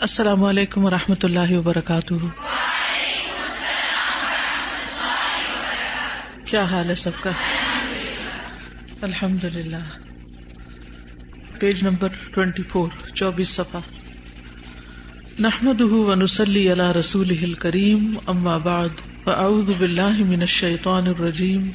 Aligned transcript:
السلام 0.00 0.44
علیکم 0.44 0.84
و 0.84 0.90
رحمۃ 0.90 1.22
اللہ 1.22 1.52
وبرکاتہ۔ 1.52 2.14
کیا 6.44 6.64
حال 6.64 6.90
ہے 6.90 6.94
سب 6.94 7.10
کا؟ 7.20 7.30
الحمد 9.02 9.44
للہ 9.44 9.76
پیج 11.58 11.82
نمبر 11.82 12.08
ٹوینٹی 12.34 12.62
فور، 12.62 12.88
چوبیس 13.14 13.48
صفحہ۔ 13.48 13.80
نحمد 15.38 15.80
ونسلی 15.80 16.72
علی 16.72 17.00
رسول 17.00 17.54
کریم 17.54 18.18
اما 18.26 18.56
بعد، 18.56 18.88
فاعوذ 19.24 19.70
باللہ 19.78 20.24
من 20.28 20.40
الشیطان 20.40 21.06
الرجیم۔ 21.06 21.70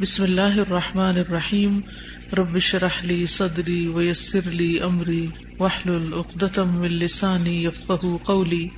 بسم 0.00 0.22
اللہ 0.22 0.40
الرحمٰن 0.40 1.18
الرحیم. 1.18 1.80
ربش 2.32 2.74
رحلی 2.74 3.26
صدری 3.26 3.86
ویسر 3.86 4.50
لی 4.50 4.80
امری. 4.80 5.26
وحل 5.58 5.94
العقدم 5.94 6.82
السانی 6.82 7.64
یفقہ 7.64 8.16
قولی. 8.22 8.68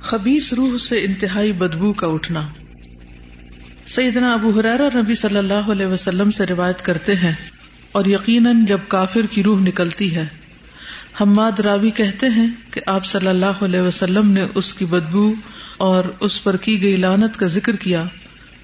خبیس 0.00 0.52
روح 0.52 0.76
سے 0.76 1.04
انتہائی 1.04 1.52
بدبو 1.52 1.92
کا 1.92 2.06
اٹھنا. 2.06 2.48
سیدنا 3.86 4.32
ابو 4.32 4.50
حرارہ 4.50 4.96
نبی 4.96 5.14
صلی 5.14 5.38
اللہ 5.38 5.70
علیہ 5.72 5.86
وسلم 5.86 6.30
سے 6.30 6.46
روایت 6.46 6.82
کرتے 6.82 7.16
ہیں 7.16 7.34
اور 7.92 8.04
یقیناً 8.04 8.64
جب 8.64 8.78
کافر 8.88 9.20
کی 9.30 9.42
روح 9.42 9.60
نکلتی 9.60 10.14
ہے، 10.14 10.26
حماد 11.20 11.60
راوی 11.60 11.90
کہتے 11.90 12.26
ہیں 12.28 12.48
کہ 12.70 12.80
آپ 12.86 13.06
صلی 13.06 13.28
اللہ 13.28 13.64
علیہ 13.64 13.80
وسلم 13.80 14.30
نے 14.30 14.46
اس 14.54 14.74
کی 14.74 14.84
بدبو 14.84 15.34
اور 15.76 16.04
اس 16.20 16.44
پر 16.44 16.56
کی 16.56 16.82
گئی 16.82 16.96
لانت 16.96 17.36
کا 17.36 17.46
ذکر 17.46 17.76
کیا۔ 17.76 18.04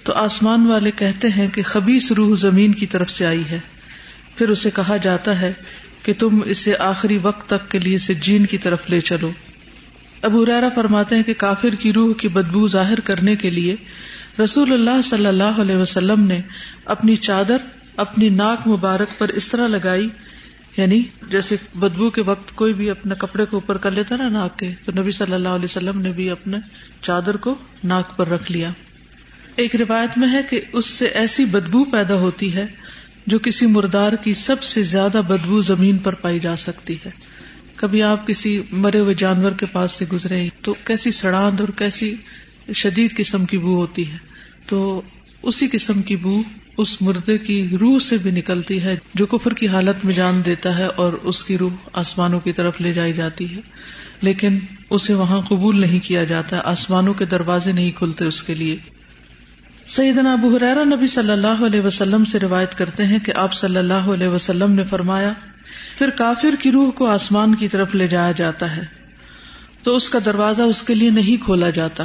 تو 0.06 0.12
آسمان 0.12 0.66
والے 0.66 0.90
کہتے 0.90 1.28
ہیں 1.28 1.48
کہ 1.48 1.62
خبیس 1.62 2.12
روح 2.12 2.36
زمین 2.36 2.72
کی 2.72 2.86
طرف 2.86 3.10
سے 3.10 3.26
آئی 3.26 3.42
ہے۔ 3.50 3.58
پھر 4.36 4.48
اسے 4.48 4.70
کہا 4.70 4.96
جاتا 4.96 5.40
ہے 5.40 5.52
کہ 6.02 6.12
تم 6.18 6.42
اسے 6.44 6.76
آخری 6.76 7.18
وقت 7.18 7.48
تک 7.48 7.70
کے 7.70 7.78
لیے 7.78 8.14
جین 8.14 8.46
کی 8.46 8.58
طرف 8.58 8.90
لے 8.90 9.00
چلو۔ 9.00 9.30
ابو 10.22 10.46
ریرا 10.46 10.68
فرماتے 10.74 11.16
ہیں 11.16 11.22
کہ 11.22 11.34
کافر 11.34 11.74
کی 11.74 11.92
روح 11.92 12.14
کی 12.14 12.28
بدبو 12.28 12.68
ظاہر 12.68 13.00
کرنے 13.00 13.36
کے 13.36 13.50
لیے 13.50 13.76
رسول 14.44 14.72
اللہ 14.72 15.02
صلی 15.02 15.26
اللہ 15.26 15.60
علیہ 15.60 15.76
وسلم 15.76 16.24
نے 16.24 16.40
اپنی 16.84 17.16
چادر، 17.16 17.56
اپنی 17.96 18.28
ناک 18.28 18.68
مبارک 18.68 19.18
پر 19.18 19.28
اس 19.28 19.48
طرح 19.48 19.68
لگائی 19.68 20.08
یعنی 20.76 21.02
جیسے 21.30 21.56
بدبو 21.74 22.10
کے 22.10 22.22
وقت 22.22 22.54
کوئی 22.54 22.72
بھی 22.72 22.90
اپنے 22.90 23.14
کپڑے 23.18 23.44
کو 23.44 23.56
اوپر 23.56 23.76
کر 23.76 23.90
لیتا 23.90 24.16
نا 24.16 24.28
ناک 24.28 24.58
کے، 24.58 24.74
تو 24.84 24.92
نبی 25.00 25.10
صلی 25.10 25.34
اللہ 25.34 25.48
علیہ 25.48 25.64
وسلم 25.64 26.00
نے 26.00 26.08
بھی 26.08 26.30
اپنے 26.30 26.56
چادر 27.02 27.36
کو 27.36 27.54
ناک 27.84 28.16
پر 28.16 28.28
رکھ 28.28 28.52
لیا۔ 28.52 28.70
ایک 29.56 29.76
روایت 29.76 30.18
میں 30.18 30.32
ہے 30.32 30.40
کہ 30.50 30.60
اس 30.72 30.86
سے 30.86 31.06
ایسی 31.06 31.44
بدبو 31.44 31.84
پیدا 31.84 32.14
ہوتی 32.14 32.54
ہے 32.54 32.66
جو 33.26 33.38
کسی 33.38 33.66
مردار 33.66 34.12
کی 34.12 34.34
سب 34.34 34.62
سے 34.62 34.82
زیادہ 34.82 35.20
بدبو 35.28 35.60
زمین 35.60 35.98
پر 35.98 36.14
پائی 36.14 36.38
جا 36.38 36.56
سکتی 36.56 36.94
ہے۔ 36.94 37.10
کبھی 37.76 38.02
آپ 38.02 38.26
کسی 38.26 38.62
مرے 38.72 38.98
ہوئے 38.98 39.14
جانور 39.14 39.52
کے 39.52 39.66
پاس 39.66 39.92
سے 39.92 40.04
گزرے 40.12 40.48
تو 40.62 40.74
کیسی 40.84 41.10
سڑاند 41.10 41.60
اور 41.60 41.68
کیسی 41.68 42.14
شدید 42.74 43.16
قسم 43.16 43.44
کی 43.44 43.58
بو 43.58 43.76
ہوتی 43.76 44.12
ہے۔ 44.12 44.16
تو 44.66 45.02
اسی 45.42 45.68
قسم 45.72 46.02
کی 46.02 46.16
بو 46.16 46.42
اس 46.78 47.02
مردے 47.02 47.38
کی 47.38 47.68
روح 47.80 47.98
سے 47.98 48.16
بھی 48.16 48.30
نکلتی 48.30 48.82
ہے 48.82 48.96
جو 49.14 49.26
کفر 49.26 49.54
کی 49.54 49.68
حالت 49.68 50.04
میں 50.04 50.14
جان 50.14 50.42
دیتا 50.44 50.78
ہے 50.78 50.86
اور 50.86 51.12
اس 51.12 51.44
کی 51.44 51.58
روح 51.58 51.88
آسمانوں 51.92 52.40
کی 52.40 52.52
طرف 52.52 52.80
لے 52.80 52.92
جائی 52.92 53.12
جاتی 53.12 53.56
ہے۔ 53.56 53.60
لیکن 54.20 54.58
اسے 54.90 55.14
وہاں 55.14 55.40
قبول 55.40 55.80
نہیں 55.80 56.00
کیا 56.00 56.24
جاتا، 56.24 56.60
آسمانوں 56.64 57.14
کے 57.14 57.24
دروازے 57.24 57.72
نہیں 57.72 57.90
کھلتے 57.90 58.24
اس 58.24 58.42
کے 58.42 58.54
لیے۔ 58.54 58.76
سیدنا 59.88 60.32
ابو 60.32 60.56
حرارہ 60.56 60.84
نبی 60.84 61.06
صلی 61.06 61.30
اللہ 61.30 61.66
علیہ 61.66 61.80
وسلم 61.80 62.24
سے 62.24 62.38
روایت 62.38 62.74
کرتے 62.74 63.06
ہیں 63.06 63.18
کہ 63.18 63.32
آپ 63.36 63.52
صلی 63.52 63.76
اللہ 63.76 63.94
علیہ 63.94 64.28
وسلم 64.28 64.72
نے 64.72 64.84
فرمایا، 64.84 65.32
پھر 65.98 66.10
کافر 66.10 66.54
کی 66.62 66.72
روح 66.72 66.90
کو 66.90 67.06
آسمان 67.06 67.54
کی 67.54 67.68
طرف 67.68 67.94
لے 67.94 68.08
جایا 68.08 68.32
جاتا 68.32 68.76
ہے، 68.76 68.82
تو 69.82 69.96
اس 69.96 70.08
کا 70.08 70.18
دروازہ 70.24 70.62
اس 70.62 70.82
کے 70.82 70.94
لیے 70.94 71.10
نہیں 71.10 71.44
کھولا 71.44 71.70
جاتا۔ 71.70 72.04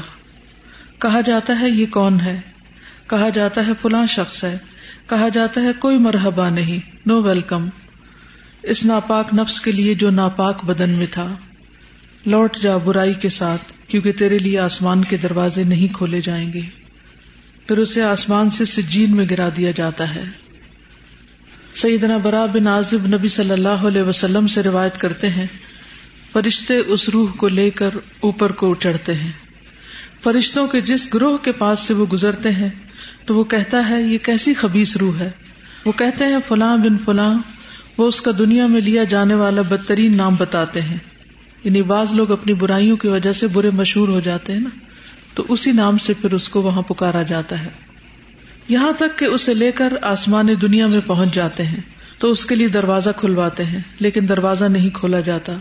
کہا 0.99 1.21
جاتا 1.21 1.59
ہے، 1.59 1.69
یہ 1.69 1.85
کون 1.85 2.19
ہے؟ 2.19 2.41
کہا 3.07 3.29
جاتا 3.29 3.67
ہے، 3.67 3.71
فلاں 3.81 4.05
شخص 4.05 4.43
ہے۔ 4.43 4.57
کہا 5.09 5.27
جاتا 5.27 5.61
ہے، 5.61 5.71
کوئی 5.79 5.97
مرحبا 5.97 6.49
نہیں، 6.49 6.79
نو 7.05 7.21
ویلکم۔ 7.21 7.69
اس 8.63 8.85
ناپاک 8.85 9.33
نفس 9.33 9.61
کے 9.61 9.71
لیے 9.71 9.93
جو 9.93 10.09
ناپاک 10.09 10.65
بدن 10.65 10.89
میں 10.89 11.07
تھا۔ 11.11 11.35
لوٹ 12.25 12.57
جا 12.57 12.77
برائی 12.77 13.13
کے 13.13 13.29
ساتھ، 13.29 13.73
کیونکہ 13.87 14.11
تیرے 14.11 14.37
لیے 14.37 14.59
آسمان 14.59 15.03
کے 15.03 15.17
دروازے 15.17 15.63
نہیں 15.63 15.93
کھولے 15.93 16.21
جائیں 16.21 16.53
گے۔ 16.53 16.61
پھر 17.71 17.79
اسے 17.79 18.01
آسمان 18.01 18.49
سے 18.49 18.65
سجین 18.65 19.15
میں 19.15 19.25
گرا 19.31 19.49
دیا 19.57 19.71
جاتا 19.71 20.15
ہے۔ 20.15 20.23
سیدنا 21.75 22.17
برا 22.17 22.45
بن 22.45 22.67
عازب 22.67 23.07
نبی 23.07 23.27
صلی 23.27 23.51
اللہ 23.51 23.69
علیہ 23.69 24.01
وسلم 24.01 24.47
سے 24.47 24.63
روایت 24.63 24.97
کرتے 24.97 25.29
ہیں، 25.29 25.45
فرشتے 26.33 26.77
اس 26.77 27.09
روح 27.09 27.31
کو 27.31 27.47
لے 27.47 27.69
کر 27.69 27.89
اوپر 28.19 28.51
کو 28.51 28.75
چڑھتے 28.75 29.13
ہیں۔ 29.13 29.31
فرشتوں 30.21 30.67
کے 30.67 30.81
جس 30.81 31.13
گروہ 31.13 31.37
کے 31.37 31.51
پاس 31.51 31.79
سے 31.79 31.93
وہ 31.93 32.05
گزرتے 32.05 32.51
ہیں، 32.51 32.69
تو 33.25 33.35
وہ 33.35 33.43
کہتا 33.43 33.89
ہے، 33.89 34.01
یہ 34.01 34.17
کیسی 34.17 34.53
خبیص 34.53 34.97
روح 34.97 35.19
ہے۔ 35.19 35.29
وہ 35.85 35.91
کہتے 35.91 36.25
ہیں، 36.25 36.39
فلاں 36.47 36.77
بن 36.77 36.97
فلاں، 36.97 37.33
وہ 37.97 38.07
اس 38.07 38.21
کا 38.21 38.31
دنیا 38.37 38.67
میں 38.67 38.81
لیا 38.81 39.03
جانے 39.03 39.33
والا 39.33 39.61
بدترین 39.61 40.17
نام 40.17 40.35
بتاتے 40.35 40.81
ہیں۔ 40.81 40.97
یعنی 41.63 41.81
بعض 41.81 42.13
لوگ 42.13 42.31
اپنی 42.31 42.53
برائیوں 42.53 42.97
کی 42.97 43.07
وجہ 43.07 43.31
سے 43.31 43.47
برے 43.47 43.69
مشہور 43.69 44.07
ہو 44.07 44.19
جاتے 44.19 44.53
ہیں 44.53 44.59
نا۔ 44.59 44.90
تو 45.33 45.45
اسی 45.49 45.71
نام 45.71 45.97
سے 45.97 46.13
پھر 46.13 46.33
اس 46.33 46.49
کو 46.49 46.61
وہاں 46.61 46.81
پکارا 46.81 47.21
جاتا 47.21 47.63
ہے۔ 47.63 47.69
یہاں 48.69 48.91
تک 48.91 49.19
کہ 49.19 49.25
اسے 49.25 49.53
لے 49.53 49.71
کر 49.71 49.93
آسمان 50.01 50.47
دنیا 50.61 50.87
میں 50.87 50.99
پہنچ 51.07 51.33
جاتے 51.33 51.63
ہیں۔ 51.63 51.81
تو 52.19 52.31
اس 52.31 52.45
کے 52.45 52.55
لیے 52.55 52.67
دروازہ 52.67 53.09
کھلواتے 53.15 53.65
ہیں، 53.65 53.79
لیکن 53.99 54.29
دروازہ 54.29 54.65
نہیں 54.65 54.89
کھولا 54.89 55.19
جاتا۔ 55.19 55.53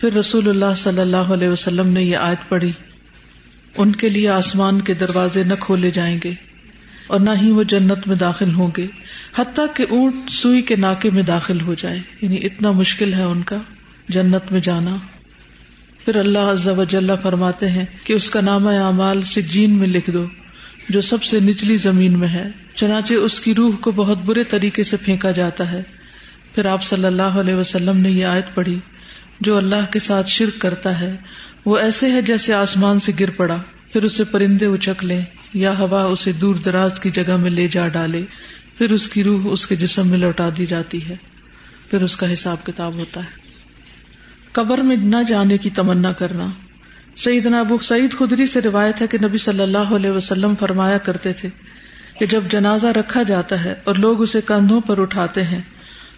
پھر 0.00 0.12
رسول 0.12 0.48
اللہ 0.48 0.74
صلی 0.76 1.00
اللہ 1.00 1.16
علیہ 1.16 1.48
وسلم 1.48 1.88
نے 1.88 2.02
یہ 2.02 2.16
آیت 2.16 2.48
پڑھی، 2.48 2.72
ان 3.76 3.92
کے 3.92 4.08
لیے 4.08 4.28
آسمان 4.28 4.80
کے 4.80 4.94
دروازے 4.94 5.42
نہ 5.42 5.54
کھولے 5.60 5.90
جائیں 5.90 6.18
گے 6.24 6.32
اور 7.06 7.20
نہ 7.20 7.30
ہی 7.42 7.50
وہ 7.50 7.62
جنت 7.62 8.08
میں 8.08 8.16
داخل 8.16 8.54
ہوں 8.54 8.68
گے، 8.76 8.86
حتیٰ 9.36 9.66
کہ 9.74 9.82
اونٹ 9.90 10.30
سوئی 10.30 10.62
کے 10.62 10.76
ناکے 10.76 11.10
میں 11.10 11.22
داخل 11.22 11.60
ہو 11.60 11.74
جائے 11.74 11.98
یعنی 12.20 12.36
اتنا 12.36 12.70
مشکل 12.70 13.14
ہے 13.14 13.22
ان 13.22 13.42
کا 13.42 13.56
جنت 14.08 14.52
میں 14.52 14.60
جانا۔ 14.60 14.96
پھر 16.04 16.16
اللہ 16.16 16.38
عز 16.38 16.68
و 16.68 16.84
جل 16.84 17.10
فرماتے 17.22 17.68
ہیں 17.68 17.84
کہ 18.04 18.12
اس 18.12 18.30
کا 18.30 18.40
نام 18.40 18.66
اعمال 18.66 19.22
سے 19.22 19.42
جین 19.42 19.70
میں 19.78 19.86
لکھ 19.86 20.10
دو، 20.10 20.26
جو 20.88 21.00
سب 21.00 21.22
سے 21.22 21.40
نچلی 21.40 21.76
زمین 21.76 22.18
میں 22.18 22.28
ہے۔ 22.28 22.48
چنانچہ 22.74 23.14
اس 23.14 23.40
کی 23.40 23.54
روح 23.54 23.76
کو 23.80 23.92
بہت 23.92 24.18
برے 24.18 24.44
طریقے 24.44 24.82
سے 24.82 24.96
پھینکا 24.96 25.30
جاتا 25.30 25.72
ہے۔ 25.72 25.82
پھر 26.54 26.66
آپ 26.66 26.82
صلی 26.82 27.04
اللہ 27.04 27.22
علیہ 27.22 27.54
وسلم 27.54 27.96
نے 27.96 28.10
یہ 28.10 28.24
آیت 28.24 28.54
پڑھی، 28.54 28.78
جو 29.40 29.56
اللہ 29.56 29.92
کے 29.92 29.98
ساتھ 29.98 30.28
شرک 30.28 30.60
کرتا 30.60 31.00
ہے، 31.00 31.16
وہ 31.64 31.78
ایسے 31.78 32.10
ہے 32.10 32.22
جیسے 32.22 32.54
آسمان 32.54 33.00
سے 33.00 33.12
گر 33.20 33.30
پڑا، 33.30 33.56
پھر 33.92 34.02
اسے 34.02 34.24
پرندے 34.24 34.66
اچک 34.66 35.04
لیں، 35.04 35.20
یا 35.54 35.78
ہوا 35.78 36.02
اسے 36.02 36.32
دور 36.32 36.54
دراز 36.54 37.00
کی 37.00 37.10
جگہ 37.10 37.36
میں 37.36 37.50
لے 37.50 37.68
جا 37.68 37.88
ڈالے، 37.88 38.22
پھر 38.78 38.90
اس 38.90 39.08
کی 39.08 39.24
روح 39.24 39.40
اس 39.44 39.66
کے 39.66 39.76
جسم 39.76 40.08
میں 40.08 40.18
لوٹا 40.18 40.48
دی 40.58 40.66
جاتی 40.66 41.08
ہے۔ 41.08 41.14
پھر 41.90 42.02
اس 42.02 42.16
کا 42.16 42.32
حساب 42.32 42.64
کتاب 42.64 42.94
ہوتا 42.94 43.20
ہے۔ 43.20 43.43
قبر 44.54 44.78
میں 44.78 44.96
نہ 44.96 45.16
جانے 45.28 45.58
کی 45.58 45.70
تمنا 45.70 46.12
کرنا۔ 46.12 46.46
سعید 47.16 47.46
ابو 47.46 47.78
سعید 47.78 48.12
خدری 48.12 48.46
سے 48.46 48.60
روایت 48.60 49.02
ہے 49.02 49.06
کہ 49.06 49.18
نبی 49.22 49.38
صلی 49.38 49.60
اللہ 49.60 49.78
علیہ 49.78 50.10
وسلم 50.10 50.54
فرمایا 50.58 50.98
کرتے 50.98 51.32
تھے 51.32 51.48
کہ 52.18 52.26
جب 52.26 52.44
جنازہ 52.50 52.86
رکھا 52.86 53.22
جاتا 53.22 53.64
ہے 53.64 53.74
اور 53.84 53.94
لوگ 53.94 54.22
اسے 54.22 54.40
کندھوں 54.46 54.80
پر 54.80 55.00
اٹھاتے 55.00 55.42
ہیں، 55.42 55.60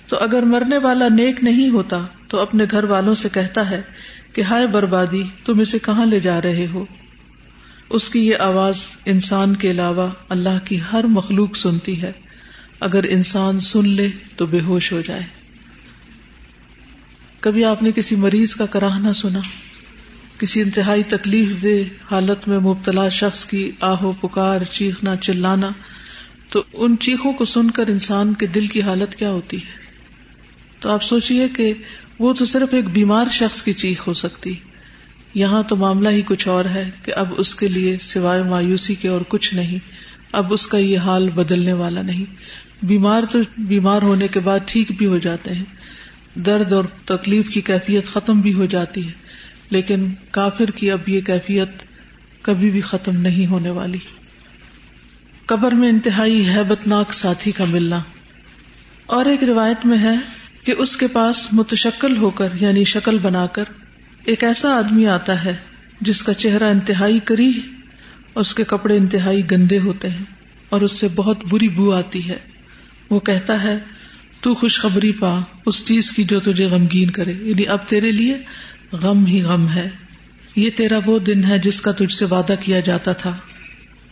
تو 0.09 0.17
اگر 0.17 0.43
مرنے 0.43 0.79
والا 0.79 1.09
نیک 1.09 1.45
نہیں 1.45 1.69
ہوتا 1.69 2.01
تو 2.29 2.41
اپنے 2.41 2.65
گھر 2.71 2.85
والوں 2.85 3.15
سے 3.15 3.29
کہتا 3.33 3.71
ہے 3.71 3.81
کہ 4.33 4.43
ہائے 4.43 4.67
بربادی، 4.67 5.23
تم 5.45 5.61
اسے 5.61 5.79
کہاں 5.79 6.07
لے 6.07 6.21
جا 6.21 6.43
رہے 6.43 6.67
ہو؟ 6.67 6.85
اس 7.91 8.11
کی 8.11 8.29
یہ 8.29 8.37
آواز 8.37 8.77
انسان 9.05 9.57
کے 9.57 9.71
علاوہ 9.71 10.09
اللہ 10.29 10.59
کی 10.65 10.81
ہر 10.93 11.05
مخلوق 11.05 11.57
سنتی 11.57 12.03
ہے۔ 12.03 12.13
اگر 12.81 13.05
انسان 13.09 13.61
سن 13.61 13.89
لے 13.89 14.09
تو 14.37 14.47
بے 14.47 14.61
ہوش 14.61 14.93
ہو 14.93 15.01
جائے۔ 15.01 15.46
کبھی 17.47 17.65
آپ 17.65 17.83
نے 17.83 17.91
کسی 17.93 18.17
مریض 18.17 18.55
کا 18.55 18.67
کراہ 18.67 18.99
نہ 18.99 19.13
سنا؟ 19.13 19.41
کسی 20.39 20.63
انتہائی 20.63 21.03
تکلیف 21.03 21.63
دہ 21.63 22.15
حالت 22.15 22.49
میں 22.49 22.59
مبتلا 22.59 23.09
شخص 23.09 23.45
کی 23.45 23.71
آہو 23.81 24.13
پکار، 24.21 24.61
چیخنا، 24.71 25.17
چلانا، 25.17 25.69
تو 26.51 26.63
ان 26.73 26.97
چیخوں 27.01 27.33
کو 27.33 27.45
سن 27.45 27.71
کر 27.71 27.87
انسان 27.87 28.35
کے 28.35 28.47
دل 28.47 28.67
کی 28.67 28.83
حالت 28.83 29.17
کیا 29.17 29.31
ہوتی 29.31 29.57
ہے؟ 29.57 29.71
تو 30.81 30.91
آپ 30.91 31.03
سوچیے 31.03 31.49
کہ 31.49 31.75
وہ 32.19 32.33
تو 32.33 32.45
صرف 32.45 32.75
ایک 32.75 32.89
بیمار 32.89 33.27
شخص 33.31 33.63
کی 33.63 33.73
چیخ 33.73 34.09
ہو 34.09 34.15
سکتی۔ 34.15 34.55
یہاں 35.35 35.63
تو 35.63 35.77
معاملہ 35.77 36.09
ہی 36.09 36.23
کچھ 36.27 36.49
اور 36.49 36.65
ہے 36.65 36.91
کہ 37.03 37.13
اب 37.17 37.35
اس 37.37 37.55
کے 37.55 37.69
لیے 37.69 37.97
سوائے 38.01 38.43
مایوسی 38.43 38.95
کے 38.95 39.09
اور 39.09 39.21
کچھ 39.29 39.55
نہیں، 39.55 39.79
اب 40.33 40.53
اس 40.53 40.67
کا 40.67 40.79
یہ 40.79 40.99
حال 40.99 41.31
بدلنے 41.31 41.73
والا 41.73 42.03
نہیں۔ 42.03 42.35
بیمار 42.83 43.23
تو 43.33 43.39
بیمار 43.59 44.03
ہونے 44.03 44.29
کے 44.29 44.41
بعد 44.41 44.59
ٹھیک 44.67 44.93
بھی 44.99 45.07
ہو 45.07 45.19
جاتے 45.19 45.55
ہیں۔ 45.55 45.76
درد 46.37 46.73
اور 46.73 46.85
تکلیف 47.05 47.51
کی 47.51 47.61
کیفیت 47.61 48.07
ختم 48.07 48.41
بھی 48.41 48.53
ہو 48.53 48.67
جاتی 48.67 49.07
ہے، 49.07 49.13
لیکن 49.71 50.13
کافر 50.31 50.71
کی 50.71 50.91
اب 50.91 51.09
یہ 51.09 51.21
کیفیت 51.21 51.69
کبھی 52.43 52.71
بھی 52.71 52.81
ختم 52.81 53.17
نہیں 53.17 53.47
ہونے 53.47 53.71
والی۔ 53.71 53.99
قبر 55.47 55.73
میں 55.73 55.89
انتہائی 55.89 56.49
ہیبت 56.49 56.87
ناک 56.87 57.15
ساتھی 57.15 57.53
کا 57.53 57.65
ملنا۔ 57.65 58.03
اور 59.07 59.25
ایک 59.25 59.45
روایت 59.45 59.87
میں 59.87 59.99
ہے 59.99 60.15
کہ 60.65 60.75
اس 60.79 60.97
کے 60.97 61.07
پاس 61.07 61.49
متشکل 61.53 62.17
ہو 62.17 62.31
کر 62.31 62.49
یعنی 62.61 62.85
شکل 62.85 63.19
بنا 63.19 63.47
کر، 63.47 63.65
ایک 64.25 64.45
ایسا 64.45 64.79
آدمی 64.79 65.07
آتا 65.07 65.45
ہے 65.45 65.57
جس 66.01 66.23
کا 66.23 66.35
چہرہ 66.35 66.65
انتہائی 66.65 67.19
کری 67.19 67.61
اور 68.33 68.41
اس 68.41 68.55
کے 68.55 68.65
کپڑے 68.65 68.97
انتہائی 68.97 69.43
گندے 69.51 69.79
ہوتے 69.79 70.11
ہیں 70.11 70.25
اور 70.69 70.81
اس 70.81 70.93
سے 70.93 71.09
بہت 71.15 71.45
بری 71.45 71.69
بو 71.69 71.93
آتی 71.93 72.29
ہے۔ 72.29 72.37
وہ 73.11 73.21
کہتا 73.21 73.63
ہے 73.63 73.79
تو 74.47 74.55
خوشخبری 74.55 75.13
پا، 75.13 75.41
اس 75.67 75.85
چیز 75.85 76.13
کی 76.13 76.25
جو 76.25 76.41
تجھے 76.41 76.65
غمگین 76.65 77.11
کرے۔ 77.11 77.33
یعنی 77.33 77.67
اب 77.67 77.79
تیرے 77.87 78.13
لیے 78.13 78.37
غم 78.93 79.27
ہی 79.27 79.43
غم 79.43 79.69
ہے۔ 79.69 79.91
یہ 80.57 80.71
تیرا 80.71 80.99
وہ 81.07 81.19
دن 81.19 81.45
ہے 81.45 81.59
جس 81.59 81.81
کا 81.81 81.93
تجھ 81.93 82.13
سے 82.13 82.25
وعدہ 82.25 82.55
کیا 82.61 82.81
جاتا 82.81 83.13
تھا۔ 83.13 83.37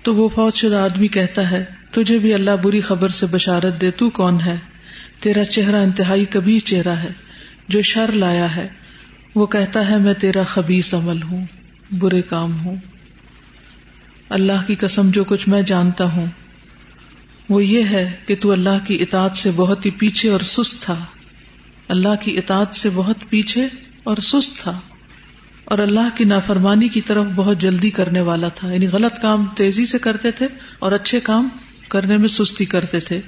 تو 0.02 0.14
وہ 0.14 0.28
فوج 0.28 0.54
شدہ 0.54 0.76
آدمی 0.76 1.08
کہتا 1.08 1.50
ہے، 1.50 1.64
تجھے 1.90 2.18
بھی 2.18 2.34
اللہ 2.34 2.50
بری 2.62 2.80
خبر 2.80 3.08
سے 3.08 3.26
بشارت 3.26 3.80
دے، 3.80 3.90
تو 3.90 4.10
کون 4.10 4.40
ہے؟ 4.40 4.56
تیرا 5.20 5.44
چہرہ 5.44 5.76
انتہائی 5.76 6.24
کبھی 6.24 6.60
چہرہ 6.60 6.94
ہے، 6.94 7.12
جو 7.68 7.82
شر 7.82 8.12
لایا 8.12 8.56
ہے۔ 8.56 8.68
وہ 9.34 9.46
کہتا 9.46 9.90
ہے، 9.90 9.98
میں 9.98 10.14
تیرا 10.14 10.42
خبیص 10.42 10.94
عمل 10.94 11.22
ہوں، 11.22 11.46
برے 11.92 12.22
کام 12.22 12.64
ہوں۔ 12.64 12.76
اللہ 14.28 14.66
کی 14.66 14.74
قسم 14.74 15.10
جو 15.10 15.24
کچھ 15.24 15.48
میں 15.48 15.62
جانتا 15.62 16.04
ہوں 16.04 16.26
وہ 17.48 17.64
یہ 17.64 17.84
ہے 17.84 18.12
کہ 18.26 18.36
تو 18.40 18.52
اللہ 18.52 18.86
کی 18.86 19.02
اطاعت 19.02 19.36
سے 19.36 19.50
بہت 19.50 19.86
ہی 19.86 19.90
پیچھے 19.90 20.28
اور 20.28 20.40
سست 20.40 20.82
تھا۔ 20.82 21.04
اللہ 21.88 22.08
کی 22.20 22.38
اطاعت 22.38 22.74
سے 22.74 22.88
بہت 22.94 23.16
پیچھے 23.28 23.68
اور 24.04 24.16
سست 24.16 24.62
تھا۔ 24.62 24.80
اور 25.64 25.78
اللہ 25.78 26.16
کی 26.16 26.24
نافرمانی 26.24 26.88
کی 26.88 27.00
طرف 27.00 27.26
بہت 27.34 27.58
جلدی 27.58 27.90
کرنے 27.90 28.20
والا 28.20 28.48
تھا۔ 28.48 28.72
یعنی 28.72 28.88
غلط 28.88 29.20
کام 29.20 29.46
تیزی 29.56 29.86
سے 29.86 29.98
کرتے 29.98 30.30
تھے 30.30 30.48
اور 30.78 30.92
اچھے 30.92 31.20
کام 31.20 31.48
کرنے 31.88 32.16
میں 32.16 32.28
سستی 32.28 32.64
کرتے 32.64 33.00
تھے۔ 33.00 33.20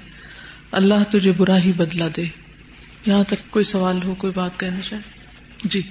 اللہ 0.72 0.94
تجھے 1.10 1.32
برا 1.32 1.58
ہی 1.58 1.72
بدلا 1.72 2.08
دے۔ 2.16 2.24
یہاں 3.06 3.24
تک 3.24 3.50
کوئی 3.50 3.64
سوال 3.64 3.98
ہو، 4.04 4.14
کوئی 4.14 4.32
بات 4.36 4.60
کہنا 4.60 4.80
چاہے؟ 4.80 5.02
جی۔ 5.64 5.82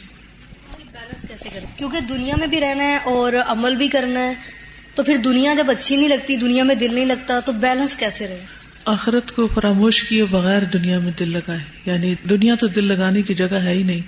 بیلنس 0.92 1.25
کیسے 1.27 1.50
کریں؟ 1.50 1.77
کیونکہ 1.77 2.00
دنیا 2.00 2.36
میں 2.39 2.48
بھی 2.48 2.60
رہنا 2.60 2.83
ہے 2.83 2.95
اور 2.95 3.33
عمل 3.48 3.75
بھی 3.75 3.88
کرنا 3.88 4.19
ہے۔ 4.19 4.64
تو 4.95 5.03
پھر 5.03 5.15
دنیا 5.15 5.53
جب 5.53 5.65
اچھی 5.69 5.95
نہیں 5.95 6.09
لگتی، 6.09 6.36
دنیا 6.36 6.63
میں 6.63 6.75
دل 6.75 6.95
نہیں 6.95 7.06
لگتا، 7.06 7.39
تو 7.39 7.51
بیلنس 7.51 7.95
کیسے 7.95 8.27
رہے؟ 8.27 8.45
آخرت 8.86 9.31
کو 9.31 9.47
فراموش 9.47 10.03
کیے 10.03 10.25
بغیر 10.25 10.63
دنیا 10.63 11.00
میں 11.00 11.12
دل 11.19 11.30
لگائے۔ 11.30 11.59
یعنی 11.86 12.15
دنیا 12.30 12.56
تو 12.56 12.68
دل 12.68 12.88
لگانے 12.88 13.21
کی 13.21 13.33
جگہ 13.33 13.56
ہے 13.56 13.71
ہی 13.71 13.83
نہیں، 13.83 14.01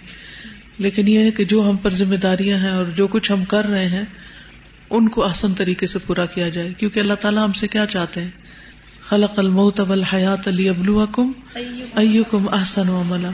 لیکن 0.78 1.07
یہ 1.07 1.19
ہے 1.19 1.31
کہ 1.31 1.45
جو 1.45 1.69
ہم 1.69 1.78
پر 1.78 1.89
ذمہ 1.89 2.16
داریاں 2.16 2.57
ہیں 2.57 2.69
اور 2.69 2.86
جو 2.86 3.07
کچھ 3.07 3.31
ہم 3.31 3.45
کر 3.45 3.66
رہے 3.66 3.88
ہیں، 3.88 4.04
ان 4.89 5.10
کو 5.10 5.24
آسن 5.24 5.54
طریقے 5.54 5.88
سے 5.88 6.00
پورا 6.00 6.25
کیا 6.25 6.50
جائے۔ 6.50 6.74
کیونکہ 6.74 7.00
اللہ 7.00 7.13
تعالیٰ 7.13 7.45
ہم 7.45 7.54
سے 7.54 7.68
کیا 7.68 7.86
چاہتے 7.86 8.22
ہیں؟ 8.22 8.31
خلق 9.01 9.40
الموت 9.40 9.81
حیات 10.13 10.48
علی 10.48 10.69
ابلو 10.69 11.06
کم 11.12 11.31
ائو 11.95 12.24
کم 12.24 12.45
احسن 12.51 12.90
و 12.90 13.04
ملا 13.06 13.30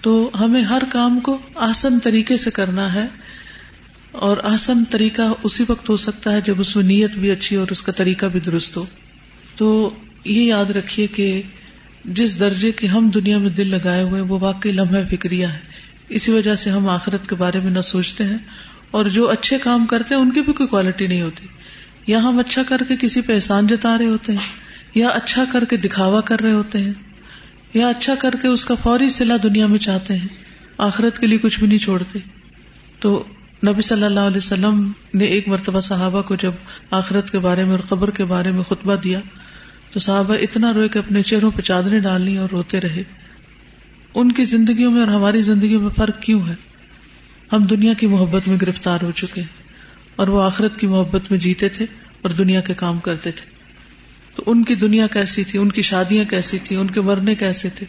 تو 0.00 0.30
ہمیں 0.40 0.62
ہر 0.62 0.82
کام 0.92 1.20
کو 1.20 1.38
آسن 1.54 1.98
طریقے 1.98 2.36
سے 2.36 2.50
کرنا 2.50 2.94
ہے۔ 2.94 3.06
اور 4.12 4.36
آسن 4.42 4.84
طریقہ 4.84 5.22
اسی 5.42 5.64
وقت 5.68 5.88
ہو 5.88 5.96
سکتا 5.96 6.32
ہے 6.32 6.40
جب 6.40 6.60
اس 6.60 6.76
میں 6.76 6.84
نیت 6.84 7.10
بھی 7.10 7.30
اچھی 7.30 7.56
اور 7.56 7.66
اس 7.70 7.82
کا 7.82 7.92
طریقہ 7.92 8.26
بھی 8.26 8.40
درست 8.40 8.76
ہو۔ 8.76 8.84
تو 9.56 9.90
یہ 10.24 10.42
یاد 10.42 10.64
رکھیے 10.64 11.06
کہ 11.06 11.42
جس 12.04 12.40
درجے 12.40 12.72
کے 12.72 12.86
ہم 12.86 13.10
دنیا 13.10 13.38
میں 13.38 13.50
دل 13.50 13.70
لگائے 13.70 14.02
ہوئے 14.02 14.20
وہ 14.20 14.38
واقعی 14.40 14.72
لمحہ 14.72 15.04
فکریہ 15.10 15.46
ہے۔ 15.46 15.58
اسی 16.08 16.32
وجہ 16.32 16.54
سے 16.54 16.70
ہم 16.70 16.88
آخرت 16.88 17.28
کے 17.28 17.34
بارے 17.34 17.60
میں 17.60 17.70
نہ 17.70 17.80
سوچتے 17.80 18.24
ہیں۔ 18.24 18.38
اور 18.90 19.04
جو 19.04 19.30
اچھے 19.30 19.58
کام 19.58 19.86
کرتے 19.86 20.14
ہیں، 20.14 20.22
ان 20.22 20.30
کی 20.30 20.40
بھی 20.40 20.52
کوئی 20.52 20.66
کوالٹی 20.66 21.06
نہیں 21.06 21.22
ہوتی۔ 21.22 21.46
یا 22.06 22.18
ہم 22.18 22.38
اچھا 22.38 22.62
کر 22.62 22.76
کے 22.88 22.96
کسی 23.00 23.20
پہ 23.20 23.34
احسان 23.34 23.66
جتا 23.66 23.98
رہے 23.98 24.06
ہوتے 24.06 24.32
ہیں، 24.32 24.38
یا 24.94 25.08
اچھا 25.08 25.44
کر 25.52 25.64
کے 25.64 25.76
دکھاوا 25.76 26.20
کر 26.20 26.40
رہے 26.40 26.52
ہوتے 26.52 26.78
ہیں، 26.78 26.92
یا 27.74 27.88
اچھا 27.88 28.14
کر 28.14 28.36
کے 28.42 28.48
اس 28.48 28.64
کا 28.64 28.74
فوری 28.74 29.08
سلا 29.08 29.36
دنیا 29.42 29.66
میں 29.66 29.78
چاہتے 29.78 30.16
ہیں۔ 30.16 30.28
آخرت 30.78 31.18
کے 31.18 31.26
لیے 31.26 31.38
کچھ 31.38 31.58
بھی 31.58 31.66
نہیں 31.66 31.78
چھوڑتے۔ 31.78 32.18
تو 33.00 33.24
نبی 33.66 33.82
صلی 33.82 34.04
اللہ 34.04 34.20
علیہ 34.20 34.36
وسلم 34.36 34.92
نے 35.14 35.24
ایک 35.24 35.48
مرتبہ 35.48 35.80
صحابہ 35.80 36.22
کو 36.22 36.34
جب 36.34 36.52
آخرت 36.90 37.30
کے 37.30 37.38
بارے 37.38 37.64
میں 37.64 37.70
اور 37.70 37.78
قبر 37.88 38.10
کے 38.10 38.24
بارے 38.24 38.50
میں 38.50 38.62
خطبہ 38.62 38.96
دیا 38.96 39.20
تو 39.92 40.00
صحابہ 40.00 40.34
اتنا 40.34 40.72
روئے 40.72 40.88
کہ 40.88 40.98
اپنے 40.98 41.22
چہروں 41.22 41.50
پہ 41.50 41.62
چادریں 41.62 42.00
ڈالنی 42.00 42.38
اور 42.38 42.48
روتے 42.52 42.80
رہے۔ 42.80 43.02
ان 44.14 44.32
کی 44.32 44.44
زندگیوں 44.44 44.92
میں 44.92 45.00
اور 45.00 45.08
ہماری 45.08 45.42
زندگیوں 45.42 45.82
میں 45.82 45.90
فرق 45.90 46.20
کیوں 46.20 46.40
ہے؟ 46.48 46.54
ہم 47.52 47.58
دنیا 47.58 47.92
کی 47.92 48.06
محبت 48.06 48.48
میں 48.48 48.56
گرفتار 48.62 48.98
ہو 49.02 49.10
چکے 49.10 49.42
اور 50.16 50.28
وہ 50.28 50.42
آخرت 50.42 50.76
کی 50.76 50.86
محبت 50.86 51.30
میں 51.30 51.38
جیتے 51.38 51.68
تھے 51.68 51.86
اور 52.22 52.30
دنیا 52.30 52.60
کے 52.60 52.74
کام 52.74 52.98
کرتے 52.98 53.30
تھے۔ 53.30 53.50
تو 54.34 54.42
ان 54.46 54.64
کی 54.64 54.74
دنیا 54.74 55.06
کیسی 55.06 55.44
تھی؟ 55.44 55.58
ان 55.58 55.72
کی 55.72 55.82
شادیاں 55.82 56.24
کیسی 56.24 56.58
تھی 56.64 56.76
ان 56.76 56.86
کے 56.86 57.00
مرنے 57.00 57.34
کیسے 57.34 57.68
تھے؟ 57.68 57.86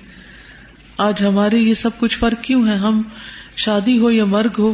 آج 0.98 1.24
ہمارے 1.24 1.57
یہ 1.57 1.74
سب 1.74 1.89
کچھ 2.00 2.18
فرق 2.18 2.44
کیوں 2.44 2.68
ہے؟ 2.68 2.75
ہم 2.75 3.01
شادی 3.56 4.00
ہو 4.00 4.12
یا 4.12 4.25
مرگ 4.25 4.51
ہو 4.60 4.74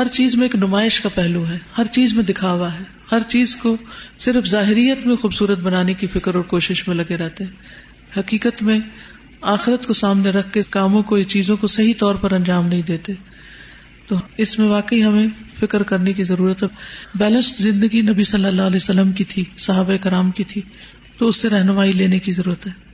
ہر 0.00 0.08
چیز 0.08 0.34
میں 0.34 0.42
ایک 0.42 0.54
نمائش 0.54 1.00
کا 1.00 1.08
پہلو 1.08 1.48
ہے، 1.48 1.58
ہر 1.78 1.84
چیز 1.84 2.12
میں 2.12 2.22
دکھاوا 2.22 2.74
ہے۔ 2.74 2.84
ہر 3.12 3.18
چیز 3.26 3.56
کو 3.56 3.76
صرف 4.18 4.46
ظاہریت 4.46 5.06
میں 5.06 5.16
خوبصورت 5.16 5.58
بنانے 5.58 5.94
کی 5.94 6.06
فکر 6.06 6.34
اور 6.34 6.44
کوشش 6.44 6.88
میں 6.88 6.96
لگے 6.96 7.16
رہتے 7.16 7.44
ہیں۔ 7.44 7.50
حقیقت 8.18 8.62
میں 8.62 8.78
آخرت 9.40 9.86
کو 9.86 9.92
سامنے 9.92 10.30
رکھ 10.30 10.52
کے 10.52 10.62
کاموں 10.70 11.02
کو، 11.02 11.22
چیزوں 11.22 11.56
کو 11.56 11.66
صحیح 11.66 11.92
طور 11.98 12.14
پر 12.14 12.32
انجام 12.32 12.68
نہیں 12.68 12.82
دیتے۔ 12.88 13.12
تو 14.06 14.16
اس 14.36 14.58
میں 14.58 14.66
واقعی 14.66 15.04
ہمیں 15.04 15.26
فکر 15.60 15.82
کرنے 15.82 16.12
کی 16.12 16.24
ضرورت 16.24 16.62
ہے۔ 16.62 16.68
بیلنسڈ 17.14 17.62
زندگی 17.62 18.02
نبی 18.02 18.24
صلی 18.24 18.44
اللہ 18.44 18.62
علیہ 18.62 18.76
وسلم 18.76 19.12
کی 19.12 19.24
تھی، 19.24 19.44
صحابہ 19.58 19.92
کرام 20.00 20.30
کی 20.30 20.44
تھی، 20.44 20.62
تو 21.18 21.28
اس 21.28 21.36
سے 21.36 21.48
رہنمائی 21.48 21.92
لینے 21.92 22.18
کی 22.18 22.32
ضرورت 22.32 22.66
ہے۔ 22.66 22.89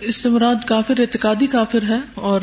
اس 0.00 0.16
سے 0.16 0.28
مراد 0.28 0.64
کافر، 0.66 1.00
اعتقادی 1.00 1.46
کافر 1.46 1.82
ہے 1.82 1.98
اور 2.14 2.40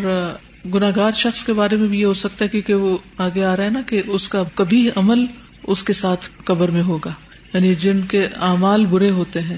گناگار 0.74 1.12
شخص 1.12 1.44
کے 1.44 1.54
بارے 1.54 1.76
میں 1.76 1.88
بھی 1.88 2.00
یہ 2.00 2.06
ہو 2.06 2.14
سکتا 2.14 2.46
ہے 2.46 2.50
کیونکہ 2.50 2.74
وہ 2.74 2.98
آگے 3.18 3.44
آ 3.44 3.58
رہا 3.58 3.64
ہے 3.64 3.70
نا 3.70 3.82
کہ 3.82 4.02
اس 4.08 4.30
کا 4.30 4.44
کبھی 4.56 4.90
عمل 4.96 5.26
اس 5.68 5.84
کے 5.84 5.94
ساتھ 5.94 6.30
قبر 6.46 6.72
میں 6.72 6.82
ہوگا۔ 6.82 7.12
یعنی 7.54 7.76
جن 7.76 8.02
کے 8.02 8.28
اعمال 8.42 8.86
برے 8.86 9.10
ہوتے 9.10 9.42
ہیں 9.42 9.58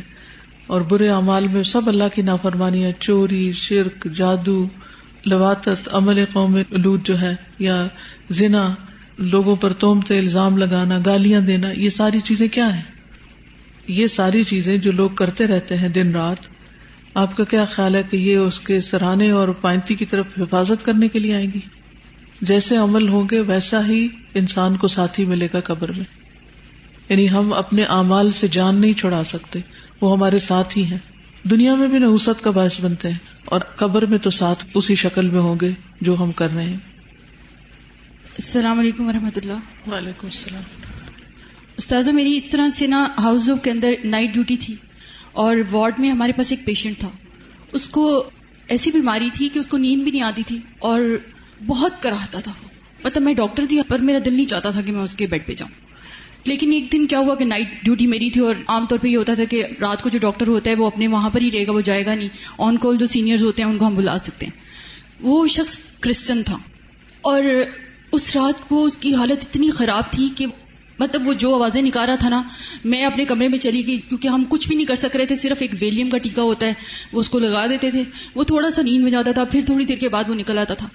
اور 0.68 0.82
برے 0.82 1.10
اعمال 1.10 1.48
میں 1.48 1.64
سب 1.64 1.88
اللہ 1.88 2.04
کی 2.16 2.22
نافرمانیاں، 2.22 2.92
چوری، 3.00 3.52
شرک، 3.52 4.08
جادو 4.16 4.68
لواتت 5.26 5.90
عمل 5.92 6.26
قوم 6.34 6.58
لوٹ 6.72 7.00
جو 7.04 7.22
ہے 7.22 7.36
یا 7.60 7.88
زنا، 8.30 8.76
لوگوں 9.18 9.56
پر 9.56 9.74
تومتے، 9.74 10.20
الزام 10.20 10.58
لگانا، 10.58 11.00
گالیاں 11.06 11.42
دینا، 11.42 11.72
یہ 11.72 11.90
ساری 11.90 12.20
چیزیں 12.20 12.48
کیا 12.48 12.76
ہیں؟ 12.76 12.82
یہ 13.88 14.08
ساری 14.08 14.44
چیزیں 14.44 14.78
جو 14.78 14.92
لوگ 14.92 15.10
کرتے 15.10 15.48
رہتے 15.48 15.78
ہیں 15.78 15.90
دن 15.90 16.12
رات 16.12 16.57
آپ 17.18 17.38
کا 17.38 17.44
کیا 17.44 17.66
خیال 17.66 17.96
ہے 17.96 18.04
کہ 18.04 18.18
یہ 18.18 18.38
اس 18.38 18.60
کے 18.60 18.82
سرانے 18.82 19.32
اور 19.32 19.48
پائنتی 19.48 19.96
کی 19.96 20.06
طرف 20.06 20.28
حفاظت 20.42 20.86
کرنے 20.86 21.08
کے 21.08 21.20
لیے 21.20 21.36
آئیں 21.36 21.52
گی؟ 21.54 21.60
جیسے 22.42 22.78
عمل 22.78 23.08
ہوں 23.08 23.28
گے 23.32 23.40
ویسا 23.40 23.88
ہی 23.88 24.08
انسان 24.34 24.78
کو 24.78 24.88
ساتھی 24.88 25.26
ملے 25.26 25.48
گا 25.54 25.60
قبر 25.60 25.92
میں۔ 25.92 26.06
یعنی 27.10 27.30
ہم 27.30 27.54
اپنے 27.54 27.84
اعمال 27.84 28.32
سے 28.32 28.48
جان 28.48 28.76
نہیں 28.76 28.94
چھڑا 28.94 29.24
سکتے 29.24 29.60
وہ 30.02 30.12
ہمارے 30.12 30.40
ساتھ 30.40 30.78
ہی 30.78 30.84
ہیں۔ 30.84 30.98
دنیا 31.44 31.76
میں 31.76 31.88
بھی 31.88 32.00
نحوست 32.00 32.44
کا 32.44 32.52
باعث 32.52 32.82
بنتے 32.82 33.10
ہیں 33.10 33.18
اور 33.46 33.60
قبر 33.60 34.06
میں 34.06 34.18
تو 34.18 34.30
ساتھ 34.30 34.66
اسی 34.74 34.96
شکل 34.96 35.30
میں 35.30 35.40
ہوں 35.40 35.56
گے 35.62 35.72
جو 36.02 36.16
ہم 36.20 36.32
کر 36.32 36.50
رہے 36.56 36.66
ہیں۔ 36.66 36.78
السلام 38.32 38.80
علیکم 38.80 39.08
و 39.08 39.12
رحمۃ 39.12 39.38
اللہ۔ 39.38 39.90
وعلیکم 39.90 40.28
السلام۔ 40.28 40.64
استاذہ 41.78 42.12
میری 42.12 42.36
اس 42.36 42.46
طرح 42.46 42.70
سے 42.70 42.88
نا 42.88 43.08
ہاؤس 43.18 43.50
کے 43.64 43.72
اندر 43.72 43.92
نائٹ 44.04 44.34
ڈیوٹی 44.34 44.58
تھی۔ 44.58 44.76
اور 45.38 45.58
وارڈ 45.72 46.00
میں 46.00 46.10
ہمارے 46.10 46.32
پاس 46.32 46.52
ایک 46.52 46.66
پیشنٹ 46.66 46.98
تھا۔ 46.98 47.10
اس 47.72 47.90
کو 47.90 48.24
ایسی 48.68 48.92
بیماری 48.92 49.30
تھی 49.34 49.50
کہ 49.50 49.60
اس 49.60 49.68
کو 49.68 49.78
نیند 49.78 50.04
بھی 50.04 50.12
نہیں 50.12 50.22
آتی 50.22 50.44
تھی 50.44 50.60
اور 50.80 51.02
بہت 51.66 52.02
کراہتا 52.02 52.40
تھا 52.40 52.52
مطلب 53.04 53.24
میں 53.24 53.34
ڈاکٹر 53.34 53.66
تھی 53.70 53.80
پر 53.88 54.00
میرا 54.00 54.18
دل 54.26 54.34
نہیں 54.34 54.46
چاہتا 54.46 54.72
تھا 54.72 54.82
کہ 54.82 54.92
میں 54.92 55.02
اس 55.02 55.16
کے 55.16 55.28
بیڈ 55.28 55.46
پہ 55.46 55.54
جاؤں۔ 55.54 55.72
لیکن 56.44 56.72
ایک 56.72 56.92
دن 56.92 57.08
کیا 57.08 57.20
ہوا 57.20 57.36
کہ 57.36 57.46
نائٹ 57.46 57.68
ڈیوٹی 57.84 58.08
میری 58.08 58.30
تھی 58.30 58.42
اور 58.42 58.56
عام 58.68 58.86
طور 58.86 58.98
پہ 59.02 59.08
یہ 59.08 59.18
ہوتا 59.18 59.34
تھا 59.34 59.44
کہ 59.44 59.64
رات 59.82 60.04
کو 60.04 60.10
جو 60.10 60.20
ڈاکٹر 60.20 60.48
ہوتا 60.48 60.72
ہے 60.72 60.76
وہ 60.76 60.88
اپنے 60.88 61.08
وہاں 61.08 61.30
پر 61.30 61.42
ہی 61.42 61.52
رہے 61.52 61.68
گا، 61.68 61.72
وہ 61.72 61.82
جائے 61.82 62.06
گا 62.06 62.16
نہیں۔ 62.16 62.30
آن 62.58 62.78
کال 62.78 62.98
جو 62.98 63.06
سینئرز 63.06 63.44
ہوتے 63.44 63.64
ہیں 63.64 63.70
ان 63.70 63.78
کو 63.78 63.88
ہم 63.88 63.96
بلا 63.96 64.18
سکتے 64.18 64.46
ہیں۔ 64.46 64.54
وہ 65.22 65.48
شخص 65.48 65.78
کرسچن 66.00 66.44
تھا 66.44 66.58
اور 67.22 67.44
اس 68.12 68.36
رات 68.36 68.70
کو 68.70 68.86
اس 68.86 68.98
کی 68.98 69.16
حالت 69.16 69.38
اتنی 69.42 69.70
خراب 69.70 70.04
تھی 70.12 70.30
کہ 70.36 70.46
مطلب 71.00 71.28
وہ 71.28 71.34
جو 71.34 71.56
آوازیں 71.56 71.82
نکال 71.82 72.06
رہا 72.06 72.16
تھا 72.16 72.30
نا، 72.30 72.44
میں 72.86 73.04
اپنے 73.04 73.26
کمرے 73.26 73.48
میں 73.48 73.58
چلی 73.58 73.88
گئی، 73.88 73.98
کیونکہ 73.98 74.28
ہم 74.28 74.44
کچھ 74.50 74.68
بھی 74.68 74.76
نہیں 74.76 74.86
کر 74.86 74.96
سک 74.96 75.16
رہے 75.16 75.26
تھے، 75.26 75.36
صرف 75.36 75.58
ایک 75.60 75.72
ویلیم 75.80 76.10
کا 76.10 76.18
ٹیکا 76.18 76.42
ہوتا 76.42 76.66
ہے، 76.66 76.74
وہ 77.12 77.20
اس 77.20 77.30
کو 77.30 77.40
لگا 77.40 77.68
دیتے 77.68 77.92
تھے۔ 77.92 78.04
وہ 78.36 78.44
تھوڑا 78.44 78.72
سا 78.72 78.82
نیند 78.82 79.04
میں 79.04 79.12
جاتا 79.12 79.32
تھا، 79.32 79.44
پھر 79.44 79.62
تھوڑی 79.66 79.86
دیر 79.86 79.98
کے 79.98 80.10
بعد 80.10 80.24
وہ 80.30 80.36
نکل 80.36 80.58
آتا 80.58 80.74
تھا۔ 80.74 80.88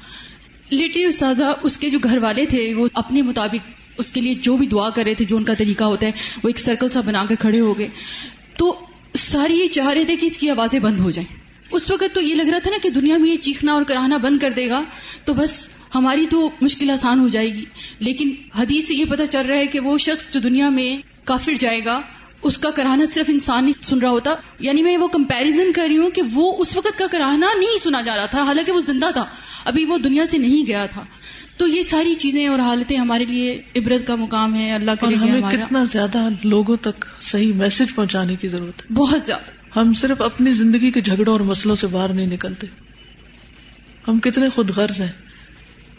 لٹری 0.73 1.05
استاذہ، 1.05 1.45
اس 1.63 1.79
کے 1.79 1.91
جو 1.91 1.99
گھر 1.99 2.19
والے 2.19 2.47
تھے، 2.47 2.75
وہ 2.75 2.89
اپنے 2.95 3.23
مطابق 3.23 3.71
اس 3.99 4.13
کے 4.13 4.21
لیے 4.21 4.35
جو 4.35 4.57
بھی 4.57 4.67
دعا 4.67 4.91
کر 4.91 5.05
رہے 5.05 5.15
تھے، 5.15 5.25
جو 5.25 5.37
ان 5.37 5.45
کا 5.45 5.55
طریقہ 5.55 5.85
ہوتا 5.85 6.07
ہے، 6.07 6.13
وہ 6.43 6.49
ایک 6.49 6.59
سرکل 6.59 6.91
سا 6.91 7.01
بنا 7.01 7.25
کر 7.29 7.35
کھڑے 7.41 7.61
ہو 7.61 7.79
گئے۔ 7.79 7.89
تو 8.59 8.79
ساری 9.15 9.57
یہ 9.57 9.69
چاہ 9.69 9.89
رہے 9.89 10.05
تھے 10.05 10.17
کہ 10.17 10.27
اس 10.27 10.39
کی 10.39 10.51
آوازیں 10.51 10.81
بند 10.81 11.01
ہو 11.01 11.11
جائیں۔ 11.11 11.42
اس 11.73 11.91
وقت 11.91 12.15
تو 12.15 12.21
یہ 12.21 12.35
لگ 12.35 12.43
رہا 12.43 12.59
تھا 12.59 12.71
نا 12.71 12.77
کہ 12.83 12.91
دنیا 12.91 13.17
میں 13.17 13.31
یہ 13.31 13.37
چیخنا 13.37 13.73
اور 13.73 13.83
کرانا 13.83 14.17
بند 14.17 14.39
کر 14.39 14.51
دے 14.51 14.69
گا 14.69 14.83
تو 15.25 15.35
بس 15.35 15.69
ہماری 15.95 16.27
تو 16.31 16.51
مشکل 16.61 16.91
آسان 16.91 17.21
ہو 17.21 17.29
جائے 17.29 17.55
گی۔ 17.55 17.65
لیکن 17.99 18.35
حدیث 18.59 18.89
سے 18.89 18.95
یہ 18.95 19.05
پتا 19.09 19.27
چل 19.27 19.47
رہا 19.47 19.57
ہے 19.57 19.67
کہ 19.67 19.81
وہ 19.81 19.99
شخص 19.99 20.33
جو 20.33 20.41
دنیا 20.41 20.69
میں 20.69 20.97
کافر 21.25 21.53
جائے 21.59 21.81
گا 21.85 22.01
اس 22.43 22.59
کا 22.59 22.71
کراہنا 22.71 23.05
صرف 23.15 23.27
انسان 23.29 23.65
نہیں 23.65 23.85
سن 23.85 23.99
رہا 23.99 24.11
ہوتا۔ 24.11 24.35
یعنی 24.61 24.83
میں 24.83 24.97
وہ 24.97 25.09
کمپیرزن 25.09 25.73
کر 25.73 25.87
رہی 25.89 25.97
ہوں 25.97 26.11
کہ 26.11 26.23
وہ 26.33 26.55
اس 26.59 26.77
وقت 26.77 26.99
کا 26.99 27.05
کراہنا 27.11 27.47
نہیں 27.59 27.79
سنا 27.83 28.01
جا 28.01 28.17
رہا 28.17 28.27
تھا 28.27 28.43
حالانکہ 28.43 28.73
وہ 28.73 28.81
زندہ 28.81 29.11
تھا۔ 29.15 29.25
ابھی 29.65 29.85
وہ 29.85 29.99
دنیا 29.99 30.27
سے 30.27 30.39
نہیں 30.39 30.67
گیا 30.67 30.87
تھا۔ 30.87 31.05
تو 31.57 31.67
یہ 31.67 31.83
ساری 31.83 32.15
چیزیں 32.15 32.47
اور 32.47 32.59
حالتیں 32.59 32.97
ہمارے 32.97 33.25
لیے 33.25 33.63
عبرت 33.77 34.07
کا 34.07 34.15
مقام 34.15 34.55
ہے 34.55 34.73
اللہ 34.73 34.91
کے 35.01 35.07
لیے 35.07 35.17
ہمیں 35.17 35.43
کتنا 35.51 35.85
زیادہ 35.85 36.29
لوگوں 36.45 36.77
تک 36.77 37.05
صحیح 37.21 37.53
میسج 37.55 37.95
پہنچانے 37.95 38.37
کی 38.37 38.49
ضرورت 38.49 38.83
ہے۔ 38.83 38.95
بہت 38.95 39.23
زیادہ۔ 39.23 39.62
ہم 39.77 39.93
صرف 39.95 40.23
اپنی 40.23 40.53
زندگی 40.53 40.91
کے 40.91 41.01
جھگڑوں 41.01 41.33
اور 41.33 41.41
مسئلوں 41.41 41.77
سے 41.77 41.87
باہر 41.87 42.13
نہیں 42.13 42.27
نکلتے۔ 42.27 42.67
ہم 44.09 44.19
کتنے 44.19 44.49
خود 44.49 44.71
غرض 44.71 45.01
ہیں 45.01 45.13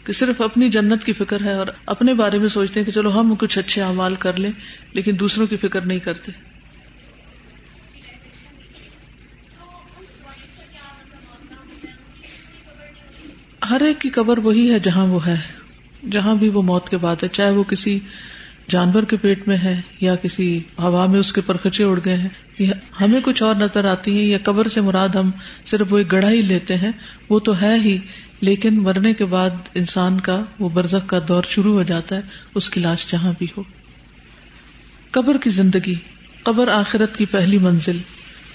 کہ 0.04 0.12
صرف 0.12 0.40
اپنی 0.40 0.68
جنت 0.68 1.04
کی 1.04 1.12
فکر 1.12 1.40
ہے 1.40 1.52
اور 1.52 1.66
اپنے 1.86 2.14
بارے 2.14 2.38
میں 2.38 2.48
سوچتے 2.48 2.80
ہیں 2.80 2.84
کہ 2.86 2.92
چلو 2.92 3.20
ہم 3.20 3.34
کچھ 3.34 3.58
اچھے 3.58 3.82
اعمال 3.82 4.14
کر 4.14 4.36
لیں، 4.36 4.50
لیکن 4.92 5.12
دوسروں 5.20 5.46
کی 5.46 5.56
فکر 5.56 5.80
نہیں 5.80 5.98
کرتے۔ 5.98 6.32
ہر 13.70 13.80
ایک 13.80 14.00
کی 14.00 14.10
قبر 14.10 14.38
وہی 14.38 14.70
ہے 14.72 14.78
جہاں 14.78 15.06
وہ 15.06 15.26
ہے، 15.26 15.36
جہاں 16.10 16.34
بھی 16.34 16.48
وہ 16.48 16.62
موت 16.62 16.88
کے 16.88 16.96
بعد 16.96 17.22
ہے، 17.22 17.28
چاہے 17.28 17.50
وہ 17.50 17.64
کسی 17.64 17.98
جانور 18.70 19.02
کے 19.02 19.16
پیٹ 19.16 19.48
میں 19.48 19.56
ہے 19.56 19.80
یا 20.00 20.16
کسی 20.16 20.60
ہوا 20.78 21.06
میں 21.06 21.20
اس 21.20 21.32
کے 21.32 21.40
پرخچے 21.40 21.84
اڑ 21.84 22.00
گئے 22.04 22.16
ہیں 22.16 22.28
یا 22.58 22.72
ہمیں 23.00 23.20
کچھ 23.24 23.42
اور 23.42 23.54
نظر 23.54 23.84
آتی 23.84 24.10
ہیں 24.10 24.26
یا 24.26 24.38
قبر 24.42 24.68
سے 24.68 24.80
مراد 24.80 25.08
ہم 25.08 25.30
صرف 25.66 25.92
وہ 25.92 26.00
گڑھا 26.12 26.30
ہی 26.30 26.42
لیتے 26.42 26.76
ہیں، 26.76 26.92
وہ 27.28 27.38
تو 27.38 27.60
ہے 27.62 27.78
ہی، 27.84 27.98
لیکن 28.40 28.82
مرنے 28.82 29.14
کے 29.14 29.24
بعد 29.24 29.50
انسان 29.74 30.20
کا 30.20 30.40
وہ 30.58 30.68
برزخ 30.68 31.08
کا 31.08 31.18
دور 31.28 31.42
شروع 31.48 31.74
ہو 31.74 31.82
جاتا 31.82 32.16
ہے، 32.16 32.20
اس 32.54 32.70
کی 32.70 32.80
لاش 32.80 33.06
جہاں 33.12 33.32
بھی 33.38 33.46
ہو۔ 33.56 33.62
قبر 35.10 35.36
کی 35.36 35.50
زندگی، 35.50 35.94
قبر 36.42 36.68
آخرت 36.68 37.16
کی 37.16 37.26
پہلی 37.26 37.58
منزل۔ 37.58 37.98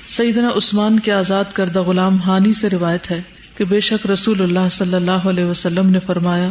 سیدنا 0.10 0.50
عثمان 0.56 1.00
کے 1.00 1.12
آزاد 1.12 1.54
کردہ 1.54 1.82
غلام 1.82 2.22
ہانی 2.22 2.54
سے 2.54 2.70
روایت 2.70 3.12
ہے 3.12 3.22
کہ 3.58 3.66
بے 3.66 3.80
شک 3.80 4.08
رسول 4.08 4.42
اللہ 4.42 4.70
صلی 4.72 4.94
اللہ 4.94 5.12
علیہ 5.12 5.46
وسلم 5.46 5.89
نے 5.89 6.00
فرمایا، 6.06 6.50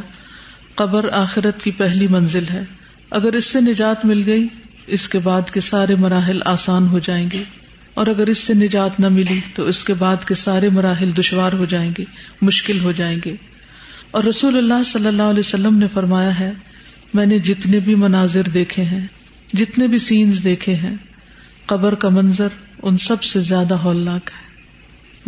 قبر 0.74 1.08
آخرت 1.12 1.62
کی 1.62 1.70
پہلی 1.70 2.06
منزل 2.06 2.44
ہے۔ 2.52 2.62
اگر 3.10 3.32
اس 3.32 3.44
سے 3.44 3.60
نجات 3.60 4.04
مل 4.04 4.22
گئی، 4.26 4.48
اس 4.86 5.08
کے 5.08 5.18
بعد 5.18 5.50
کے 5.50 5.60
سارے 5.60 5.94
مراحل 5.94 6.40
آسان 6.44 6.88
ہو 6.88 6.98
جائیں 6.98 7.28
گے۔ 7.32 7.42
اور 7.94 8.06
اگر 8.06 8.26
اس 8.26 8.38
سے 8.38 8.54
نجات 8.54 9.00
نہ 9.00 9.08
ملی، 9.08 9.40
تو 9.54 9.62
اس 9.62 9.84
کے 9.84 9.94
بعد 9.94 10.24
کے 10.24 10.34
سارے 10.34 10.68
مراحل 10.68 11.10
دشوار 11.18 11.52
ہو 11.52 11.64
جائیں 11.64 11.90
گے، 11.98 12.04
مشکل 12.42 12.80
ہو 12.80 12.92
جائیں 12.92 13.18
گے۔ 13.24 13.34
اور 14.10 14.24
رسول 14.24 14.58
اللہ 14.58 14.82
صلی 14.86 15.06
اللہ 15.06 15.22
علیہ 15.22 15.40
وسلم 15.40 15.78
نے 15.78 15.86
فرمایا 15.92 16.40
ہے، 16.40 16.52
میں 17.14 17.26
نے 17.26 17.38
جتنے 17.38 17.80
بھی 17.80 17.94
مناظر 17.94 18.42
دیکھے 18.42 18.82
ہیں، 18.82 19.06
جتنے 19.52 19.86
بھی 19.86 19.98
سینز 19.98 20.44
دیکھے 20.44 20.74
ہیں، 20.74 20.96
قبر 21.66 21.94
کا 21.94 22.08
منظر 22.08 22.48
ان 22.82 22.98
سب 22.98 23.22
سے 23.22 23.40
زیادہ 23.40 23.74
ہولناک 23.74 24.30
ہے۔ 24.34 24.48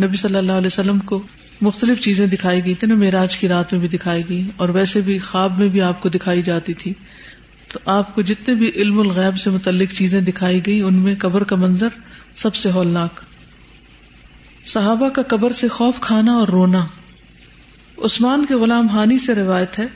نبی 0.06 0.16
صلی 0.16 0.36
اللہ 0.36 0.52
علیہ 0.52 0.66
وسلم 0.66 0.98
کو 0.98 1.22
مختلف 1.60 2.00
چیزیں 2.00 2.26
دکھائی 2.26 2.64
گئی 2.64 2.74
تھی 2.74 2.86
نا 2.86 2.94
میراج 2.94 3.36
کی 3.36 3.48
رات 3.48 3.72
میں 3.72 3.80
بھی 3.80 3.88
دکھائی 3.88 4.22
گئی، 4.28 4.42
اور 4.56 4.68
ویسے 4.68 5.00
بھی 5.00 5.18
خواب 5.18 5.58
میں 5.58 5.68
بھی 5.68 5.80
آپ 5.80 6.00
کو 6.00 6.08
دکھائی 6.08 6.42
جاتی 6.42 6.74
تھی۔ 6.74 6.92
تو 7.72 7.78
آپ 7.84 8.14
کو 8.14 8.22
جتنے 8.22 8.54
بھی 8.54 8.72
علم 8.74 8.98
الغیب 8.98 9.38
سے 9.38 9.50
متعلق 9.50 9.92
چیزیں 9.92 10.20
دکھائی 10.20 10.66
گئی، 10.66 10.80
ان 10.80 10.94
میں 10.94 11.14
قبر 11.18 11.44
کا 11.44 11.56
منظر 11.56 11.88
سب 12.36 12.54
سے 12.54 12.70
ہولناک۔ 12.70 13.20
صحابہ 14.64 15.08
کا 15.08 15.22
قبر 15.22 15.52
سے 15.52 15.68
خوف 15.68 16.00
کھانا 16.00 16.32
اور 16.32 16.48
رونا۔ 16.48 16.86
عثمان 17.98 18.46
کے 18.46 18.54
غلام 18.54 18.88
ہانی 18.88 19.18
سے 19.18 19.34
روایت 19.34 19.78
ہے 19.78 19.86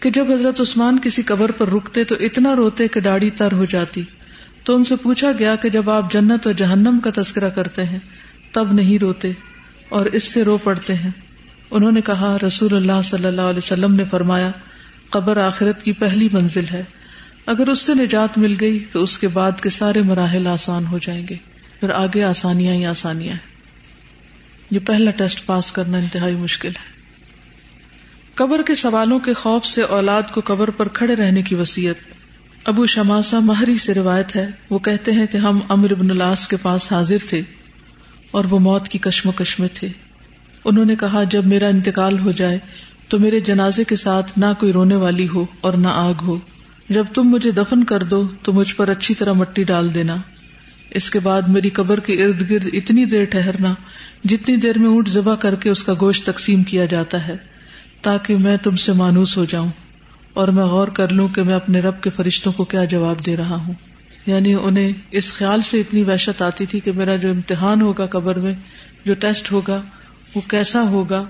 کہ 0.00 0.10
جب 0.10 0.32
حضرت 0.32 0.60
عثمان 0.60 0.98
کسی 1.02 1.22
قبر 1.22 1.50
پر 1.50 1.68
رکتے 1.68 2.04
تو 2.04 2.14
اتنا 2.20 2.56
روتے 2.56 2.88
کہ 2.88 3.00
ڈاڑی 3.00 3.30
تر 3.30 3.52
ہو 3.52 3.64
جاتی۔ 3.64 4.02
تو 4.64 4.76
ان 4.76 4.84
سے 4.84 4.96
پوچھا 4.96 5.32
گیا 5.38 5.56
کہ 5.56 5.68
جب 5.68 5.90
آپ 5.90 6.12
جنت 6.12 6.46
اور 6.46 6.54
جہنم 6.54 6.98
کا 7.04 7.10
تذکرہ 7.14 7.50
کرتے 7.50 7.84
ہیں، 7.84 7.98
تب 8.52 8.72
نہیں 8.72 8.98
روتے 8.98 9.32
اور 9.88 10.06
اس 10.06 10.32
سے 10.32 10.44
رو 10.44 10.58
پڑتے 10.58 10.94
ہیں۔ 10.94 11.10
انہوں 11.70 11.92
نے 11.92 12.00
کہا، 12.00 12.36
رسول 12.46 12.76
اللہ 12.76 13.02
صلی 13.04 13.26
اللہ 13.26 13.40
علیہ 13.40 13.58
وسلم 13.58 13.94
نے 13.94 14.04
فرمایا، 14.04 14.50
قبر 15.10 15.36
آخرت 15.36 15.82
کی 15.82 15.92
پہلی 15.92 16.28
منزل 16.32 16.64
ہے۔ 16.72 16.84
اگر 17.50 17.68
اس 17.68 17.78
سے 17.78 17.94
نجات 17.94 18.38
مل 18.38 18.54
گئی 18.60 18.84
تو 18.92 19.02
اس 19.02 19.18
کے 19.18 19.28
بعد 19.28 19.60
کے 19.60 19.70
سارے 19.70 20.02
مراحل 20.02 20.46
آسان 20.46 20.86
ہو 20.86 20.98
جائیں 20.98 21.26
گے۔ 21.30 21.34
پھر 21.80 21.90
آگے 21.90 22.24
آسانیاں 22.24 22.74
ہی 22.74 22.86
آسانیاں 22.86 23.32
ہیں۔ 23.32 23.38
یہ 24.70 24.78
پہلا 24.86 25.10
ٹیسٹ 25.10 25.46
پاس 25.46 25.72
کرنا 25.72 25.98
انتہائی 25.98 26.34
مشکل 26.34 26.68
ہے۔ 26.68 26.92
قبر 28.34 28.62
کے 28.62 28.74
سوالوں 28.74 29.18
کے 29.18 29.32
خوف 29.32 29.66
سے 29.66 29.82
اولاد 29.82 30.22
کو 30.34 30.40
قبر 30.44 30.70
پر 30.70 30.88
کھڑے 30.88 31.16
رہنے 31.16 31.42
کی 31.42 31.54
وسیعت 31.54 31.94
ابو 32.64 32.86
شماسا 32.86 33.38
مہری 33.38 33.78
سے 33.78 33.94
روایت 33.94 34.36
ہے۔ 34.36 34.50
وہ 34.70 34.78
کہتے 34.78 35.12
ہیں 35.12 35.26
کہ 35.26 35.36
ہم 35.36 35.60
امر 35.68 35.90
ابن 35.90 36.10
الاس 36.10 36.48
کے 36.48 36.56
پاس 36.56 36.92
حاضر 36.92 37.18
تھے 37.28 37.42
اور 38.30 38.44
وہ 38.44 38.58
موت 38.58 38.88
کی 38.88 38.98
کشمکش 38.98 39.60
میں 39.60 39.68
تھے۔ 39.74 39.88
انہوں 40.64 40.84
نے 40.84 40.96
کہا، 40.96 41.24
جب 41.24 41.46
میرا 41.46 41.66
انتقال 41.66 42.18
ہو 42.18 42.30
جائے 42.30 42.58
تو 43.08 43.18
میرے 43.18 43.40
جنازے 43.40 43.84
کے 43.84 43.96
ساتھ 43.96 44.38
نہ 44.38 44.46
کوئی 44.58 44.72
رونے 44.72 44.96
والی 44.96 45.28
ہو 45.28 45.46
اور 45.60 45.72
نہ 45.72 45.88
آگ 45.88 46.14
ہو۔ 46.22 46.38
جب 46.90 47.04
تم 47.14 47.22
مجھے 47.22 47.50
دفن 47.50 47.84
کر 47.84 48.02
دو 48.02 48.28
تو 48.42 48.52
مجھ 48.52 48.76
پر 48.76 48.88
اچھی 48.88 49.14
طرح 49.14 49.32
مٹی 49.32 49.64
ڈال 49.64 49.94
دینا۔ 49.94 50.16
اس 50.90 51.10
کے 51.10 51.18
بعد 51.18 51.42
میری 51.42 51.70
قبر 51.70 52.00
کے 52.00 52.24
ارد 52.24 52.50
گرد 52.50 52.68
اتنی 52.72 53.04
دیر 53.04 53.24
ٹہرنا 53.24 53.74
جتنی 54.24 54.56
دیر 54.56 54.78
میں 54.78 54.88
اونٹ 54.88 55.08
ذبح 55.08 55.34
کر 55.34 55.54
کے 55.54 55.70
اس 55.70 55.84
کا 55.84 55.92
گوشت 56.00 56.26
تقسیم 56.26 56.62
کیا 56.62 56.84
جاتا 56.84 57.28
ہے، 57.28 57.36
تاکہ 58.02 58.36
میں 58.36 58.56
تم 58.56 58.76
سے 58.76 58.92
مانوس 58.92 59.36
ہو 59.36 59.44
جاؤں 59.44 59.70
اور 60.32 60.48
میں 60.48 60.64
غور 60.64 60.88
کر 60.88 61.12
لوں 61.12 61.28
کہ 61.28 61.42
میں 61.42 61.54
اپنے 61.54 61.80
رب 61.80 62.00
کے 62.00 62.10
فرشتوں 62.10 62.52
کو 62.52 62.64
کیا 62.64 62.84
جواب 62.84 63.26
دے 63.26 63.36
رہا 63.36 63.56
ہوں۔ 63.56 63.74
یعنی 64.26 64.54
انہیں 64.54 64.92
اس 65.10 65.32
خیال 65.32 65.60
سے 65.60 65.80
اتنی 65.80 66.02
وحشت 66.02 66.42
آتی 66.42 66.66
تھی 66.66 66.80
کہ 66.80 66.92
میرا 66.92 67.16
جو 67.16 67.30
امتحان 67.30 67.82
ہوگا 67.82 68.06
قبر 68.06 68.38
میں، 68.38 68.54
جو 69.04 69.14
ٹیسٹ 69.14 69.52
ہوگا، 69.52 69.82
وہ 70.34 70.40
کیسا 70.48 70.82
ہوگا 70.82 71.24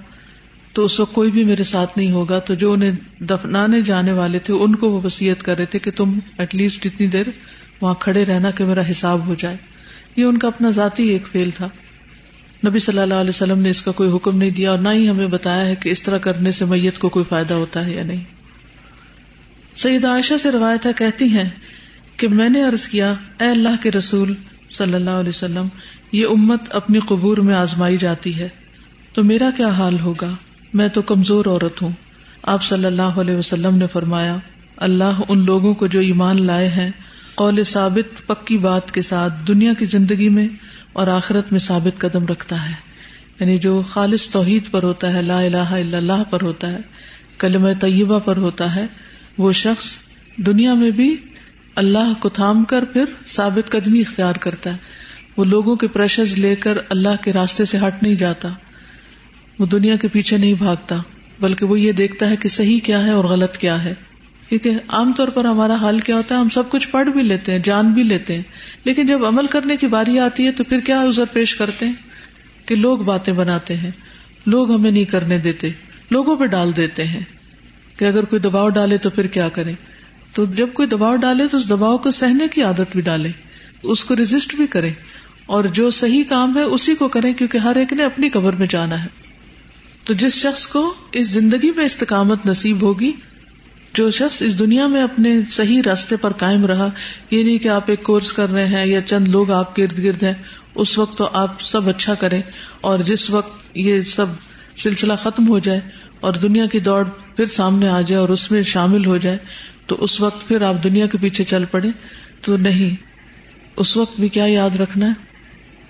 تو 0.73 0.85
اس 0.85 1.01
وقت 1.01 1.13
کوئی 1.13 1.31
بھی 1.31 1.45
میرے 1.45 1.65
ساتھ 1.65 1.99
نہیں 1.99 2.11
ہوگا، 2.11 2.39
تو 2.39 2.55
جو 2.55 2.73
انہیں 2.73 2.93
دفنانے 3.21 3.83
جانے 3.83 4.13
والے 4.13 4.39
تھے، 4.39 4.55
ان 4.55 4.75
کو 4.75 4.91
وہ 4.91 5.01
وسیعت 5.05 5.43
کر 5.43 5.57
رہے 5.57 5.67
تھے 5.67 5.79
کہ 5.79 5.91
تم 5.91 6.19
ایٹ 6.39 6.55
لیسٹ 6.55 6.87
اتنی 6.87 7.07
دیر 7.07 7.27
وہاں 7.81 7.95
کھڑے 7.95 8.25
رہنا 8.25 8.51
کہ 8.51 8.65
میرا 8.65 8.83
حساب 8.91 9.27
ہو 9.27 9.35
جائے۔ 9.39 9.57
یہ 10.17 10.25
ان 10.25 10.39
کا 10.39 10.49
اپنا 10.49 10.71
ذاتی 10.71 11.09
ایک 11.09 11.27
فیل 11.33 11.51
تھا۔ 11.51 11.69
نبی 12.67 12.79
صلی 12.79 12.99
اللہ 12.99 13.15
علیہ 13.15 13.31
وسلم 13.31 13.59
نے 13.59 13.71
اس 13.71 13.83
کا 13.83 13.91
کوئی 13.91 14.11
حکم 14.11 14.39
نہیں 14.39 14.51
دیا 14.51 14.71
اور 14.71 14.79
نہ 14.79 14.89
ہی 14.89 15.11
ہمیں 15.11 15.27
بتایا 15.27 15.65
ہے 15.65 15.75
کہ 15.75 15.89
اس 15.89 16.03
طرح 16.03 16.19
کرنے 16.19 16.53
سے 16.53 16.65
میت 16.65 16.99
کو 16.99 17.09
کوئی 17.09 17.25
فائدہ 17.29 17.55
ہوتا 17.55 17.87
ہے 17.87 17.95
یا 17.95 18.03
نہیں۔ 18.03 18.25
سید 19.77 20.05
عائشہ 20.05 20.35
سے 20.43 20.53
روایت 20.53 20.87
ہے، 20.87 20.93
کہتی 20.93 21.25
ہیں 21.25 21.51
کہ 22.17 22.29
میں 22.29 22.49
نے 22.49 22.65
ارض 22.65 22.89
کیا، 22.89 23.15
اے 23.41 23.47
اللہ 23.47 23.83
کے 23.83 23.91
رسول 23.91 24.35
صلی 24.71 24.95
اللہ 24.95 25.11
علیہ 25.11 25.29
وسلم، 25.29 25.67
یہ 26.13 26.27
امت 26.27 26.61
اپنی 26.71 26.99
قبور 26.99 27.39
میں 27.39 27.55
آزمائی 27.55 27.97
جاتی 27.97 28.39
ہے، 28.39 28.49
تو 29.13 29.25
میرا 29.25 29.51
کیا 29.57 29.69
حال 29.69 30.01
ہوگا؟ 30.01 30.31
میں 30.75 30.89
تو 30.89 31.03
کمزور 31.03 31.47
عورت 31.47 31.83
ہوں۔ 31.83 31.91
آپ 32.43 32.63
صلی 32.63 32.85
اللہ 32.85 33.03
علیہ 33.03 33.37
وسلم 33.37 33.77
نے 33.77 33.87
فرمایا، 33.93 34.37
اللہ 34.77 35.21
ان 35.29 35.45
لوگوں 35.45 35.75
کو 35.75 35.87
جو 35.87 36.01
ایمان 36.01 36.47
لائے 36.47 36.69
ہیں، 36.69 36.91
قول 37.35 37.65
ثابت 37.65 38.27
پکی 38.27 38.59
بات 38.59 38.93
کے 38.93 39.03
ساتھ 39.03 39.33
دنیا 39.49 39.73
کی 39.73 39.85
زندگی 39.85 40.29
میں 40.29 40.49
اور 40.93 41.07
آخرت 41.07 41.53
میں 41.53 41.61
ثابت 41.61 42.01
قدم 42.01 42.27
رکھتا 42.27 42.67
ہے۔ 42.67 42.75
یعنی 43.41 43.59
جو 43.59 43.83
خالص 43.91 44.29
توحید 44.29 44.71
پر 44.71 44.83
ہوتا 44.83 45.13
ہے، 45.13 45.23
لا 45.23 45.41
الہ 45.41 45.57
الا 45.57 45.97
اللہ 45.97 46.23
پر 46.31 46.41
ہوتا 46.43 46.73
ہے 46.73 46.79
کلم 47.39 47.73
طیبہ 47.73 48.19
پر 48.19 48.37
ہوتا 48.37 48.75
ہے، 48.75 48.87
وہ 49.39 49.53
شخص 49.53 49.93
دنیا 50.37 50.75
میں 50.75 50.91
بھی 50.91 51.17
اللہ 51.77 52.13
کو 52.21 52.29
تھام 52.29 52.65
کر 52.65 52.85
پھر 52.85 53.05
ثابت 53.27 53.71
قدمی 53.71 54.01
اختیار 54.01 54.35
کرتا 54.35 54.71
ہے۔ 54.71 54.77
وہ 55.37 55.45
لوگوں 55.45 55.77
کے 55.77 55.87
پریشرز 55.87 56.33
لے 56.33 56.57
کر 56.57 56.79
اللہ 56.89 57.23
کے 57.23 57.33
راستے 57.33 57.65
سے 57.65 57.79
ہٹ 57.79 58.03
نہیں 58.03 58.15
جاتا۔ 58.15 58.49
وہ 59.61 59.67
دنیا 59.67 59.97
کے 59.97 60.09
پیچھے 60.09 60.37
نہیں 60.37 60.55
بھاگتا، 60.55 60.97
بلکہ 61.41 61.67
وہ 61.67 61.81
یہ 61.81 61.93
دیکھتا 61.93 62.31
ہے 62.31 62.37
کہ 62.37 62.49
صحیح 62.49 62.79
کیا 62.81 63.05
ہے 63.05 63.11
اور 63.11 63.25
غلط 63.25 63.57
کیا 63.57 63.85
ہے۔ 63.85 63.95
کیونکہ 64.49 64.71
عام 64.89 65.13
طور 65.13 65.29
پر 65.29 65.45
ہمارا 65.45 65.75
حال 65.75 66.01
کیا 66.01 66.17
ہوتا 66.17 66.35
ہے، 66.35 66.41
ہم 66.41 66.49
سب 66.49 66.71
کچھ 66.71 66.89
پڑھ 66.89 67.09
بھی 67.09 67.23
لیتے 67.23 67.53
ہیں، 67.53 67.59
جان 67.59 67.93
بھی 67.93 68.03
لیتے 68.03 68.35
ہیں۔ 68.35 68.43
لیکن 68.85 69.07
جب 69.07 69.25
عمل 69.25 69.47
کرنے 69.47 69.77
کی 69.77 69.87
باری 69.87 70.19
آتی 70.19 70.47
ہے 70.47 70.53
تو 70.53 70.65
پھر 70.65 70.81
کیا 70.81 71.01
ازر 71.01 71.25
پیش 71.33 71.55
کرتے 71.55 71.87
ہیں؟ 71.87 71.93
کہ 72.67 72.75
لوگ 72.75 72.99
باتیں 72.99 73.35
بناتے 73.35 73.77
ہیں۔ 73.77 73.91
لوگ 74.47 74.75
ہمیں 74.75 74.91
نہیں 74.91 75.05
کرنے 75.05 75.39
دیتے، 75.39 75.69
لوگوں 76.11 76.37
پہ 76.37 76.45
ڈال 76.45 76.77
دیتے 76.77 77.05
ہیں۔ 77.05 77.21
کہ 77.97 78.05
اگر 78.05 78.25
کوئی 78.25 78.41
دباؤ 78.41 78.69
ڈالے 78.69 78.99
تو 78.99 79.11
پھر 79.11 79.27
کیا 79.27 79.49
کریں؟ 79.49 79.75
تو 80.33 80.45
جب 80.45 80.69
کوئی 80.73 80.89
دباؤ 80.89 81.17
ڈالے 81.17 81.49
تو 81.49 81.57
اس 81.57 81.71
دباؤ 81.71 81.99
کو 81.99 82.11
سہنے 82.11 82.49
کی 82.49 82.63
عادت 82.63 82.93
بھی 82.93 83.01
ڈالے 83.01 83.29
اس 83.83 84.05
کو 84.05 84.17
ریزسٹ 84.17 84.55
بھی 84.55 84.67
کرے 84.67 84.91
اور 85.47 85.65
جو 85.65 85.91
صحیح 85.91 86.23
کام 86.29 86.57
ہے 86.57 86.63
اسی 86.63 86.95
کو 86.95 87.09
کریں، 87.09 87.33
کیونکہ 87.35 87.59
ہر 87.59 87.77
ایک 87.77 87.93
نے 87.93 88.05
اپنی 88.05 88.29
قبر 88.29 88.53
میں 88.53 88.67
جانا 88.71 89.05
ہے۔ 89.05 89.30
تو 90.05 90.15
جس 90.15 90.35
شخص 90.35 90.67
کو 90.67 90.95
اس 91.13 91.31
زندگی 91.31 91.71
میں 91.71 91.85
استقامت 91.85 92.47
نصیب 92.47 92.83
ہوگی، 92.83 93.13
جو 93.95 94.11
شخص 94.11 94.43
اس 94.43 94.59
دنیا 94.59 94.87
میں 94.87 95.03
اپنے 95.03 95.41
صحیح 95.51 95.83
راستے 95.87 96.17
پر 96.17 96.33
قائم 96.33 96.67
رہا، 96.67 96.89
یہ 97.31 97.45
نہیں 97.45 97.59
کہ 97.59 97.69
آپ 97.69 97.91
ایک 97.91 98.03
کورس 98.03 98.33
کر 98.33 98.51
رہے 98.51 98.67
ہیں 98.67 98.87
یا 98.87 99.01
چند 99.01 99.29
لوگ 99.29 99.51
آپ 99.51 99.75
کے 99.77 99.85
ارد 99.85 99.99
گرد 99.99 100.23
ہیں، 100.23 100.35
اس 100.75 100.99
وقت 100.99 101.19
تو 101.19 101.29
آپ 101.33 101.63
سب 101.63 101.89
اچھا 101.89 102.15
کریں، 102.15 102.43
اور 102.81 102.99
جس 102.99 103.31
وقت 103.31 103.77
یہ 103.77 104.03
سب 104.03 104.27
سلسلہ 104.77 105.13
ختم 105.23 105.49
ہو 105.49 105.59
جائے 105.59 105.81
اور 106.21 106.35
دنیا 106.35 106.67
کی 106.67 106.81
دوڑ 106.81 107.05
پھر 107.37 107.47
سامنے 107.47 107.89
آ 107.89 108.01
جائے 108.01 108.21
اور 108.21 108.29
اس 108.29 108.51
میں 108.51 108.63
شامل 108.63 109.07
ہو 109.07 109.17
جائے، 109.17 109.39
تو 109.87 109.97
اس 110.01 110.21
وقت 110.21 110.49
پھر 110.49 110.63
آپ 110.63 110.85
دنیا 110.85 111.07
کے 111.07 111.19
پیچھے 111.19 111.45
چل 111.45 111.65
پڑے 111.65 111.89
تو 112.41 112.57
نہیں، 112.57 112.95
اس 113.77 113.97
وقت 113.97 114.21
بھی 114.21 114.29
کیا 114.29 114.45
یاد 114.47 114.81
رکھنا 114.81 115.07
ہے؟ 115.07 115.13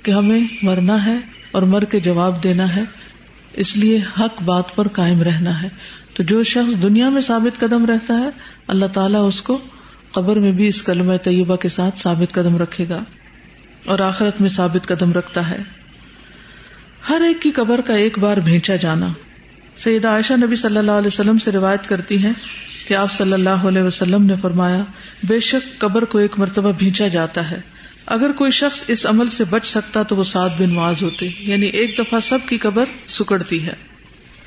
کہ 0.03 0.11
ہمیں 0.11 0.41
مرنا 0.63 1.05
ہے 1.07 1.17
اور 1.53 1.63
مر 1.63 1.85
کے 1.85 2.01
جواب 2.01 2.43
دینا 2.43 2.77
ہے۔ 2.77 2.83
اس 3.53 3.77
لیے 3.77 4.01
حق 4.21 4.43
بات 4.43 4.77
پر 4.77 4.89
قائم 4.89 5.23
رہنا 5.23 5.63
ہے۔ 5.63 5.69
تو 6.17 6.23
جو 6.23 6.43
شخص 6.43 6.83
دنیا 6.83 7.09
میں 7.09 7.21
ثابت 7.21 7.61
قدم 7.61 7.87
رہتا 7.87 8.19
ہے، 8.19 8.29
اللہ 8.69 8.87
تعالیٰ 8.87 9.29
اس 9.29 9.43
کو 9.43 9.59
قبر 10.13 10.39
میں 10.39 10.53
بھی 10.53 10.69
اس 10.69 10.83
کلمہ 10.83 11.17
طیبہ 11.23 11.57
کے 11.57 11.69
ساتھ 11.69 11.99
ثابت 11.99 12.35
قدم 12.35 12.57
رکھے 12.57 12.89
گا 12.89 13.01
اور 13.85 13.99
آخرت 13.99 14.41
میں 14.41 14.49
ثابت 14.49 14.87
قدم 14.87 15.13
رکھتا 15.13 15.49
ہے۔ 15.49 15.59
ہر 17.09 17.21
ایک 17.21 17.43
کی 17.43 17.51
قبر 17.51 17.81
کا 17.81 17.95
ایک 17.95 18.19
بار 18.19 18.37
بھیجا 18.37 18.77
جانا۔ 18.77 19.07
سید 19.77 20.05
عائشہ 20.05 20.33
نبی 20.33 20.57
صلی 20.57 20.77
اللہ 20.77 20.91
علیہ 20.91 21.07
وسلم 21.07 21.39
سے 21.39 21.53
روایت 21.53 21.89
کرتی 21.89 22.19
ہیں 22.19 22.33
کہ 22.89 22.95
آپ 22.95 23.13
صلی 23.13 23.33
اللہ 23.33 23.49
علیہ 23.51 23.83
وسلم 23.83 24.25
نے 24.25 24.35
فرمایا، 24.43 24.83
بے 25.25 25.41
شک 25.41 25.79
قبر 25.79 26.05
کو 26.05 26.19
ایک 26.19 26.39
مرتبہ 26.39 26.73
بھیجا 26.79 27.09
جاتا 27.09 27.51
ہے۔ 27.51 27.61
اگر 28.11 28.33
کوئی 28.33 28.51
شخص 28.51 28.85
اس 28.87 29.07
عمل 29.07 29.29
سے 29.29 29.45
بچ 29.45 29.67
سکتا 29.67 30.03
تو 30.03 30.17
وہ 30.17 30.25
سات 30.25 30.51
بن 30.59 30.71
معاذ 30.71 31.03
ہوتے 31.03 31.29
یعنی 31.39 31.67
ایک 31.67 31.99
دفعہ 31.99 32.21
سب 32.21 32.39
کی 32.49 32.59
قبر 32.59 32.85
سکڑتی 33.07 33.67
ہے۔ 33.67 33.73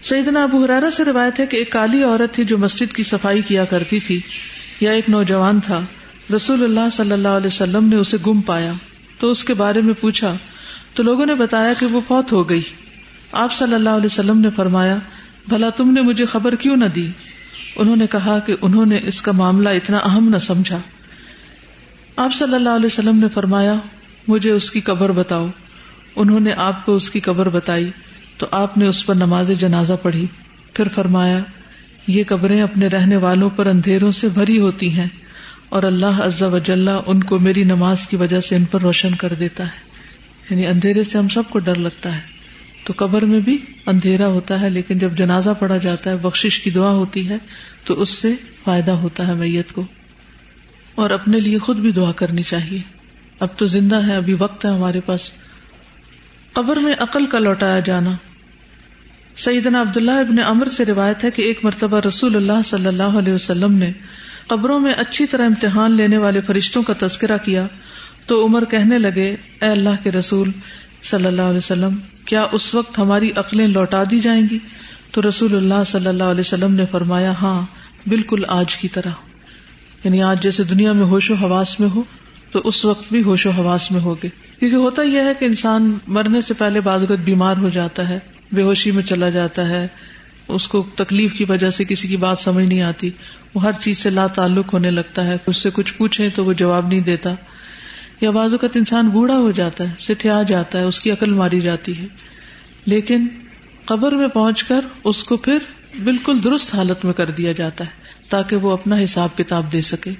سیدنا 0.01 0.43
ابو 0.43 0.63
حرارا 0.63 0.91
سے 0.91 1.05
روایت 1.05 1.39
ہے 1.39 1.45
کہ 1.45 1.57
ایک 1.57 1.71
کالی 1.71 2.03
عورت 2.03 2.33
تھی 2.33 2.43
جو 2.43 2.57
مسجد 2.57 2.95
کی 2.95 3.03
صفائی 3.03 3.41
کیا 3.41 3.65
کرتی 3.65 3.99
تھی، 3.99 4.19
یا 4.79 4.91
ایک 4.91 5.09
نوجوان 5.09 5.59
تھا۔ 5.59 5.81
رسول 6.35 6.63
اللہ 6.63 6.89
صلی 6.91 7.11
اللہ 7.11 7.27
علیہ 7.27 7.47
وسلم 7.47 7.87
نے 7.87 7.95
اسے 7.95 8.17
گم 8.27 8.41
پایا۔ 8.41 8.73
تو 9.19 9.29
اس 9.29 9.43
کے 9.43 9.53
بارے 9.53 9.81
میں 9.81 9.93
پوچھا، 10.01 10.35
تو 10.93 11.03
لوگوں 11.03 11.25
نے 11.25 11.33
بتایا 11.33 11.73
کہ 11.79 11.85
وہ 11.85 12.01
فوت 12.07 12.31
ہو 12.31 12.49
گئی۔ 12.49 12.61
آپ 13.31 13.53
صلی 13.53 13.75
اللہ 13.75 13.89
علیہ 13.89 14.05
وسلم 14.05 14.39
نے 14.39 14.49
فرمایا، 14.55 14.97
بھلا 15.47 15.69
تم 15.69 15.91
نے 15.91 16.01
مجھے 16.01 16.25
خبر 16.25 16.55
کیوں 16.55 16.75
نہ 16.75 16.85
دی؟ 16.85 17.07
انہوں 17.75 17.95
نے 17.95 18.07
کہا 18.07 18.39
کہ 18.39 18.55
انہوں 18.61 18.85
نے 18.85 18.99
اس 19.03 19.21
کا 19.21 19.31
معاملہ 19.31 19.69
اتنا 19.69 19.97
اہم 19.97 20.29
نہ 20.29 20.37
سمجھا۔ 20.37 20.79
آپ 22.15 22.33
صلی 22.33 22.55
اللہ 22.55 22.69
علیہ 22.69 22.85
وسلم 22.85 23.17
نے 23.17 23.29
فرمایا، 23.29 23.75
مجھے 24.27 24.51
اس 24.51 24.71
کی 24.71 24.81
قبر 24.81 25.11
بتاؤ۔ 25.11 25.47
انہوں 26.15 26.39
نے 26.39 26.53
آپ 26.53 26.85
کو 26.85 26.95
اس 26.95 27.11
کی 27.11 27.19
قبر 27.19 27.49
بتائی، 27.49 27.89
تو 28.37 28.47
آپ 28.51 28.77
نے 28.77 28.87
اس 28.87 29.05
پر 29.05 29.15
نماز 29.15 29.51
جنازہ 29.59 29.93
پڑھی۔ 30.01 30.25
پھر 30.73 30.87
فرمایا، 30.87 31.39
یہ 32.07 32.23
قبریں 32.27 32.61
اپنے 32.61 32.87
رہنے 32.87 33.17
والوں 33.17 33.49
پر 33.49 33.65
اندھیروں 33.65 34.11
سے 34.11 34.29
بھری 34.29 34.59
ہوتی 34.59 34.89
ہیں، 34.89 35.07
اور 35.69 35.83
اللہ 35.83 36.05
عزا 36.05 36.47
وجل 36.47 36.89
ان 37.05 37.23
کو 37.23 37.39
میری 37.39 37.63
نماز 37.63 38.07
کی 38.07 38.15
وجہ 38.15 38.39
سے 38.39 38.55
ان 38.55 38.65
پر 38.65 38.81
روشن 38.81 39.15
کر 39.15 39.33
دیتا 39.33 39.65
ہے۔ 39.65 39.93
یعنی 40.49 40.67
اندھیرے 40.67 41.03
سے 41.03 41.17
ہم 41.17 41.27
سب 41.27 41.43
کو 41.49 41.59
ڈر 41.59 41.75
لگتا 41.75 42.15
ہے۔ 42.15 42.19
تو 42.83 42.93
قبر 42.97 43.25
میں 43.25 43.39
بھی 43.39 43.57
اندھیرا 43.85 44.27
ہوتا 44.27 44.61
ہے، 44.61 44.69
لیکن 44.69 44.97
جب 44.97 45.11
جنازہ 45.11 45.49
پڑا 45.59 45.77
جاتا 45.77 46.11
ہے 46.11 46.15
بخش 46.17 46.59
کی 46.59 46.69
دعا 46.69 46.91
ہوتی 46.91 47.29
ہے، 47.29 47.37
تو 47.83 48.01
اس 48.01 48.09
سے 48.09 48.33
فائدہ 48.63 48.91
ہوتا 48.91 49.27
ہے 49.27 49.33
میت 49.33 49.71
کو۔ 49.71 49.83
اور 50.95 51.09
اپنے 51.09 51.39
لیے 51.39 51.59
خود 51.59 51.77
بھی 51.77 51.91
دعا 51.91 52.11
کرنی 52.11 52.43
چاہیے۔ 52.43 52.79
اب 53.39 53.47
تو 53.57 53.65
زندہ 53.65 53.95
ہے، 53.95 54.15
ابھی 54.15 54.35
وقت 54.39 54.65
ہے 54.65 54.69
ہمارے 54.69 54.99
پاس۔ 55.05 55.31
قبر 56.53 56.75
میں 56.75 56.93
عقل 56.99 57.25
کا 57.25 57.39
لوٹایا 57.39 57.79
جانا۔ 57.79 58.11
سیدنا 59.35 59.81
عبداللہ 59.81 60.11
ابن 60.11 60.39
امر 60.39 60.67
سے 60.67 60.85
روایت 60.85 61.23
ہے 61.23 61.31
کہ 61.31 61.41
ایک 61.41 61.65
مرتبہ 61.65 61.99
رسول 61.99 62.35
اللہ 62.35 62.61
صلی 62.65 62.87
اللہ 62.87 63.03
علیہ 63.03 63.33
وسلم 63.33 63.73
نے 63.73 63.91
قبروں 64.47 64.79
میں 64.79 64.93
اچھی 64.93 65.27
طرح 65.27 65.45
امتحان 65.45 65.91
لینے 65.91 66.17
والے 66.17 66.41
فرشتوں 66.41 66.83
کا 66.83 66.93
تذکرہ 66.99 67.37
کیا 67.37 67.67
تو 68.25 68.45
عمر 68.45 68.65
کہنے 68.65 68.99
لگے، 68.99 69.35
اے 69.61 69.65
اللہ 69.65 70.03
کے 70.03 70.11
رسول 70.11 70.51
صلی 71.03 71.25
اللہ 71.25 71.41
علیہ 71.41 71.57
وسلم، 71.57 71.95
کیا 72.25 72.47
اس 72.51 72.75
وقت 72.75 72.99
ہماری 72.99 73.31
عقلیں 73.35 73.67
لوٹا 73.67 74.03
دی 74.11 74.19
جائیں 74.19 74.43
گی؟ 74.51 74.59
تو 75.11 75.21
رسول 75.29 75.55
اللہ 75.55 75.83
صلی 75.87 76.07
اللہ 76.07 76.23
علیہ 76.23 76.41
وسلم 76.41 76.73
نے 76.73 76.85
فرمایا 76.91 77.31
ہاں 77.31 77.61
بالکل 78.07 78.43
آج 78.47 78.75
کی 78.75 78.87
طرح۔ 78.87 79.32
یعنی 80.03 80.23
آج 80.23 80.43
جیسے 80.43 80.63
دنیا 80.63 80.93
میں 80.93 81.03
ہوش 81.03 81.31
و 81.31 81.33
حواس 81.33 81.79
میں 81.79 81.89
ہو، 81.95 82.03
تو 82.51 82.61
اس 82.63 82.85
وقت 82.85 83.11
بھی 83.11 83.23
ہوش 83.23 83.45
و 83.45 83.49
حواس 83.49 83.91
میں 83.91 83.99
ہوگے۔ 83.99 84.27
کیونکہ 84.59 84.75
ہوتا 84.75 85.01
یہ 85.01 85.19
ہے 85.19 85.33
کہ 85.39 85.45
انسان 85.45 85.93
مرنے 86.07 86.41
سے 86.41 86.53
پہلے 86.53 86.81
بازگت 86.81 87.19
بیمار 87.19 87.57
ہو 87.57 87.69
جاتا 87.69 88.09
ہے، 88.09 88.19
بے 88.51 88.61
ہوشی 88.61 88.91
میں 88.91 89.03
چلا 89.03 89.29
جاتا 89.29 89.69
ہے، 89.69 89.87
اس 90.47 90.67
کو 90.67 90.85
تکلیف 90.95 91.33
کی 91.33 91.45
وجہ 91.49 91.69
سے 91.69 91.83
کسی 91.83 92.07
کی 92.07 92.17
بات 92.17 92.39
سمجھ 92.39 92.65
نہیں 92.65 92.81
آتی، 92.81 93.09
وہ 93.53 93.63
ہر 93.63 93.71
چیز 93.71 93.97
سے 93.97 94.09
لا 94.09 94.27
تعلق 94.27 94.73
ہونے 94.73 94.91
لگتا 94.91 95.27
ہے۔ 95.27 95.37
اس 95.47 95.57
سے 95.57 95.69
کچھ 95.73 95.93
پوچھے 95.93 96.29
تو 96.29 96.45
وہ 96.45 96.53
جواب 96.53 96.87
نہیں 96.87 96.99
دیتا۔ 96.99 97.29
یا 98.21 98.31
بعض 98.31 98.51
اوقات 98.51 98.77
انسان 98.77 99.07
بوڑھا 99.07 99.37
ہو 99.37 99.51
جاتا 99.51 99.83
ہے، 99.83 99.93
سٹھیا 99.99 100.41
جاتا 100.47 100.79
ہے، 100.79 100.83
اس 100.83 101.01
کی 101.01 101.11
عقل 101.11 101.29
ماری 101.29 101.61
جاتی 101.61 101.97
ہے۔ 101.97 102.05
لیکن 102.85 103.27
قبر 103.85 104.11
میں 104.11 104.27
پہنچ 104.27 104.63
کر 104.63 104.81
اس 105.03 105.23
کو 105.23 105.37
پھر 105.37 105.57
بالکل 106.03 106.43
درست 106.43 106.75
حالت 106.75 107.05
میں 107.05 107.13
کر 107.13 107.29
دیا 107.29 107.51
جاتا 107.51 107.85
ہے۔ 107.85 108.02
تاکہ 108.29 108.55
وہ 108.55 108.71
اپنا 108.71 109.03
حساب 109.03 109.29
کتاب 109.37 109.73
دے 109.73 109.81
سکے۔ 109.81 110.11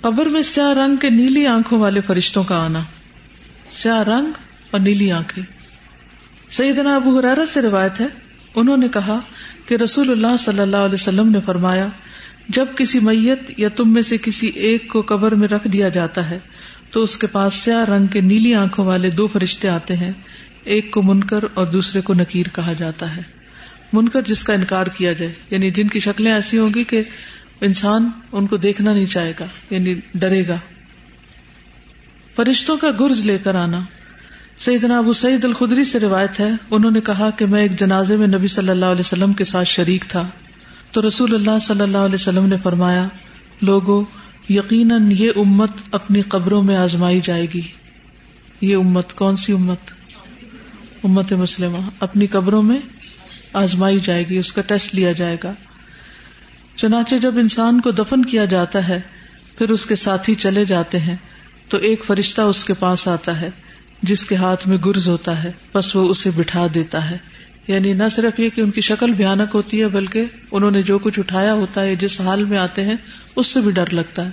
قبر 0.00 0.26
میں 0.26 0.42
سیاہ 0.42 0.72
رنگ 0.72 0.96
کے 0.96 1.10
نیلی 1.10 1.46
آنکھوں 1.46 1.80
والے 1.80 2.00
فرشتوں 2.00 2.44
کا 2.44 2.64
آنا۔ 2.64 2.82
سیاہ 3.72 4.02
رنگ 4.02 4.26
اور 4.70 4.80
نیلی 4.80 5.12
آنکھیں۔ 5.12 5.44
سیدنا 6.50 6.94
ابو 6.94 7.18
حرارہ 7.18 7.44
سے 7.44 7.62
روایت 7.62 8.00
ہے، 8.00 8.06
انہوں 8.54 8.76
نے 8.76 8.88
کہا 8.88 9.18
کہ 9.66 9.74
رسول 9.74 10.10
اللہ 10.10 10.36
صلی 10.38 10.60
اللہ 10.60 10.76
علیہ 10.76 10.94
وسلم 10.94 11.28
نے 11.28 11.38
فرمایا، 11.46 11.88
جب 12.48 12.66
کسی 12.76 13.00
میت 13.00 13.52
یا 13.56 13.68
تم 13.68 13.92
میں 13.92 14.02
سے 14.02 14.16
کسی 14.18 14.46
ایک 14.46 14.88
کو 14.88 15.02
قبر 15.06 15.34
میں 15.34 15.48
رکھ 15.48 15.68
دیا 15.68 15.88
جاتا 15.88 16.30
ہے، 16.30 16.38
تو 16.90 17.02
اس 17.02 17.16
کے 17.16 17.26
پاس 17.26 17.54
سیاہ 17.54 17.84
رنگ 17.84 18.06
کے 18.06 18.20
نیلی 18.20 18.54
آنکھوں 18.54 18.86
والے 18.86 19.10
دو 19.10 19.26
فرشتے 19.26 19.68
آتے 19.68 19.96
ہیں، 19.96 20.12
ایک 20.64 20.90
کو 20.90 21.02
منکر 21.02 21.44
اور 21.54 21.66
دوسرے 21.66 22.00
کو 22.00 22.14
نکیر 22.14 22.46
کہا 22.52 22.72
جاتا 22.72 23.16
ہے۔ 23.16 23.35
منکر 23.96 24.22
جس 24.22 24.44
کا 24.44 24.52
انکار 24.52 24.86
کیا 24.86 25.12
جائے 25.12 25.32
یعنی 25.50 25.70
جن 25.70 25.88
کی 25.88 25.98
شکلیں 25.98 26.32
ایسی 26.32 26.58
ہوں 26.58 26.70
گی 26.74 26.84
کہ 26.84 27.02
انسان 27.60 28.10
ان 28.32 28.46
کو 28.46 28.56
دیکھنا 28.56 28.94
نہیں 28.94 29.06
چاہے 29.06 29.32
گا 29.40 29.46
یعنی 29.70 29.94
ڈرے 30.14 30.48
گا۔ 30.48 30.56
فرشتوں 32.36 32.76
کا 32.76 32.90
گرز 33.00 33.26
لے 33.26 33.38
کر 33.38 33.54
آنا۔ 33.54 33.80
سیدنا 34.58 34.98
ابو 34.98 35.12
سعید 35.12 35.44
الخدری 35.44 35.84
سے 35.84 36.00
روایت 36.00 36.40
ہے، 36.40 36.50
انہوں 36.70 36.90
نے 36.90 37.00
کہا 37.00 37.30
کہ 37.30 37.46
میں 37.46 37.62
ایک 37.62 37.80
جنازے 37.80 38.16
میں 38.16 38.26
نبی 38.26 38.46
صلی 38.46 38.68
اللہ 38.68 38.86
علیہ 38.86 39.00
وسلم 39.00 39.32
کے 39.32 39.44
ساتھ 39.44 39.68
شریک 39.68 40.04
تھا۔ 40.08 40.28
تو 40.92 41.08
رسول 41.08 41.34
اللہ 41.34 41.58
صلی 41.62 41.80
اللہ 41.80 41.98
علیہ 41.98 42.14
وسلم 42.14 42.46
نے 42.46 42.56
فرمایا، 42.62 43.08
لوگو، 43.62 44.04
یقیناً 44.48 45.10
یہ 45.10 45.30
امت 45.36 45.70
اپنی 45.90 46.22
قبروں 46.22 46.62
میں 46.62 46.76
آزمائی 46.76 47.20
جائے 47.24 47.46
گی۔ 47.54 47.62
یہ 48.60 48.76
امت، 48.76 49.14
کون 49.14 49.36
سی 49.36 49.52
امت؟ 49.52 49.78
امت 51.04 51.32
مسلمہ، 51.32 51.78
اپنی 52.00 52.26
قبروں 52.26 52.62
میں 52.62 52.78
آزمائی 53.52 54.00
جائے 54.00 54.28
گی، 54.28 54.38
اس 54.38 54.52
کا 54.52 54.62
ٹیسٹ 54.62 54.94
لیا 54.94 55.12
جائے 55.12 55.36
گا۔ 55.44 55.52
چنانچہ 56.76 57.14
جب 57.14 57.38
انسان 57.38 57.80
کو 57.80 57.90
دفن 57.90 58.24
کیا 58.24 58.44
جاتا 58.44 58.88
ہے، 58.88 59.00
پھر 59.58 59.70
اس 59.70 59.86
کے 59.86 59.94
ساتھی 59.94 60.34
چلے 60.34 60.64
جاتے 60.64 60.98
ہیں، 60.98 61.16
تو 61.68 61.76
ایک 61.76 62.04
فرشتہ 62.04 62.42
اس 62.42 62.64
کے 62.64 62.74
پاس 62.74 63.08
آتا 63.08 63.40
ہے، 63.40 63.50
جس 64.02 64.24
کے 64.24 64.36
ہاتھ 64.36 64.68
میں 64.68 64.78
گرز 64.78 65.08
ہوتا 65.08 65.44
ہے، 65.44 65.52
بس 65.74 65.96
وہ 65.96 66.08
اسے 66.08 66.30
بٹھا 66.36 66.66
دیتا 66.74 67.10
ہے۔ 67.10 67.18
یعنی 67.66 67.92
نہ 67.92 68.04
صرف 68.12 68.40
یہ 68.40 68.48
کہ 68.54 68.60
ان 68.60 68.70
کی 68.70 68.80
شکل 68.80 69.12
بھیانک 69.12 69.54
ہوتی 69.54 69.80
ہے، 69.80 69.88
بلکہ 69.88 70.24
انہوں 70.50 70.70
نے 70.70 70.82
جو 70.82 70.98
کچھ 70.98 71.18
اٹھایا 71.18 71.52
ہوتا 71.54 71.80
ہے، 71.80 71.96
جس 71.96 72.20
حال 72.20 72.44
میں 72.44 72.58
آتے 72.58 72.84
ہیں، 72.84 72.96
اس 73.36 73.46
سے 73.46 73.60
بھی 73.60 73.70
ڈر 73.70 73.90
لگتا 73.90 74.24
ہے۔ 74.24 74.30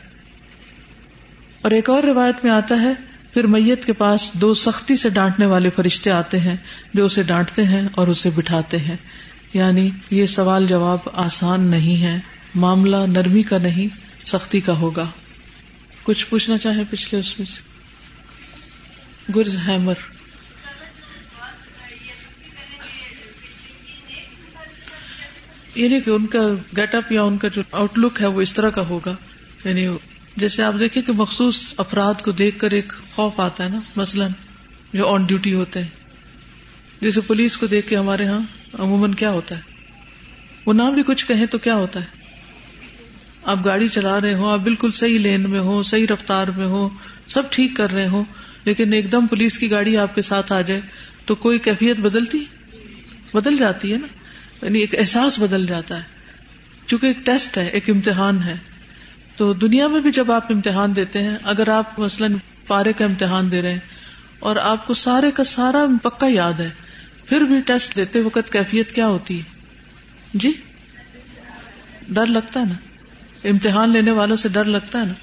اور 1.61 1.71
ایک 1.71 1.89
اور 1.89 2.03
روایت 2.03 2.35
میں 2.43 2.51
آتا 2.51 2.81
ہے 2.81 3.12
پھر 3.33 3.47
میت 3.47 3.85
کے 3.85 3.93
پاس 3.93 4.31
دو 4.33 4.53
سختی 4.53 4.95
سے 4.95 5.09
ڈانٹنے 5.09 5.45
والے 5.45 5.69
فرشتے 5.69 6.11
آتے 6.11 6.39
ہیں 6.39 6.55
جو 6.93 7.05
اسے 7.05 7.23
ڈانٹتے 7.23 7.63
ہیں 7.63 7.87
اور 7.95 8.07
اسے 8.07 8.29
بٹھاتے 8.29 8.77
ہیں۔ 8.77 8.95
یعنی 9.53 9.89
یہ 10.09 10.25
سوال 10.25 10.67
جواب 10.67 10.99
آسان 11.13 11.61
نہیں 11.61 12.01
ہے، 12.03 12.19
معاملہ 12.55 12.95
نرمی 12.95 13.43
کا 13.43 13.57
نہیں، 13.57 13.87
سختی 14.25 14.59
کا 14.59 14.73
ہوگا۔ 14.73 15.09
کچھ 16.03 16.27
پوچھنا 16.27 16.57
چاہے 16.57 16.83
پچھلے 16.89 17.19
اس 17.19 17.39
میں 17.39 17.47
سے؟ 17.47 17.61
گرز 19.35 19.57
ہیمر 19.67 19.93
یعنی 25.75 26.01
کہ 26.01 26.09
ان 26.09 26.25
کا 26.25 26.39
گیٹ 26.77 26.95
اپ 26.95 27.11
یا 27.11 27.23
ان 27.23 27.37
کا 27.37 27.47
جو 27.47 27.61
آؤٹ 27.71 27.97
لک 27.97 28.21
ہے 28.21 28.27
وہ 28.27 28.41
اس 28.41 28.53
طرح 28.53 28.69
کا 28.69 28.81
ہوگا 28.81 29.15
یعنی 29.65 29.87
جیسے 30.37 30.63
آپ 30.63 30.73
دیکھیں 30.79 31.03
کہ 31.03 31.11
مخصوص 31.11 31.73
افراد 31.77 32.13
کو 32.21 32.31
دیکھ 32.31 32.59
کر 32.59 32.71
ایک 32.71 32.93
خوف 33.15 33.39
آتا 33.39 33.63
ہے 33.63 33.69
نا، 33.69 33.79
مثلاً 33.95 34.31
جو 34.93 35.07
آن 35.07 35.25
ڈیوٹی 35.25 35.53
ہوتے 35.53 35.81
ہیں۔ 35.81 35.89
جیسے 37.01 37.21
پولیس 37.21 37.57
کو 37.57 37.65
دیکھ 37.67 37.87
کے 37.87 37.97
ہمارے 37.97 38.23
یہاں 38.23 38.39
عموماً 38.79 39.13
کیا 39.13 39.31
ہوتا 39.31 39.55
ہے؟ 39.55 39.61
وہ 40.65 40.73
نہ 40.73 40.83
بھی 40.93 41.03
کچھ 41.03 41.25
کہیں 41.25 41.45
تو 41.45 41.57
کیا 41.57 41.75
ہوتا 41.75 41.99
ہے؟ 42.01 42.05
آپ 43.43 43.65
گاڑی 43.65 43.87
چلا 43.87 44.21
رہے 44.21 44.33
ہو 44.33 44.49
آپ 44.49 44.59
بالکل 44.59 44.91
صحیح 44.91 45.19
لین 45.19 45.49
میں 45.49 45.59
ہو 45.59 45.83
صحیح 45.83 46.07
رفتار 46.13 46.47
میں 46.47 46.65
ہو 46.65 46.89
سب 47.27 47.51
ٹھیک 47.51 47.75
کر 47.77 47.93
رہے 47.93 48.07
ہو 48.07 48.23
لیکن 48.63 48.93
ایک 48.93 49.11
دم 49.11 49.27
پولیس 49.27 49.57
کی 49.57 49.71
گاڑی 49.71 49.97
آپ 49.97 50.15
کے 50.15 50.21
ساتھ 50.21 50.53
آ 50.53 50.61
جائے 50.61 50.81
تو 51.25 51.35
کوئی 51.35 51.59
کیفیت 51.59 51.99
بدلتی؟ 51.99 52.45
بدل 53.33 53.57
جاتی 53.57 53.93
ہے 53.93 53.97
نا۔ 53.97 54.07
یعنی 54.65 54.79
ایک 54.79 54.99
احساس 54.99 55.39
بدل 55.39 55.65
جاتا 55.65 55.97
ہے۔ 55.97 56.03
چونکہ 56.87 57.05
ایک 57.05 57.17
ٹیسٹ 57.25 57.57
ہے، 57.57 57.67
ایک 57.67 57.89
امتحان 57.89 58.43
ہے۔ 58.43 58.55
تو 59.35 59.53
دنیا 59.53 59.87
میں 59.87 59.99
بھی 59.99 60.11
جب 60.11 60.31
آپ 60.31 60.51
امتحان 60.51 60.95
دیتے 60.95 61.23
ہیں، 61.23 61.37
اگر 61.43 61.69
آپ 61.69 61.99
مثلاً 61.99 62.33
پارے 62.67 62.93
کا 62.93 63.05
امتحان 63.05 63.51
دے 63.51 63.61
رہے 63.61 63.71
ہیں 63.71 63.79
اور 64.39 64.55
آپ 64.55 64.87
کو 64.87 64.93
سارے 64.93 65.31
کا 65.31 65.43
سارا 65.43 65.85
پکا 66.03 66.27
یاد 66.29 66.53
ہے، 66.53 66.69
پھر 67.25 67.41
بھی 67.41 67.61
ٹیسٹ 67.61 67.95
دیتے 67.95 68.21
وقت 68.21 68.51
کیفیت 68.51 68.91
کیا 68.91 69.07
ہوتی 69.07 69.37
ہے؟ 69.37 69.43
جی؟ 70.33 70.51
ڈر 72.09 72.25
لگتا 72.25 72.59
ہے 72.59 72.65
نا؟ 72.65 72.75
امتحان 73.49 73.89
لینے 73.89 74.11
والوں 74.11 74.35
سے 74.35 74.49
ڈر 74.49 74.65
لگتا 74.65 74.99
ہے 74.99 75.05
نا؟ 75.05 75.13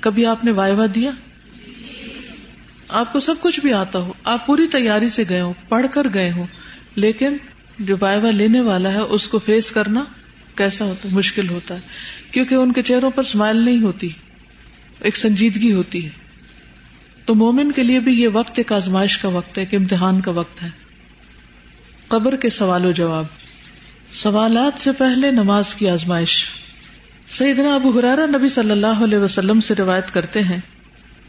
کبھی 0.00 0.26
آپ 0.26 0.44
نے 0.44 0.50
وائوا 0.50 0.86
دیا؟ 0.94 1.10
آپ 2.88 3.12
کو 3.12 3.20
سب 3.20 3.34
کچھ 3.40 3.60
بھی 3.60 3.72
آتا 3.72 3.98
ہو، 3.98 4.12
آپ 4.24 4.46
پوری 4.46 4.66
تیاری 4.66 5.08
سے 5.08 5.24
گئے 5.28 5.40
ہو، 5.40 5.52
پڑھ 5.68 5.86
کر 5.90 6.06
گئے 6.14 6.32
ہو، 6.32 6.46
لیکن 6.94 7.36
جو 7.78 7.96
وائوا 8.00 8.30
لینے 8.30 8.60
والا 8.60 8.92
ہے، 8.92 8.98
اس 8.98 9.28
کو 9.28 9.38
فیس 9.38 9.70
کرنا 9.70 10.04
کیسا 10.58 10.84
ہوتا 10.84 11.08
ہے؟ 11.08 11.14
مشکل 11.14 11.48
ہوتا 11.48 11.74
ہے۔ 11.74 11.80
کیونکہ 12.32 12.54
ان 12.54 12.72
کے 12.72 12.82
چہروں 12.82 13.10
پر 13.10 13.20
اسمائل 13.20 13.56
نہیں 13.56 13.82
ہوتی۔ 13.82 14.08
ایک 15.00 15.16
سنجیدگی 15.16 15.72
ہوتی 15.72 16.04
ہے۔ 16.04 16.10
تو 17.24 17.34
مومن 17.34 17.72
کے 17.72 17.82
لیے 17.82 18.00
بھی 18.00 18.22
یہ 18.22 18.28
وقت 18.32 18.52
ایک 18.56 18.72
آزمائش 18.72 19.18
کا 19.18 19.28
وقت 19.28 19.58
ہے، 19.58 19.62
ایک 19.62 19.80
امتحان 19.80 20.20
کا 20.20 20.30
وقت 20.30 20.62
ہے۔ 20.62 20.68
قبر 22.08 22.36
کے 22.36 22.48
سوال 22.48 22.84
و 22.84 22.90
جواب۔ 22.90 23.24
سوالات 24.12 24.82
سے 24.82 24.92
پہلے 24.92 25.30
نماز 25.30 25.74
کی 25.74 25.88
آزمائش۔ 25.88 26.46
سیدنا 27.28 27.74
ابو 27.74 27.98
حرارا 27.98 28.26
نبی 28.26 28.48
صلی 28.48 28.70
اللہ 28.70 29.04
علیہ 29.04 29.18
وسلم 29.18 29.60
سے 29.60 29.74
روایت 29.74 30.10
کرتے 30.10 30.42
ہیں 30.42 30.60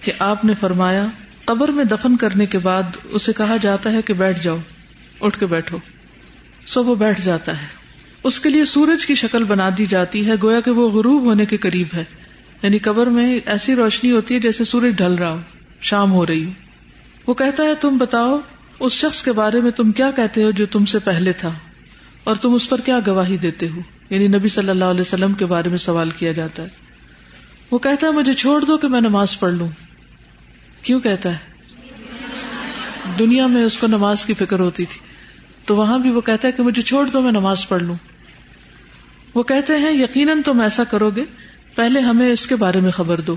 کہ 0.02 0.12
آپ 0.20 0.46
نے 0.46 0.54
فرمایا، 0.60 1.06
قبر 1.46 1.70
میں 1.70 1.86
دفن 1.86 2.18
کرنے 2.18 2.46
کے 2.46 2.60
بعد 2.60 2.84
اسے 3.04 3.34
کہا 3.34 3.58
جاتا 3.62 3.92
ہے 3.92 4.02
کہ 4.02 4.14
بیٹھ 4.14 4.44
جاؤ، 4.44 4.58
اٹھ 5.22 5.40
کے 5.40 5.46
بیٹھو۔ 5.46 5.78
سو 6.68 6.84
وہ 6.84 6.96
بیٹھ 6.96 7.22
جاتا 7.22 7.62
ہے۔ 7.62 7.79
اس 8.24 8.40
کے 8.40 8.50
لیے 8.50 8.66
سورج 8.66 9.06
کی 9.06 9.16
شکل 9.16 9.44
بنا 9.44 9.70
دی 9.78 9.86
جاتی 9.86 10.28
ہے، 10.28 10.32
گویا 10.44 10.62
کہ 10.62 10.72
وہ 10.72 10.90
غروب 10.90 11.24
ہونے 11.24 11.46
کے 11.46 11.58
قریب 11.58 11.88
ہے۔ 11.94 12.04
یعنی 12.62 12.78
قبر 12.78 13.08
میں 13.08 13.40
ایسی 13.46 13.76
روشنی 13.76 14.12
ہوتی 14.12 14.36
ہے 14.36 14.40
جیسے 14.40 14.64
سورج 14.64 14.96
ڈھل 14.96 15.16
رہا 15.16 15.32
ہو، 15.32 15.40
شام 15.82 16.12
ہو 16.12 16.26
رہی 16.26 16.46
ہو۔ 16.46 16.50
وہ 17.28 17.34
کہتا 17.34 17.64
ہے، 17.64 17.76
تم 17.76 17.98
بتاؤ، 17.98 18.40
اس 18.80 18.94
شخص 18.94 19.24
کے 19.24 19.32
بارے 19.32 19.60
میں 19.60 19.72
تم 19.72 19.92
کیا 19.92 20.12
کہتے 20.12 20.44
ہو 20.44 20.52
جو 20.52 20.66
تم 20.66 20.86
سے 20.86 21.00
پہلے 21.00 21.34
تھا؟ 21.34 21.52
اور 22.24 22.36
تم 22.36 22.54
اس 22.54 22.70
پر 22.70 22.82
کیا 22.82 23.00
گواہی 23.08 23.38
دیتے 23.38 23.70
ہو؟ 23.70 23.80
یعنی 24.10 24.28
نبی 24.28 24.48
صلی 24.48 24.70
اللہ 24.70 24.86
علیہ 24.86 25.02
وسلم 25.02 25.34
کے 25.34 25.46
بارے 25.46 25.70
میں 25.70 25.78
سوال 25.78 26.10
کیا 26.10 26.32
جاتا 26.32 26.64
ہے۔ 26.64 26.68
وہ 27.72 27.80
کہتا 27.80 28.08
ہے، 28.08 28.12
مجھے 28.12 28.34
چھوڑ 28.34 28.66
دو 28.66 28.78
کہ 28.78 28.88
میں 28.88 29.02
نماز 29.02 29.40
پڑھ 29.40 29.54
لوں۔ 29.54 29.68
کیوں 30.82 31.00
کہتا 31.00 31.32
ہے؟ 31.32 31.38
دنیا 33.20 33.48
میں 33.48 33.64
اس 33.64 33.78
کو 33.78 33.88
نماز 33.88 34.26
کی 34.26 34.34
فکر 34.34 34.60
ہوتی 34.60 34.86
تھی۔ 34.86 35.09
تو 35.70 35.76
وہاں 35.76 36.00
بھی 36.00 36.10
وہ 36.10 36.22
کہتا 36.22 36.48
ہے 36.48 36.54
کہ 36.54 36.64
مجھے 36.64 36.82
چھوڑ 36.82 37.08
دو، 37.08 37.22
میں 37.22 37.32
نماز 37.32 37.68
پڑھ 37.68 37.84
لوں۔ 37.84 37.96
وہ 39.36 39.44
کہتے 39.44 39.74
ہیں، 39.74 39.92
یقیناً 39.92 40.42
تم 40.42 40.62
ایسا 40.62 40.84
کرو 40.84 41.10
گے، 41.10 41.24
پہلے 41.76 42.00
ہمیں 42.00 42.30
اس 42.30 42.48
کے 42.48 42.56
بارے 42.56 42.80
میں 42.80 42.92
خبر 42.92 43.22
دو۔ 43.22 43.36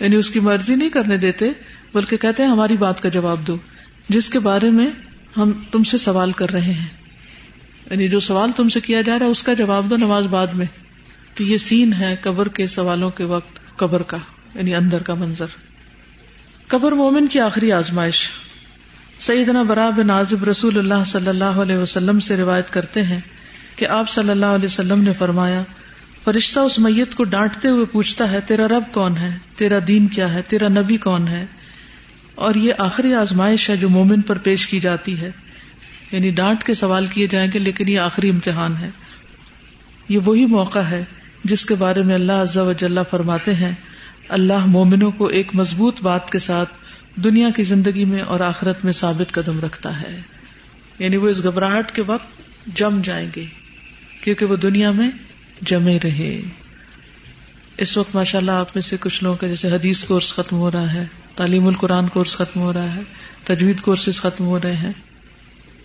یعنی 0.00 0.16
اس 0.16 0.30
کی 0.30 0.40
مرضی 0.40 0.74
نہیں 0.74 0.90
کرنے 0.90 1.16
دیتے، 1.16 1.50
بلکہ 1.94 2.16
کہتے 2.16 2.42
ہیں، 2.42 2.50
ہماری 2.50 2.76
بات 2.76 3.00
کا 3.00 3.08
جواب 3.08 3.46
دو۔ 3.46 3.56
جس 4.08 4.28
کے 4.28 4.38
بارے 4.38 4.70
میں 4.70 4.90
ہم 5.36 5.52
تم 5.70 5.82
سے 5.82 5.98
سوال 5.98 6.32
کر 6.32 6.50
رہے 6.50 6.72
ہیں۔ 6.72 6.86
یعنی 7.90 8.08
جو 8.08 8.20
سوال 8.20 8.52
تم 8.52 8.68
سے 8.68 8.80
کیا 8.80 9.00
جا 9.00 9.18
رہا 9.18 9.26
ہے، 9.26 9.30
اس 9.30 9.42
کا 9.42 9.52
جواب 9.52 9.90
دو 9.90 9.96
نماز 9.96 10.26
بعد 10.26 10.46
میں۔ 10.46 10.66
تو 11.34 11.42
یہ 11.42 11.56
سین 11.56 11.92
ہے 11.92 12.16
قبر 12.20 12.48
کے 12.48 12.66
سوالوں 12.66 13.10
کے 13.10 13.24
وقت، 13.24 13.76
قبر 13.76 14.02
کا 14.02 14.16
یعنی 14.54 14.74
اندر 14.74 15.02
کا 15.02 15.14
منظر۔ 15.14 15.46
قبر 16.66 16.92
مومن 16.92 17.26
کی 17.26 17.40
آخری 17.40 17.72
آزمائش۔ 17.72 18.30
سیدنا 19.20 19.62
برا 19.62 19.90
بن 19.90 20.10
عازب 20.10 20.44
رسول 20.44 20.78
اللہ 20.78 21.04
صلی 21.06 21.28
اللہ 21.28 21.44
علیہ 21.44 21.76
وسلم 21.76 22.20
سے 22.20 22.36
روایت 22.36 22.70
کرتے 22.70 23.02
ہیں 23.02 23.20
کہ 23.76 23.86
آپ 23.86 24.08
صلی 24.08 24.30
اللہ 24.30 24.46
علیہ 24.46 24.64
وسلم 24.64 25.02
نے 25.02 25.12
فرمایا، 25.18 25.62
فرشتہ 26.24 26.60
اس 26.60 26.78
میت 26.78 27.14
کو 27.14 27.24
ڈانٹتے 27.24 27.68
ہوئے 27.68 27.84
پوچھتا 27.84 28.30
ہے، 28.30 28.40
تیرا 28.40 28.68
رب 28.68 28.82
کون 28.92 29.16
ہے؟ 29.16 29.38
تیرا 29.56 29.78
دین 29.86 30.06
کیا 30.06 30.34
ہے؟ 30.34 30.42
تیرا 30.42 30.68
نبی 30.68 30.96
کون 30.96 31.28
ہے؟ 31.28 31.46
اور 32.34 32.54
یہ 32.54 32.72
آخری 32.78 33.14
آزمائش 33.14 33.70
ہے 33.70 33.76
جو 33.76 33.88
مومن 33.88 34.20
پر 34.20 34.38
پیش 34.38 34.66
کی 34.66 34.80
جاتی 34.80 35.20
ہے۔ 35.20 35.30
یعنی 36.12 36.30
ڈانٹ 36.30 36.64
کے 36.64 36.74
سوال 36.74 37.06
کیے 37.06 37.26
جائیں 37.26 37.50
گے، 37.54 37.58
لیکن 37.58 37.88
یہ 37.88 38.00
آخری 38.00 38.30
امتحان 38.30 38.76
ہے۔ 38.76 38.90
یہ 40.08 40.18
وہی 40.24 40.46
موقع 40.46 40.78
ہے 40.78 41.04
جس 41.44 41.66
کے 41.66 41.74
بارے 41.74 42.02
میں 42.02 42.14
اللہ 42.14 42.32
عز 42.32 42.56
و 42.56 42.72
جل 42.72 42.98
فرماتے 43.10 43.54
ہیں، 43.54 43.72
اللہ 44.28 44.66
مومنوں 44.66 45.10
کو 45.10 45.26
ایک 45.26 45.50
مضبوط 45.54 46.02
بات 46.02 46.30
کے 46.30 46.38
ساتھ 46.38 46.70
دنیا 47.16 47.50
کی 47.50 47.62
زندگی 47.62 48.04
میں 48.04 48.20
اور 48.20 48.40
آخرت 48.40 48.84
میں 48.84 48.92
ثابت 48.92 49.32
قدم 49.32 49.60
رکھتا 49.60 50.02
ہے۔ 50.02 50.20
یعنی 50.98 51.16
وہ 51.16 51.28
اس 51.28 51.42
گھبراہٹ 51.42 51.90
کے 51.90 52.02
وقت 52.02 52.26
جم 52.76 53.00
جائیں 53.04 53.30
گے، 53.36 53.44
کیونکہ 54.24 54.44
وہ 54.44 54.56
دنیا 54.56 54.90
میں 54.90 55.10
جمے 55.62 55.98
رہے۔ 56.04 56.40
اس 57.78 57.96
وقت 57.96 58.14
ماشاء 58.14 58.38
اللہ 58.38 58.50
آپ 58.50 58.66
میں 58.74 58.82
سے 58.82 58.96
کچھ 59.00 59.24
لوگوں 59.24 59.36
کا 59.36 59.46
جیسے 59.46 59.68
حدیث 59.68 60.04
کورس 60.04 60.32
ختم 60.34 60.56
ہو 60.56 60.70
رہا 60.70 60.94
ہے، 60.94 61.04
تعلیم 61.34 61.66
القرآن 61.66 62.08
کورس 62.08 62.36
ختم 62.36 62.60
ہو 62.60 62.72
رہا 62.72 62.94
ہے، 62.94 63.00
تجوید 63.44 63.80
کورسز 63.80 64.20
ختم 64.20 64.44
ہو 64.44 64.58
رہے 64.64 64.76
ہیں۔ 64.76 64.92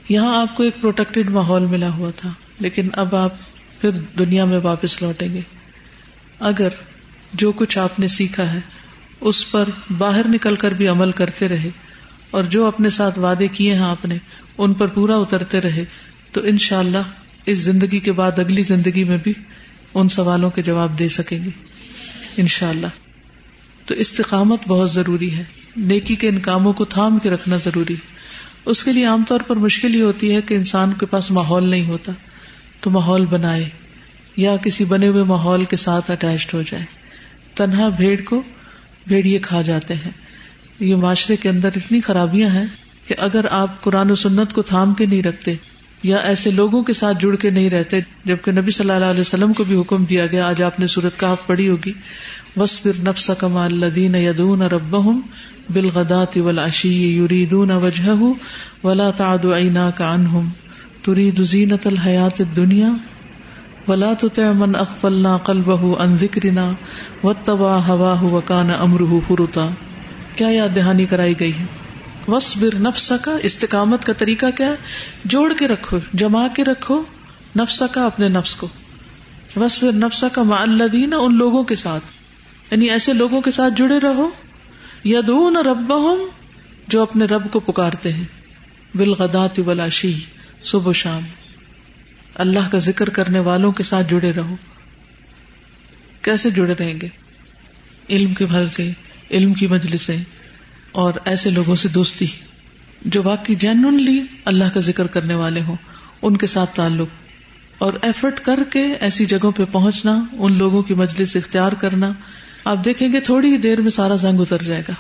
یہاں 0.09 0.41
آپ 0.41 0.57
کو 0.57 0.63
ایک 0.63 0.73
پروٹیکٹڈ 0.81 1.29
ماحول 1.29 1.65
ملا 1.65 1.89
ہوا 1.89 2.11
تھا، 2.15 2.33
لیکن 2.59 2.87
اب 2.93 3.15
آپ 3.15 3.33
پھر 3.81 3.91
دنیا 3.91 4.45
میں 4.45 4.59
واپس 4.63 5.01
لوٹیں 5.01 5.33
گے۔ 5.33 5.41
اگر 6.39 6.67
جو 7.33 7.51
کچھ 7.51 7.77
آپ 7.77 7.99
نے 7.99 8.07
سیکھا 8.07 8.53
ہے 8.53 8.59
اس 9.21 9.51
پر 9.51 9.69
باہر 9.97 10.27
نکل 10.27 10.55
کر 10.55 10.71
بھی 10.71 10.87
عمل 10.87 11.11
کرتے 11.11 11.47
رہے 11.47 11.69
اور 12.31 12.43
جو 12.43 12.65
اپنے 12.65 12.89
ساتھ 12.89 13.19
وعدے 13.19 13.47
کیے 13.47 13.73
ہیں 13.73 13.81
آپ 13.81 14.05
نے، 14.05 14.17
ان 14.57 14.73
پر 14.73 14.87
پورا 14.87 15.15
اترتے 15.15 15.61
رہے۔ 15.61 15.83
تو 16.31 16.41
ان 16.41 16.57
شاء 16.57 16.79
اللہ 16.79 16.97
اس 17.45 17.57
زندگی 17.57 17.99
کے 17.99 18.11
بعد 18.11 18.39
اگلی 18.39 18.63
زندگی 18.63 19.03
میں 19.03 19.17
بھی 19.23 19.33
ان 19.93 20.09
سوالوں 20.09 20.49
کے 20.49 20.61
جواب 20.61 20.99
دے 20.99 21.09
سکیں 21.09 21.43
گے۔ 21.43 21.49
ان 22.37 22.47
شاء 22.47 22.69
اللہ 22.69 22.87
تو 23.85 23.93
استقامت 23.93 24.59
بہت 24.67 24.91
ضروری 24.91 25.37
ہے۔ 25.37 25.43
نیکی 25.77 26.15
کے 26.15 26.29
ان 26.29 26.39
کاموں 26.39 26.73
کو 26.73 26.85
تھام 26.85 27.19
کے 27.19 27.29
رکھنا 27.29 27.57
ضروری 27.57 27.93
ہے۔ 27.93 28.15
اس 28.65 28.83
کے 28.83 28.93
لیے 28.93 29.05
عام 29.05 29.23
طور 29.27 29.39
پر 29.39 29.55
مشکل 29.55 29.95
یہ 29.95 30.03
ہوتی 30.03 30.35
ہے 30.35 30.41
کہ 30.41 30.53
انسان 30.53 30.93
کے 30.93 31.05
پاس 31.05 31.31
ماحول 31.31 31.69
نہیں 31.69 31.85
ہوتا۔ 31.87 32.11
تو 32.81 32.89
ماحول 32.89 33.25
بنائے 33.25 33.69
یا 34.37 34.55
کسی 34.55 34.85
بنے 34.85 35.07
ہوئے 35.07 35.23
ماحول 35.23 35.63
کے 35.63 35.75
ساتھ 35.75 36.11
اٹیچڈ 36.11 36.53
ہو 36.53 36.61
جائے۔ 36.61 36.83
تنہا 37.55 37.89
بھیڑ 37.89 38.21
کو 38.21 38.41
بھیڑیے 39.07 39.39
کھا 39.39 39.61
جاتے 39.61 39.93
ہیں۔ 39.93 40.11
یہ 40.79 40.95
معاشرے 40.95 41.35
کے 41.35 41.49
اندر 41.49 41.69
اتنی 41.75 42.01
خرابیاں 42.01 42.49
ہیں 42.49 42.65
کہ 43.07 43.15
اگر 43.17 43.45
آپ 43.51 43.81
قرآن 43.81 44.11
و 44.11 44.15
سنت 44.15 44.53
کو 44.53 44.61
تھام 44.61 44.93
کے 44.93 45.05
نہیں 45.05 45.23
رکھتے 45.23 45.53
یا 46.03 46.17
ایسے 46.17 46.51
لوگوں 46.51 46.83
کے 46.83 46.93
ساتھ 46.93 47.17
جڑ 47.21 47.35
کے 47.35 47.49
نہیں 47.49 47.69
رہتے 47.69 47.99
جبکہ 48.25 48.51
نبی 48.51 48.71
صلی 48.71 48.91
اللہ 48.91 49.05
علیہ 49.05 49.21
وسلم 49.21 49.53
کو 49.53 49.63
بھی 49.63 49.81
حکم 49.81 50.05
دیا 50.05 50.27
گیا، 50.27 50.47
آج 50.47 50.63
آپ 50.63 50.79
نے 50.79 50.87
سورت 50.87 51.19
کاف 51.19 51.47
پڑھی 51.47 51.69
ہوگی۔ 51.69 51.93
وسفر 52.57 52.91
نفس 52.99 53.31
کمال 53.37 53.79
لدین 53.79 54.15
یدون 54.15 54.61
رب 54.61 54.95
بالغدات 55.73 56.37
والعشی 56.37 57.17
یریدون 57.17 57.71
وجہ 57.71 58.11
ولا 58.83 59.11
تعد 59.11 59.45
عینا 59.45 59.89
کا 59.89 60.11
انہم 60.11 60.49
ترید 61.01 61.41
زینت 61.41 61.87
الحیات 61.87 62.41
الدنیا 62.41 62.89
ولا 63.87 64.13
من 64.51 64.75
اغفلنا 64.75 65.37
قلبه 65.37 65.93
عن 65.99 66.17
ذکرنا 66.17 66.71
واتبع 67.23 67.79
هواه 67.87 68.35
وكان 68.35 68.71
امره 68.71 69.17
فرطا۔ 69.27 69.69
کیا 70.35 70.47
یاد 70.47 70.75
دہانی 70.75 71.05
کرائی 71.05 71.39
گئی 71.39 71.51
ہے؟ 71.59 71.65
وسبر 72.27 72.75
نفس 72.75 73.13
کا 73.21 73.37
استقامت 73.43 74.05
کا 74.05 74.13
طریقہ 74.13 74.45
کیا 74.55 74.67
ہے؟ 74.67 74.75
جوڑ 75.25 75.53
کے 75.53 75.67
رکھو، 75.67 75.97
جما 76.13 76.47
کے 76.47 76.63
رکھو 76.63 77.01
نفس 77.57 77.83
کا 77.91 78.05
اپنے 78.05 78.29
نفس 78.29 78.55
کو۔ 78.55 78.67
وسبر 79.57 79.91
نفس 79.91 80.25
کا 80.33 80.43
معلدین 80.43 81.13
ان 81.19 81.37
لوگوں 81.37 81.63
کے 81.63 81.75
ساتھ۔ 81.75 82.03
یعنی 82.71 82.89
ایسے 82.89 83.13
لوگوں 83.13 83.41
کے 83.41 83.51
ساتھ 83.51 83.73
جڑے 83.77 83.99
رہو۔ 83.99 84.29
یدون 85.05 85.57
ربہم، 85.57 86.27
جو 86.87 87.01
اپنے 87.01 87.25
رب 87.25 87.51
کو 87.51 87.59
پکارتے 87.59 88.13
ہیں۔ 88.13 88.23
بالغدات 88.95 89.59
والعشی 89.65 90.13
صبح 90.63 90.89
و 90.89 90.93
شام۔ 90.93 91.21
اللہ 92.35 92.69
کا 92.71 92.77
ذکر 92.77 93.09
کرنے 93.09 93.39
والوں 93.39 93.71
کے 93.71 93.83
ساتھ 93.83 94.11
جڑے 94.11 94.31
رہو۔ 94.31 94.55
کیسے 96.21 96.49
جڑے 96.49 96.73
رہیں 96.79 97.01
گے؟ 97.01 97.07
علم 98.09 98.33
کے 98.33 98.45
بھر 98.45 98.63
علم 99.31 99.53
کی 99.53 99.67
مجلسیں 99.67 100.23
اور 100.91 101.13
ایسے 101.25 101.49
لوگوں 101.49 101.75
سے 101.75 101.87
دوستی۔ 101.87 102.25
جو 103.05 103.23
واقعی 103.23 103.55
جینلی 103.55 104.21
اللہ 104.45 104.63
کا 104.73 104.79
ذکر 104.79 105.07
کرنے 105.07 105.35
والے 105.35 105.61
ہوں، 105.61 105.75
ان 106.21 106.37
کے 106.37 106.47
ساتھ 106.47 106.75
تعلق۔ 106.75 107.07
اور 107.77 107.93
ایفرٹ 108.01 108.39
کر 108.39 108.59
کے 108.69 108.87
ایسی 108.99 109.25
جگہوں 109.25 109.51
پہ 109.51 109.63
پہنچنا، 109.71 110.25
ان 110.33 110.57
لوگوں 110.57 110.81
کی 110.81 110.93
مجلس 110.93 111.35
اختیار 111.35 111.71
کرنا، 111.71 112.13
آپ 112.65 112.85
دیکھیں 112.85 113.13
گے 113.13 113.19
تھوڑی 113.19 113.53
ہی 113.53 113.57
دیر 113.57 113.81
میں 113.81 113.91
سارا 113.91 114.15
زنگ 114.15 114.39
اتر 114.39 114.57
جائے 114.57 114.81
گا۔ 114.87 114.93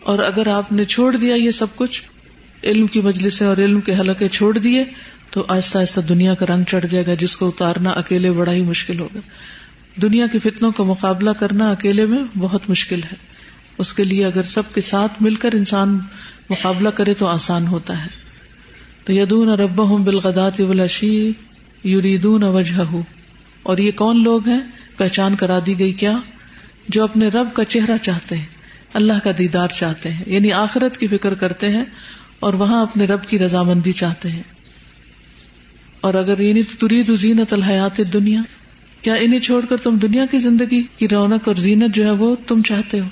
اور 0.00 0.18
اگر 0.18 0.46
آپ 0.46 0.72
نے 0.72 0.84
چھوڑ 0.84 1.16
دیا 1.16 1.34
یہ 1.34 1.50
سب 1.50 1.66
کچھ، 1.76 2.02
علم 2.64 2.86
کی 2.86 3.00
مجلس 3.00 3.42
اور 3.42 3.56
علم 3.56 3.80
کے 3.80 3.94
حلقے 3.94 4.28
چھوڑ 4.28 4.58
دیے 4.58 4.84
تو 5.32 5.44
آہستہ 5.48 5.78
آہستہ 5.78 6.00
دنیا 6.00 6.34
کا 6.34 6.46
رنگ 6.46 6.64
چڑھ 6.64 6.86
جائے 6.90 7.06
گا، 7.06 7.14
جس 7.14 7.36
کو 7.36 7.48
اتارنا 7.48 7.90
اکیلے 7.90 8.30
بڑا 8.30 8.52
ہی 8.52 8.62
مشکل 8.62 8.98
ہوگا۔ 8.98 9.20
دنیا 10.02 10.26
کی 10.26 10.38
فتنوں 10.38 10.72
کا 10.72 10.84
مقابلہ 10.84 11.30
کرنا 11.30 11.70
اکیلے 11.70 12.06
میں 12.06 12.18
بہت 12.38 12.70
مشکل 12.70 13.02
ہے۔ 13.02 13.16
اس 13.78 13.92
کے 13.92 14.04
لیے 14.04 14.26
اگر 14.26 14.42
سب 14.42 14.62
کے 14.74 14.80
ساتھ 14.80 15.12
مل 15.20 15.34
کر 15.34 15.50
انسان 15.52 15.98
مقابلہ 16.50 16.88
کرے 16.88 17.14
تو 17.14 17.26
آسان 17.26 17.66
ہوتا 17.66 18.02
ہے۔ 18.02 18.08
تو 19.04 19.12
یدون 19.12 19.48
رب 19.48 19.88
ہوں 19.88 19.98
بالغدات 19.98 20.60
ولاشی 20.60 21.32
یوریدون 21.84 22.42
وجہ 22.42 22.96
اور 23.62 23.78
یہ 23.78 23.90
کون 23.90 24.22
لوگ 24.22 24.48
ہیں؟ 24.48 24.60
پہچان 24.96 25.36
کرا 25.36 25.58
دی 25.66 25.78
گئی 25.78 25.92
کیا؟ 25.92 26.18
جو 26.88 27.04
اپنے 27.04 27.28
رب 27.28 27.48
کا 27.54 27.64
چہرہ 27.64 27.96
چاہتے 28.02 28.36
ہیں، 28.36 28.46
اللہ 28.94 29.12
کا 29.24 29.30
دیدار 29.38 29.68
چاہتے 29.68 30.12
ہیں 30.12 30.24
یعنی 30.26 30.52
آخرت 30.52 30.96
کی 30.96 31.06
فکر 31.06 31.34
کرتے 31.34 31.68
ہیں 31.68 31.84
اور 32.40 32.54
وہاں 32.54 32.82
اپنے 32.82 33.04
رب 33.04 33.24
کی 33.24 33.38
رضامندی 33.38 33.92
چاہتے 33.92 34.30
ہیں۔ 34.30 34.42
اور 36.02 36.14
اگر 36.14 36.40
یعنی 36.40 36.62
ترید 36.62 37.14
زینت 37.14 37.52
الحیات 37.52 38.00
دنیا، 38.12 38.42
کیا 39.02 39.14
انہیں 39.14 39.40
چھوڑ 39.40 39.64
کر 39.68 39.76
تم 39.76 39.96
دنیا 39.96 40.26
کی 40.30 40.38
زندگی 40.38 40.82
کی 40.96 41.08
رونق 41.08 41.48
اور 41.48 41.56
زینت 41.56 41.94
جو 41.94 42.04
ہے 42.04 42.10
وہ 42.10 42.36
تم 42.46 42.62
چاہتے 42.62 43.00
ہو؟ 43.00 43.04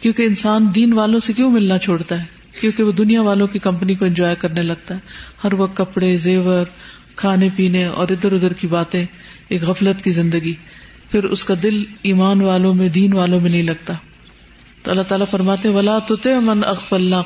کیونکہ 0.00 0.22
انسان 0.22 0.66
دین 0.74 0.92
والوں 0.92 1.20
سے 1.20 1.32
کیوں 1.32 1.50
ملنا 1.50 1.78
چھوڑتا 1.78 2.18
ہے؟ 2.18 2.24
کیونکہ 2.60 2.82
وہ 2.82 2.92
دنیا 2.92 3.22
والوں 3.22 3.46
کی 3.46 3.58
کمپنی 3.58 3.94
کو 3.94 4.04
انجوائے 4.04 4.36
کرنے 4.38 4.62
لگتا 4.62 4.94
ہے۔ 4.94 5.00
ہر 5.44 5.54
وقت 5.54 5.76
کپڑے، 5.76 6.16
زیور، 6.16 6.64
کھانے 7.16 7.48
پینے 7.56 7.84
اور 7.84 8.06
ادھر 8.10 8.32
ادھر 8.32 8.52
کی 8.52 8.66
باتیں 8.66 9.06
ایک 9.48 9.62
غفلت 9.62 10.04
کی 10.04 10.10
زندگی۔ 10.10 10.54
پھر 11.10 11.24
اس 11.24 11.44
کا 11.44 11.54
دل 11.62 11.84
ایمان 12.02 12.40
والوں 12.40 12.74
میں، 12.74 12.88
دین 12.88 13.12
والوں 13.12 13.40
میں 13.40 13.50
نہیں 13.50 13.62
لگتا۔ 13.62 13.94
تو 14.82 14.90
اللہ 14.90 15.02
تعالیٰ 15.02 15.26
فرماتے 15.30 15.68
ولا 15.68 15.98
تو 15.98 16.40
من 16.40 16.64
اخف 16.66 16.92
اللہ 16.92 17.16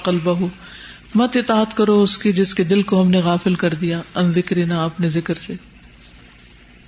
مت 1.15 1.37
اطاعت 1.37 1.77
کرو 1.77 2.03
اس 2.03 2.19
کی 2.19 2.33
جس 2.33 2.55
کے 2.55 2.65
دل 2.65 2.83
کو 2.83 3.03
ہم 3.03 3.09
نے 3.11 3.19
غافل 3.19 3.55
کر 3.55 3.71
دیا، 3.71 4.03
ان 4.15 4.33
ذکر 4.33 4.67
نہ 4.67 4.75
اپنے 4.75 5.09
ذکر 5.09 5.35
سے۔ 5.35 5.55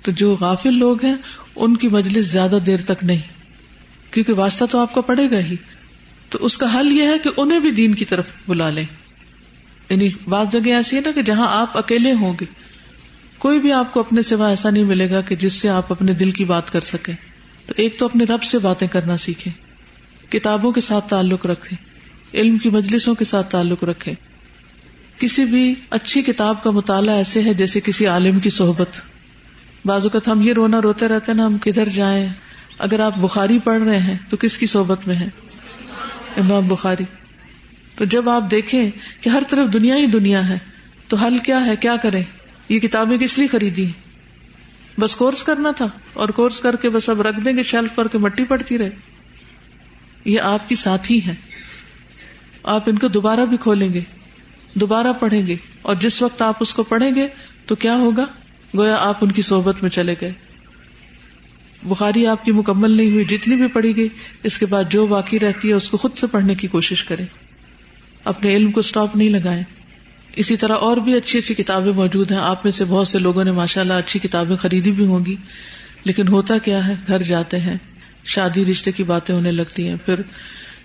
تو 0.01 0.11
جو 0.11 0.35
غافل 0.39 0.77
لوگ 0.77 1.05
ہیں، 1.05 1.15
ان 1.55 1.77
کی 1.77 1.87
مجلس 1.87 2.25
زیادہ 2.25 2.57
دیر 2.65 2.77
تک 2.77 3.03
نہیں، 3.03 3.19
کیونکہ 4.11 4.33
واسطہ 4.33 4.65
تو 4.71 4.79
آپ 4.79 4.93
کو 4.93 5.01
پڑے 5.01 5.31
گا 5.31 5.39
ہی۔ 5.39 5.55
تو 6.29 6.37
اس 6.41 6.57
کا 6.57 6.79
حل 6.79 6.91
یہ 6.91 7.07
ہے 7.07 7.19
کہ 7.19 7.29
انہیں 7.37 7.59
بھی 7.59 7.71
دین 7.71 7.93
کی 7.93 8.05
طرف 8.05 8.31
بلا 8.47 8.69
لیں۔ 8.69 8.85
یعنی 9.89 10.09
بعض 10.27 10.51
جگہ 10.51 10.73
ایسی 10.73 10.95
ہے 10.95 11.01
نا 11.01 11.11
کہ 11.15 11.21
جہاں 11.21 11.61
آپ 11.61 11.77
اکیلے 11.77 12.11
ہوں 12.11 12.33
گے، 12.41 12.45
کوئی 13.37 13.59
بھی 13.59 13.73
آپ 13.73 13.93
کو 13.93 13.99
اپنے 13.99 14.21
سوا 14.21 14.49
ایسا 14.49 14.69
نہیں 14.69 14.83
ملے 14.83 15.09
گا 15.09 15.21
کہ 15.21 15.35
جس 15.35 15.53
سے 15.53 15.69
آپ 15.69 15.91
اپنے 15.91 16.13
دل 16.13 16.31
کی 16.31 16.45
بات 16.45 16.71
کر 16.71 16.81
سکیں۔ 16.81 17.13
تو 17.65 17.73
ایک 17.77 17.99
تو 17.99 18.05
اپنے 18.05 18.23
رب 18.23 18.43
سے 18.43 18.59
باتیں 18.59 18.87
کرنا 18.87 19.17
سیکھیں، 19.17 19.53
کتابوں 20.31 20.71
کے 20.71 20.81
ساتھ 20.81 21.09
تعلق 21.09 21.45
رکھیں۔ 21.45 21.88
علم 22.33 22.57
کی 22.57 22.69
مجلسوں 22.69 23.15
کے 23.15 23.25
ساتھ 23.25 23.51
تعلق 23.51 23.83
رکھیں 23.83 24.13
کسی 25.19 25.45
بھی 25.45 25.75
اچھی 25.89 26.21
کتاب 26.21 26.63
کا 26.63 26.71
مطالعہ 26.71 27.15
ایسے 27.15 27.41
ہے 27.41 27.53
جیسے 27.53 27.79
کسی 27.79 28.05
عالم 28.07 28.39
کی 28.39 28.49
صحبت۔ 28.49 29.01
بعض 29.85 30.03
اوقات 30.03 30.27
ہم 30.27 30.41
یہ 30.41 30.53
رونا 30.53 30.81
روتے 30.81 31.07
رہتے 31.07 31.33
نا، 31.33 31.45
ہم 31.45 31.57
کدھر 31.57 31.89
جائیں۔ 31.89 32.29
اگر 32.79 32.99
آپ 32.99 33.17
بخاری 33.17 33.59
پڑھ 33.59 33.81
رہے 33.81 33.99
ہیں 33.99 34.17
تو 34.29 34.37
کس 34.37 34.57
کی 34.57 34.65
صحبت 34.65 35.07
میں 35.07 35.15
ہے 35.15 35.27
امام 36.37 36.67
بخاری۔ 36.67 37.03
تو 37.95 38.05
جب 38.05 38.29
آپ 38.29 38.51
دیکھیں 38.51 38.91
کہ 39.21 39.29
ہر 39.29 39.43
طرف 39.49 39.73
دنیا 39.73 39.95
ہی 39.95 40.05
دنیا 40.05 40.49
ہے، 40.49 40.57
تو 41.07 41.17
حل 41.17 41.37
کیا 41.37 41.65
ہے؟ 41.65 41.75
کیا 41.75 41.95
کریں؟ 41.95 42.23
یہ 42.69 42.79
کتابیں 42.79 43.17
کس 43.17 43.37
لیے 43.37 43.47
خریدی؟ 43.47 43.91
بس 44.99 45.15
کورس 45.15 45.43
کرنا 45.43 45.71
تھا۔ 45.71 45.87
اور 46.13 46.29
کورس 46.29 46.59
کر 46.59 46.75
کے 46.75 46.89
بس 46.89 47.09
اب 47.09 47.21
رکھ 47.21 47.39
دیں 47.41 47.53
گے 47.57 47.63
شیلف 47.63 47.95
پر 47.95 48.07
کے 48.07 48.17
مٹی 48.17 48.45
پڑتی 48.45 48.77
رہے۔ 48.77 48.89
یہ 50.25 50.39
آپ 50.39 50.69
کی 50.69 50.75
ساتھی 50.75 51.25
ہے 51.25 51.35
آپ 52.63 52.83
ان 52.89 52.97
کو 52.97 53.07
دوبارہ 53.07 53.45
بھی 53.45 53.57
کھولیں 53.57 53.93
گے، 53.93 54.01
دوبارہ 54.73 55.13
پڑھیں 55.19 55.47
گے، 55.47 55.55
اور 55.81 55.95
جس 55.95 56.21
وقت 56.21 56.41
آپ 56.41 56.55
اس 56.59 56.73
کو 56.73 56.83
پڑھیں 56.83 57.15
گے 57.15 57.27
تو 57.65 57.75
کیا 57.75 57.95
ہوگا؟ 57.95 58.25
گویا 58.77 58.95
آپ 58.99 59.17
ان 59.21 59.31
کی 59.31 59.41
صحبت 59.41 59.81
میں 59.81 59.89
چلے 59.89 60.15
گئے۔ 60.21 60.33
بخاری 61.83 62.27
آپ 62.27 62.45
کی 62.45 62.51
مکمل 62.51 62.91
نہیں 62.91 63.11
ہوئی، 63.11 63.25
جتنی 63.25 63.55
بھی 63.55 63.67
پڑھی 63.67 63.95
گئی، 63.95 64.07
اس 64.43 64.57
کے 64.57 64.65
بعد 64.65 64.83
جو 64.89 65.05
باقی 65.05 65.39
رہتی 65.39 65.69
ہے 65.69 65.73
اس 65.73 65.89
کو 65.89 65.97
خود 65.97 66.15
سے 66.15 66.27
پڑھنے 66.27 66.55
کی 66.55 66.67
کوشش 66.67 67.03
کریں۔ 67.03 67.25
اپنے 68.23 68.55
علم 68.55 68.71
کو 68.71 68.79
اسٹاپ 68.79 69.15
نہیں 69.15 69.29
لگائیں۔ 69.29 69.63
اسی 70.35 70.57
طرح 70.57 70.75
اور 70.75 70.97
بھی 70.97 71.13
اچھی 71.13 71.39
اچھی 71.39 71.55
کتابیں 71.55 71.93
موجود 71.93 72.31
ہیں۔ 72.31 72.39
آپ 72.39 72.65
میں 72.65 72.71
سے 72.71 72.85
بہت 72.85 73.07
سے 73.07 73.19
لوگوں 73.19 73.43
نے 73.43 73.51
ماشاء 73.51 73.81
اللہ 73.81 73.93
اچھی 73.93 74.19
کتابیں 74.19 74.55
خریدی 74.55 74.91
بھی 74.91 75.05
ہوں 75.05 75.25
گی۔ 75.25 75.35
لیکن 76.03 76.27
ہوتا 76.27 76.57
کیا 76.57 76.87
ہے؟ 76.87 76.95
گھر 77.07 77.23
جاتے 77.23 77.59
ہیں، 77.59 77.77
شادی 78.25 78.65
رشتے 78.65 78.91
کی 78.91 79.03
باتیں 79.03 79.35
ہونے 79.35 79.51
لگتی 79.51 79.87
ہیں۔ 79.87 79.95
پھر 80.05 80.15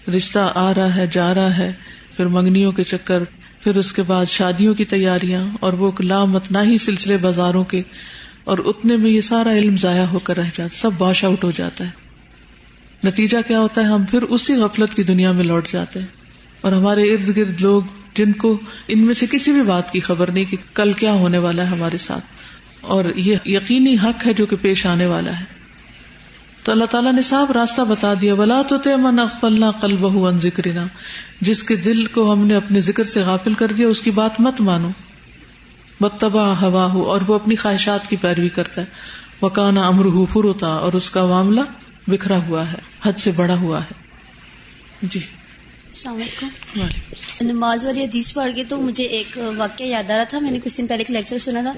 رشتہ 0.09 0.53
آ 0.55 0.75
رہا 0.75 0.97
ہے، 0.97 1.07
جا 1.12 1.35
رہا 1.35 1.59
ہے۔ 1.59 1.73
پھر 2.17 2.27
منگنیوں 2.27 2.73
کے 2.73 2.85
چکر، 2.85 3.25
پھر 3.61 3.77
اس 3.77 3.93
کے 3.93 4.03
بعد 4.03 4.27
شادیوں 4.27 4.75
کی 4.75 4.85
تیاریاں، 4.85 5.45
اور 5.61 5.73
وہ 5.73 5.93
لامتنا 6.01 6.62
ہی 6.62 6.79
سلسلے 6.79 7.17
بازاروں 7.17 7.64
کے، 7.64 7.83
اور 8.45 8.59
اتنے 8.64 8.97
میں 8.97 9.11
یہ 9.11 9.21
سارا 9.21 9.53
علم 9.53 9.77
ضائع 9.77 10.05
ہو 10.05 10.19
کر 10.19 10.37
رہ 10.37 10.51
جاتا، 10.57 10.77
سب 10.77 10.90
واش 10.99 11.25
آؤٹ 11.25 11.45
ہو 11.45 11.53
جاتا 11.57 11.85
ہے۔ 11.85 11.90
نتیجہ 13.05 13.38
کیا 13.49 13.61
ہوتا 13.61 13.81
ہے، 13.81 13.87
ہم 13.87 14.05
پھر 14.05 14.23
اسی 14.23 14.55
غفلت 14.55 14.95
کی 14.95 15.03
دنیا 15.03 15.33
میں 15.33 15.45
لوٹ 15.45 15.69
جاتے 15.69 16.01
ہیں۔ 16.01 16.07
اور 16.61 16.73
ہمارے 16.73 17.03
ارد 17.03 17.37
گرد 17.37 17.61
لوگ، 17.61 17.83
جن 18.14 18.33
کو 18.33 18.61
ان 18.88 18.99
میں 18.99 19.14
سے 19.14 19.27
کسی 19.31 19.53
بھی 19.53 19.62
بات 19.62 19.93
کی 19.93 20.01
خبر 20.01 20.31
نہیں 20.31 20.45
کہ 20.45 20.57
کل 20.75 20.93
کیا 20.93 21.12
ہونے 21.12 21.38
والا 21.38 21.62
ہے 21.62 21.69
ہمارے 21.69 21.97
ساتھ۔ 21.97 22.25
اور 22.81 23.05
یہ 23.17 23.37
یقینی 23.47 23.97
حق 24.05 24.27
ہے 24.27 24.33
جو 24.33 24.47
کہ 24.47 24.57
پیش 24.57 24.87
آنے 24.87 25.07
والا 25.07 25.40
ہے۔ 25.40 25.54
تو 26.64 26.72
اللہ 26.72 26.85
تعالیٰ 26.85 27.12
نے 27.12 27.22
صاف 27.22 27.50
راستہ 27.50 27.83
بتا 27.83 28.14
دیا 28.20 28.35
بلا 28.35 28.62
تو 28.62 28.98
من 28.98 29.18
اخبلنا 29.18 29.70
کل 29.70 29.96
بہ 29.96 30.29
ان 30.29 30.38
ذکر 30.38 30.62
جس 31.40 31.62
کے 31.62 31.77
دل 31.77 32.07
کو 32.07 32.33
ہم 32.33 32.46
نے 32.46 32.55
اپنے 32.55 32.81
ذکر 32.81 33.05
سے 33.05 33.22
غافل 33.22 33.55
کر 33.55 33.72
دیا 33.72 33.88
اس 33.88 34.03
کی 34.03 34.11
بات 34.11 34.40
مت 34.40 34.61
مانو۔ 34.61 34.88
بتبا 36.00 36.61
ہوا 36.61 36.92
ہو 36.92 37.03
اور 37.03 37.20
وہ 37.27 37.35
اپنی 37.35 37.57
خواہشات 37.57 38.11
کی 38.11 38.16
پیروی 38.16 38.48
کرتا 38.48 38.81
ہے۔ 38.81 38.87
وہ 39.40 39.48
کانا 39.48 39.87
امر 39.87 40.27
فروتا 40.33 40.66
اور 40.66 40.92
اس 40.92 41.11
کا 41.11 41.27
معاملہ 41.27 41.61
بکھرا 42.09 42.38
ہوا 42.48 42.72
ہے 42.72 42.79
حد 43.05 43.12
سے 43.18 43.31
بڑا 43.37 43.55
ہوا 43.55 43.81
ہے۔ 43.81 43.92
جی۔ 45.03 45.20
السلام 45.87 46.14
علیکم۔ 46.14 46.81
نماز 47.40 47.85
والی 47.85 48.05
حدیث 48.05 48.35
پڑھ 48.35 48.53
کے 48.57 48.64
تو 48.64 48.81
مجھے 48.81 49.05
ایک 49.05 49.38
واقعہ 49.57 49.87
یاد 49.87 50.11
آ 50.11 50.16
رہا 50.16 50.24
تھا 50.24 50.38
میں 50.38 50.50
نے 50.50 50.59
کچھ 50.64 50.81
دن 50.81 50.87
پہلے 50.87 51.00
ایک 51.00 51.11
لیکچر 51.11 51.38
سنا 51.38 51.61
تھا۔ 51.62 51.72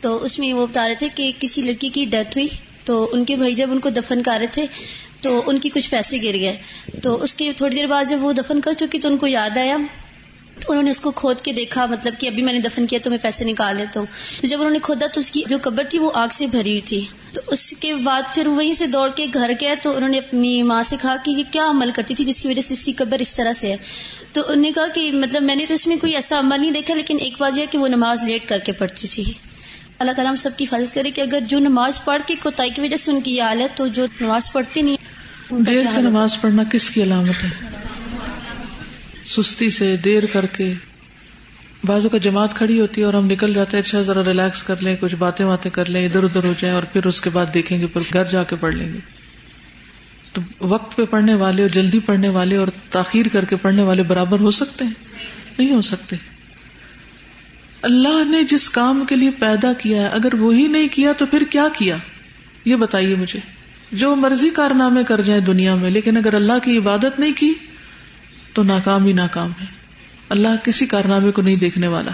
تو 0.00 0.24
اس 0.24 0.38
میں 0.38 0.52
وہ 0.52 0.66
بتا 0.66 0.88
رہے 0.88 0.94
تھے 0.94 1.08
کہ 1.14 1.32
کسی 1.38 1.62
لڑکی 1.62 1.88
کی 1.88 2.04
ڈیتھ 2.04 2.38
ہوئی۔ 2.38 2.48
تو 2.88 3.08
ان 3.12 3.24
کے 3.24 3.36
بھائی 3.36 3.54
جب 3.54 3.72
ان 3.72 3.80
کو 3.80 3.90
دفن 3.90 4.22
کر 4.22 4.36
رہے 4.38 4.46
تھے 4.46 4.66
تو 5.20 5.42
ان 5.46 5.58
کی 5.58 5.68
کچھ 5.68 5.90
پیسے 5.90 6.18
گر 6.22 6.34
گئے۔ 6.34 6.56
تو 7.02 7.22
اس 7.22 7.34
کی 7.34 7.52
تھوڑی 7.56 7.76
دیر 7.76 7.86
بعد 7.86 8.04
جب 8.08 8.24
وہ 8.24 8.32
دفن 8.32 8.60
کر 8.60 8.72
چکی 8.72 8.98
تو 8.98 9.08
ان 9.08 9.16
کو 9.16 9.26
یاد 9.26 9.58
آیا۔ 9.58 9.76
تو 10.60 10.72
انہوں 10.72 10.82
نے 10.82 10.90
اس 10.90 11.00
کو 11.00 11.10
کھود 11.10 11.40
کے 11.40 11.52
دیکھا 11.52 11.86
مطلب 11.86 12.14
کہ 12.18 12.26
ابھی 12.26 12.42
میں 12.42 12.52
نے 12.52 12.60
دفن 12.60 12.86
کیا 12.86 12.98
تو 13.02 13.10
میں 13.10 13.18
پیسے 13.22 13.44
نکال 13.44 13.76
لیتا 13.76 14.00
ہوں 14.00 14.06
جب 14.46 14.58
انہوں 14.58 14.72
نے 14.72 14.78
کھودا 14.82 15.06
تو 15.06 15.20
اس 15.20 15.30
کی 15.30 15.42
جو 15.48 15.58
قبر 15.62 15.84
تھی 15.90 15.98
وہ 15.98 16.10
آگ 16.14 16.28
سے 16.30 16.46
بھری 16.46 16.70
ہوئی 16.70 16.80
تھی۔ 16.80 17.04
تو 17.32 17.40
اس 17.46 17.70
کے 17.70 17.94
بعد 17.94 18.22
پھر 18.34 18.46
وہیں 18.46 18.72
سے 18.72 18.86
دوڑ 18.86 19.08
کے 19.16 19.26
گھر 19.34 19.52
گیا 19.60 19.74
تو 19.82 19.96
انہوں 19.96 20.08
نے 20.08 20.18
اپنی 20.18 20.62
ماں 20.62 20.82
سے 20.82 20.96
کہا 21.02 21.16
کہ 21.24 21.30
یہ 21.30 21.44
کیا 21.50 21.70
عمل 21.70 21.90
کرتی 21.94 22.14
تھی 22.14 22.24
جس 22.24 22.42
کی 22.42 22.48
وجہ 22.48 22.60
سے 22.60 22.74
اس 22.74 22.84
کی 22.84 22.92
قبر 22.92 23.18
اس 23.18 23.34
طرح 23.36 23.52
سے 23.52 23.70
ہے۔ 23.70 23.76
تو 24.32 24.40
انہوں 24.40 24.62
نے 24.62 24.70
کہا 24.74 24.86
کہ 24.94 25.12
مطلب 25.12 25.42
میں 25.42 25.56
نے 25.56 25.66
تو 25.66 25.74
اس 25.74 25.86
میں 25.86 25.96
کوئی 25.96 26.14
ایسا 26.14 26.38
عمل 26.38 26.60
نہیں 26.60 26.70
دیکھا، 26.70 26.94
لیکن 26.94 27.16
ایک 27.20 27.34
بات 27.38 27.58
یہ 27.58 27.66
کہ 27.70 27.78
وہ 27.78 27.88
نماز 27.88 28.22
لیٹ 28.22 28.48
کر 28.48 28.58
کے 28.58 28.72
پڑھتی 28.72 29.08
تھی۔ 29.08 29.32
اللہ 29.98 30.12
تعالیٰ 30.12 30.30
ہم 30.30 30.36
سب 30.36 30.50
کی 30.56 30.64
حفاظت 30.64 30.94
کرے 30.94 31.10
کہ 31.10 31.20
اگر 31.20 31.38
جو 31.48 31.58
نماز 31.58 32.04
پڑھ 32.04 32.22
کے 32.26 32.34
کوتاہی 32.42 32.70
کی 32.70 32.80
وجہ 32.80 32.96
سے 32.96 33.12
ان 33.12 33.20
کی 33.20 33.36
یہ 33.36 33.42
حالت 33.42 33.76
تو 33.76 33.86
جو 33.86 34.06
نماز 34.20 34.52
پڑھتی 34.52 34.82
نہیں 34.82 34.96
دیر 35.50 35.82
سے 35.94 36.00
نماز 36.00 36.40
پڑھنا 36.40 36.62
کس 36.72 36.90
کی 36.90 37.02
علامت 37.02 37.44
ہے؟ 37.44 37.48
سستی 39.26 39.70
سے 39.70 39.96
دیر 39.96 40.26
کر 40.26 40.46
کے 40.46 40.72
بازو 41.86 42.08
کا 42.08 42.18
جماعت 42.18 42.54
کھڑی 42.54 42.80
ہوتی 42.80 43.00
ہے 43.00 43.06
اور 43.06 43.14
ہم 43.14 43.26
نکل 43.26 43.54
جاتے 43.54 43.76
ہیں 43.76 43.84
اچھا 43.84 44.02
ذرا 44.02 44.22
ریلیکس 44.26 44.62
کر 44.62 44.74
لیں 44.80 44.96
کچھ 45.00 45.14
باتیں 45.14 45.46
باتیں 45.46 45.70
کر 45.70 45.88
لیں 45.88 46.04
ادھر 46.04 46.22
ادھر 46.22 46.44
ہو 46.44 46.52
جائیں 46.58 46.74
اور 46.74 46.82
پھر 46.82 47.06
اس 47.06 47.20
کے 47.20 47.30
بعد 47.30 47.46
دیکھیں 47.54 47.80
گے 47.80 47.86
پھر 47.86 48.00
گھر 48.12 48.24
جا 48.24 48.42
کے 48.42 48.56
پڑھ 48.56 48.74
لیں 48.74 48.92
گے۔ 48.92 48.98
تو 50.32 50.40
وقت 50.60 50.96
پہ 50.96 51.04
پڑھنے 51.04 51.34
والے 51.34 51.62
اور 51.62 51.70
جلدی 51.70 52.00
پڑھنے 52.00 52.28
والے 52.28 52.56
اور 52.56 52.68
تاخیر 52.90 53.28
کر 53.28 53.44
کے 53.44 53.56
پڑھنے 53.56 53.82
والے 53.82 54.02
برابر 54.02 54.40
ہو 54.40 54.50
سکتے 54.50 54.84
ہیں؟ 54.84 54.92
نہیں 55.58 55.72
ہو 55.72 55.80
سکتے۔ 55.80 56.16
اللہ 57.82 58.24
نے 58.28 58.44
جس 58.44 58.70
کام 58.70 59.04
کے 59.08 59.16
لیے 59.16 59.30
پیدا 59.30 59.72
کیا 59.72 60.02
ہے، 60.02 60.06
اگر 60.06 60.34
وہی 60.34 60.66
نہیں 60.66 60.88
کیا 60.88 61.12
تو 61.12 61.26
پھر 61.26 61.42
کیا 61.50 61.68
کیا؟ 61.76 61.96
یہ 62.64 62.76
بتائیے 62.76 63.14
مجھے۔ 63.14 63.40
جو 63.92 64.16
مرضی 64.16 64.50
کارنامے 64.50 65.04
کر 65.04 65.20
جائیں 65.20 65.42
دنیا 65.42 65.74
میں، 65.74 65.90
لیکن 65.90 66.16
اگر 66.16 66.34
اللہ 66.34 66.52
کی 66.62 66.78
عبادت 66.78 67.18
نہیں 67.18 67.32
کی، 67.36 67.52
تو 68.52 68.62
ناکام 68.62 69.06
ہی 69.06 69.12
ناکام 69.12 69.50
ہے۔ 69.60 69.66
اللہ 70.28 70.48
کسی 70.62 70.86
کارنامے 70.86 71.30
کو 71.30 71.42
نہیں 71.42 71.56
دیکھنے 71.56 71.86
والا۔ 71.86 72.10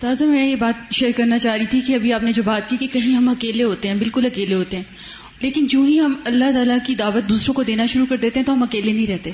تازہ 0.00 0.24
میں 0.24 0.46
یہ 0.46 0.56
بات 0.56 0.94
شیئر 0.94 1.10
کرنا 1.16 1.38
چاہ 1.38 1.56
رہی 1.56 1.66
تھی 1.66 1.80
کہ 1.80 1.94
ابھی 1.94 2.12
آپ 2.12 2.22
نے 2.22 2.32
جو 2.32 2.42
بات 2.42 2.70
کی 2.70 2.76
کہ 2.76 2.86
کہیں 2.86 3.14
ہم 3.14 3.28
اکیلے 3.28 3.64
ہوتے 3.64 3.88
ہیں، 3.88 3.94
بالکل 3.94 4.26
اکیلے 4.26 4.54
ہوتے 4.54 4.76
ہیں۔ 4.76 4.84
لیکن 5.42 5.66
جو 5.66 5.82
ہی 5.82 6.00
ہم 6.00 6.14
اللہ 6.24 6.44
تعالیٰ 6.52 6.78
کی 6.86 6.94
دعوت 6.94 7.28
دوسروں 7.28 7.54
کو 7.54 7.62
دینا 7.62 7.86
شروع 7.86 8.06
کر 8.08 8.16
دیتے 8.16 8.40
ہیں 8.40 8.46
تو 8.46 8.52
ہم 8.54 8.62
اکیلے 8.62 8.92
نہیں 8.92 9.06
رہتے۔ 9.06 9.30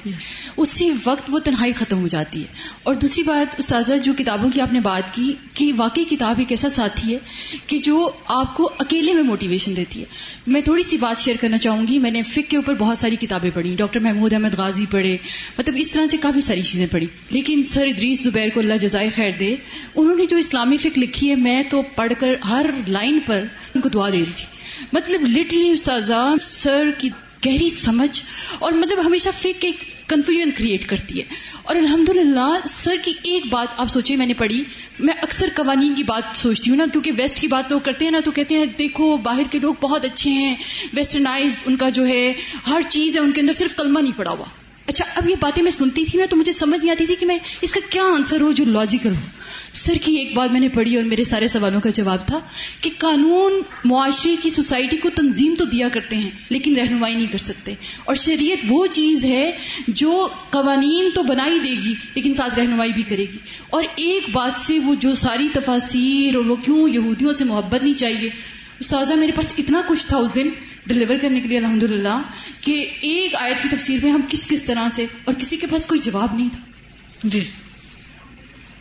اسی 0.57 0.91
وقت 1.05 1.23
وہ 1.29 1.39
تنہائی 1.39 1.73
ختم 1.73 2.01
ہو 2.01 2.07
جاتی 2.07 2.41
ہے۔ 2.41 2.47
اور 2.83 2.95
دوسری 2.95 3.23
بات 3.23 3.55
استاذہ 3.59 3.95
جو 4.05 4.13
کتابوں 4.19 4.51
کی 4.51 4.61
آپ 4.61 4.73
نے 4.73 4.81
بات 4.81 5.15
کی 5.15 5.33
کہ 5.55 5.73
واقعی 5.77 6.05
کتاب 6.05 6.35
ایک 6.39 6.53
ایسا 6.53 6.71
ساتھی 6.71 7.15
ہے 7.15 7.19
کہ 7.67 7.79
جو 7.79 8.11
آپ 8.27 8.57
کو 8.57 8.71
اکیلے 8.79 9.15
میں 9.15 9.23
موٹیویشن 9.23 9.77
دیتی 9.77 10.01
ہے۔ 10.01 10.05
میں 10.47 10.61
تھوڑی 10.61 10.83
سی 10.83 10.97
بات 10.99 11.21
شیئر 11.21 11.37
کرنا 11.41 11.59
چاہوں 11.59 11.87
گی۔ 11.87 11.99
میں 11.99 12.11
نے 12.11 12.23
فک 12.23 12.51
کے 12.51 12.57
اوپر 12.57 12.75
بہت 12.75 12.99
ساری 12.99 13.17
کتابیں 13.17 13.51
پڑھی۔ 13.55 13.75
ڈاکٹر 13.77 14.01
محمود 14.01 14.33
احمد 14.33 14.55
غازی 14.59 14.87
پڑھے۔ 14.91 15.17
مطلب 15.59 15.75
اس 15.79 15.91
طرح 15.91 16.07
سے 16.11 16.17
کافی 16.17 16.41
ساری 16.41 16.63
چیزیں 16.63 16.87
پڑھی۔ 16.91 17.07
لیکن 17.31 17.63
سر 17.69 17.87
ادریس 17.87 18.21
زبیر 18.23 18.49
کو 18.55 18.61
اللہ 18.61 18.75
جزائے 18.75 19.09
خیر 19.09 19.31
دے 19.41 19.57
انہوں 19.95 20.17
نے 20.17 20.27
جو 20.27 20.37
اسلامی 20.37 20.77
فک 20.77 20.99
لکھی 20.99 21.31
ہے 21.31 21.35
میں 21.35 21.63
تو 21.71 21.83
پڑھ 21.95 22.13
کر 22.19 22.35
ہر 22.49 22.67
لائن 22.89 23.19
پر 23.27 23.45
ان 23.75 23.81
کو 23.81 23.89
دعا 23.89 24.09
دے 24.09 24.17
رہی 24.17 24.25
تھی۔ 24.25 24.58
مطلب 24.93 25.23
لٹلی 25.23 25.71
استاذہ 25.71 26.35
سر 26.47 26.91
کی 26.99 27.09
گہری 27.47 27.71
سمجھ 27.71 28.23
اور 28.59 28.73
مطلب 28.73 29.07
ہمیشہ 29.07 29.29
فیک 29.39 29.65
ایک 29.65 30.09
کنفیوژن 30.09 30.51
کریٹ 30.51 30.87
کرتی 30.87 31.19
ہے۔ 31.19 31.25
اور 31.63 31.77
الحمد 31.77 32.09
للہ 32.09 32.67
سر 32.69 32.95
کی 33.05 33.13
ایک 33.23 33.47
بات 33.51 33.81
آپ 33.81 33.89
سوچیں، 33.91 34.17
میں 34.17 34.27
نے 34.27 34.35
پڑھی۔ 34.35 34.65
میں 35.01 35.15
اکثر 35.23 35.49
قوانین 35.57 35.95
کی 35.95 36.03
بات 36.03 36.37
سوچتی 36.37 36.71
ہوں 36.71 36.77
نا، 36.77 36.85
کیونکہ 36.93 37.11
ویسٹ 37.17 37.41
کی 37.41 37.49
بات 37.49 37.71
لوگ 37.71 37.81
کرتے 37.81 38.05
ہیں 38.05 38.13
نا، 38.13 38.21
تو 38.25 38.31
کہتے 38.31 38.57
ہیں، 38.57 38.65
دیکھو، 38.79 39.17
باہر 39.17 39.43
کے 39.51 39.59
لوگ 39.59 39.75
بہت 39.81 40.05
اچھے 40.05 40.31
ہیں۔ 40.31 40.55
ویسٹرنائز 40.95 41.57
ان 41.67 41.77
کا 41.77 41.89
جو 41.89 42.07
ہے، 42.07 42.35
ہر 42.67 42.81
چیز 42.89 43.17
ہے 43.17 43.21
ان 43.21 43.33
کے 43.33 43.41
اندر 43.41 43.53
صرف 43.53 43.77
کلمہ 43.77 44.01
نہیں 44.01 44.19
پڑا 44.19 44.31
ہوا۔ 44.31 44.45
اچھا 44.89 45.05
اب 45.17 45.31
یہ 45.31 45.35
باتیں 45.41 45.63
میں 45.63 45.71
سنتی 45.71 46.05
تھی 46.05 46.19
نا 46.19 46.25
تو 46.31 46.37
مجھے 46.37 46.53
سمجھ 46.53 46.81
نہیں 46.81 46.91
آتی 46.91 47.07
تھی 47.07 47.15
کہ 47.15 47.27
میں 47.27 47.39
اس 47.63 47.73
کا 47.73 47.81
کیا 47.91 48.03
آنسر 48.03 48.41
ہو 48.41 48.53
جو 48.53 48.65
لاجیکل 48.65 49.11
ہو 49.11 49.27
سر 49.73 49.95
کی 50.03 50.17
ایک 50.17 50.35
بات 50.35 50.53
میں 50.53 50.61
نے 50.61 50.69
پڑھی 50.69 50.97
اور 50.97 51.05
میرے 51.05 51.25
سارے 51.25 51.49
سوالوں 51.49 51.81
کا 51.81 51.91
جواب 51.91 52.27
تھا 52.27 52.41
کہ 52.81 52.91
قانون 52.99 53.53
معاشرے 53.85 54.37
کی 54.43 54.51
سوسائٹی 54.51 54.97
کو 54.97 55.11
تنظیم 55.11 55.55
تو 55.59 55.65
دیا 55.65 55.89
کرتے 55.89 56.17
ہیں، 56.17 56.31
لیکن 56.51 56.77
رہنمائی 56.77 57.15
نہیں 57.15 57.33
کر 57.33 57.39
سکتے۔ 57.39 57.75
اور 58.05 58.15
شریعت 58.15 58.59
وہ 58.69 58.87
چیز 58.87 59.25
ہے 59.25 59.51
جو 59.89 60.29
قوانین 60.51 61.11
تو 61.15 61.23
بنا 61.23 61.47
ہی 61.47 61.59
دے 61.59 61.75
گی، 61.85 61.95
لیکن 62.15 62.35
ساتھ 62.35 62.59
رہنمائی 62.59 62.93
بھی 62.93 63.03
کرے 63.03 63.27
گی۔ 63.33 63.39
اور 63.71 63.85
ایک 63.97 64.31
بات 64.33 64.61
سے 64.61 64.79
وہ 64.79 64.95
جو 64.95 65.15
ساری 65.15 65.49
تفاصیر 65.53 66.37
اور 66.37 66.45
وہ 66.45 66.57
کیوں 66.57 66.89
یہودیوں 66.89 67.35
سے 67.35 67.45
محبت 67.45 67.83
نہیں 67.83 67.99
چاہیے 67.99 68.31
استاذہ، 68.81 69.15
میرے 69.15 69.33
پاس 69.33 69.53
اتنا 69.59 69.83
کچھ 69.89 70.07
تھا 70.07 70.17
اس 70.17 70.35
دن 70.35 70.49
ڈلیور 70.87 71.17
کرنے 71.21 71.41
کے 71.41 71.49
لیے 71.49 71.59
الحمد 71.59 71.83
للہ 71.83 72.23
کہ 72.61 72.91
ایک 73.01 73.35
آیت 73.35 73.63
کی 73.63 73.69
تفسیر 73.77 74.01
میں 74.03 74.13
ہم 74.13 74.21
کس 74.29 74.47
کس 74.49 74.63
طرح 74.63 74.89
سے 74.89 75.07
اور 75.25 75.35
کسی 75.39 75.57
کے 75.57 75.67
پاس 75.67 75.87
کوئی 75.87 76.01
جواب 76.01 76.35
نہیں 76.35 76.49
تھا۔ 76.53 76.61
جی۔ 77.25 77.51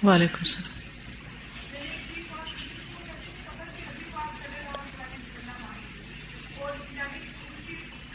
وعلیکم 0.04 0.38
السلام۔ 0.40 0.77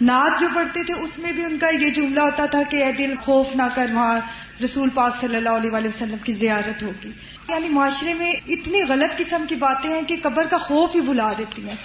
نعت 0.02 0.40
جو 0.40 0.46
پڑھتے 0.54 0.82
تھے، 0.82 0.94
اس 0.94 1.18
میں 1.18 1.32
بھی 1.32 1.44
ان 1.44 1.58
کا 1.58 1.68
یہ 1.68 1.90
جملہ 1.90 2.20
ہوتا 2.20 2.46
تھا 2.46 2.62
کہ 2.70 2.84
اے 2.84 2.92
دل 2.92 3.14
خوف 3.20 3.46
نہ 3.54 3.62
کر، 3.74 3.86
وہاں 3.92 4.20
رسول 4.64 4.88
پاک 4.94 5.20
صلی 5.20 5.36
اللہ 5.36 5.48
علیہ 5.48 5.70
وآلہ 5.70 5.88
وسلم 5.88 6.16
کی 6.24 6.32
زیارت 6.32 6.82
ہوگی۔ 6.82 7.10
یعنی 7.48 7.68
معاشرے 7.68 8.14
میں 8.14 8.32
اتنی 8.48 8.82
غلط 8.88 9.18
قسم 9.18 9.44
کی 9.48 9.54
باتیں 9.54 9.90
ہیں 9.90 10.02
کہ 10.02 10.16
قبر 10.22 10.46
کا 10.46 10.58
خوف 10.58 10.94
ہی 10.94 11.00
بھلا 11.00 11.32
دیتی 11.38 11.68
ہیں۔ 11.68 11.76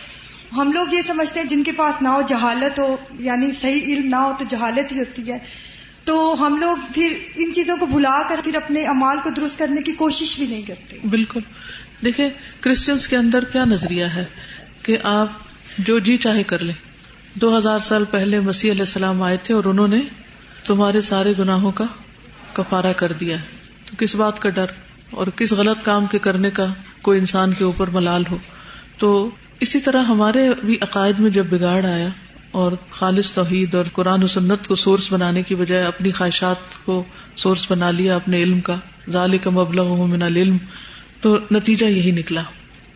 ہم 0.56 0.72
لوگ 0.72 0.94
یہ 0.94 1.02
سمجھتے 1.08 1.40
ہیں 1.40 1.48
جن 1.48 1.64
کے 1.64 1.72
پاس 1.72 2.02
نہ 2.02 2.08
ہو 2.08 2.22
جہالت 2.22 2.80
ہو 2.80 2.96
یعنی 3.20 3.52
صحیح 3.62 3.82
علم 3.82 4.08
نہ 4.08 4.16
ہو 4.16 4.34
تو 4.40 4.46
جہالت 4.50 4.92
ہی 4.92 5.00
ہوتی 5.00 5.32
ہے۔ 5.32 5.40
تو 6.04 6.36
ہم 6.40 6.58
لوگ 6.58 6.78
پھر 6.94 7.18
ان 7.36 7.54
چیزوں 7.54 7.78
کو 7.78 7.86
بھلا 7.86 8.22
کر 8.30 8.40
پھر 8.44 8.56
اپنے 8.56 8.86
امال 8.86 9.18
کو 9.24 9.30
درست 9.30 9.60
کرنے 9.60 9.82
کی 9.82 9.92
کوشش 9.92 10.38
بھی 10.38 10.48
نہیں 10.48 10.62
کرتے۔ 10.62 10.98
بالکل۔ 11.10 11.40
دیکھیں 12.06 12.30
کرسچنس 12.60 13.08
کے 13.08 13.18
اندر 13.18 13.44
کیا 13.44 13.66
نظریہ 13.66 14.06
ہے 14.06 14.26
کہ 14.84 14.98
آپ 15.04 15.28
جو 15.78 16.00
جی 16.00 16.18
چاہے 16.18 16.44
کر 16.44 16.60
لیں۔ 16.60 16.87
دو 17.42 17.58
ہزار 17.58 17.80
سال 17.80 18.04
پہلے 18.12 18.40
مسیح 18.40 18.72
علیہ 18.72 18.82
السلام 18.82 19.22
آئے 19.22 19.38
تھے 19.44 19.54
اور 19.54 19.64
انہوں 19.64 19.88
نے 19.88 20.02
تمہارے 20.64 21.02
سارے 21.02 21.34
گناہوں 21.40 21.72
کا 21.72 21.84
کفارہ 22.54 22.94
کر 22.96 23.12
دیا 23.12 23.36
تو 23.86 23.96
کس 23.98 24.16
بات 24.16 24.40
کا 24.40 24.50
ڈر 24.50 24.66
اور 25.12 25.28
کس 25.36 25.52
غلط 25.52 25.86
کام 25.86 26.06
کے 26.06 26.20
کرنے 26.20 26.50
کا 26.50 26.66
کوئی 27.02 27.20
انسان 27.20 27.54
کے 27.54 27.64
اوپر 27.64 27.88
ملال 27.88 28.24
ہو؟ 28.32 28.38
تو 28.98 29.30
اسی 29.60 29.80
طرح 29.80 30.04
ہمارے 30.04 30.48
بھی 30.66 30.78
عقائد 30.82 31.20
میں 31.20 31.30
جب 31.30 31.46
بگاڑ 31.46 31.86
آیا 31.86 32.08
اور 32.52 32.72
خالص 32.90 33.34
توحید 33.34 33.76
اور 33.76 33.84
قرآن 33.94 34.24
و 34.24 34.28
سنت 34.28 34.68
کو 34.68 34.76
سورس 34.76 35.14
بنانے 35.14 35.44
کی 35.44 35.56
بجائے 35.56 35.84
اپنی 35.84 36.12
خواہشات 36.12 36.86
کو 36.86 37.04
سورس 37.36 37.72
بنا 37.72 37.92
لیا، 37.92 38.16
اپنے 38.16 38.44
علم 38.44 38.60
کا 38.60 38.76
ظال 39.10 39.38
کا 39.38 39.50
مبلغ 39.50 40.06
من 40.06 40.24
العلم، 40.24 40.58
تو 41.22 41.38
نتیجہ 41.52 41.86
یہی 41.86 42.12
نکلا۔ 42.12 42.44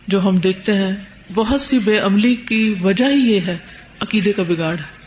جو 0.06 0.24
ہم 0.24 0.36
دیکھتے 0.36 0.76
ہیں، 0.76 0.96
بہت 1.34 1.60
سی 1.60 1.78
بے 1.78 1.98
عملی 1.98 2.34
کی 2.34 2.74
وجہ 2.82 3.04
ہی 3.04 3.34
یہ 3.34 3.40
ہے 3.40 3.58
عقیدے 4.02 4.32
کا 4.32 4.42
بگاڑ 4.42 4.74
ہے۔ 4.74 5.02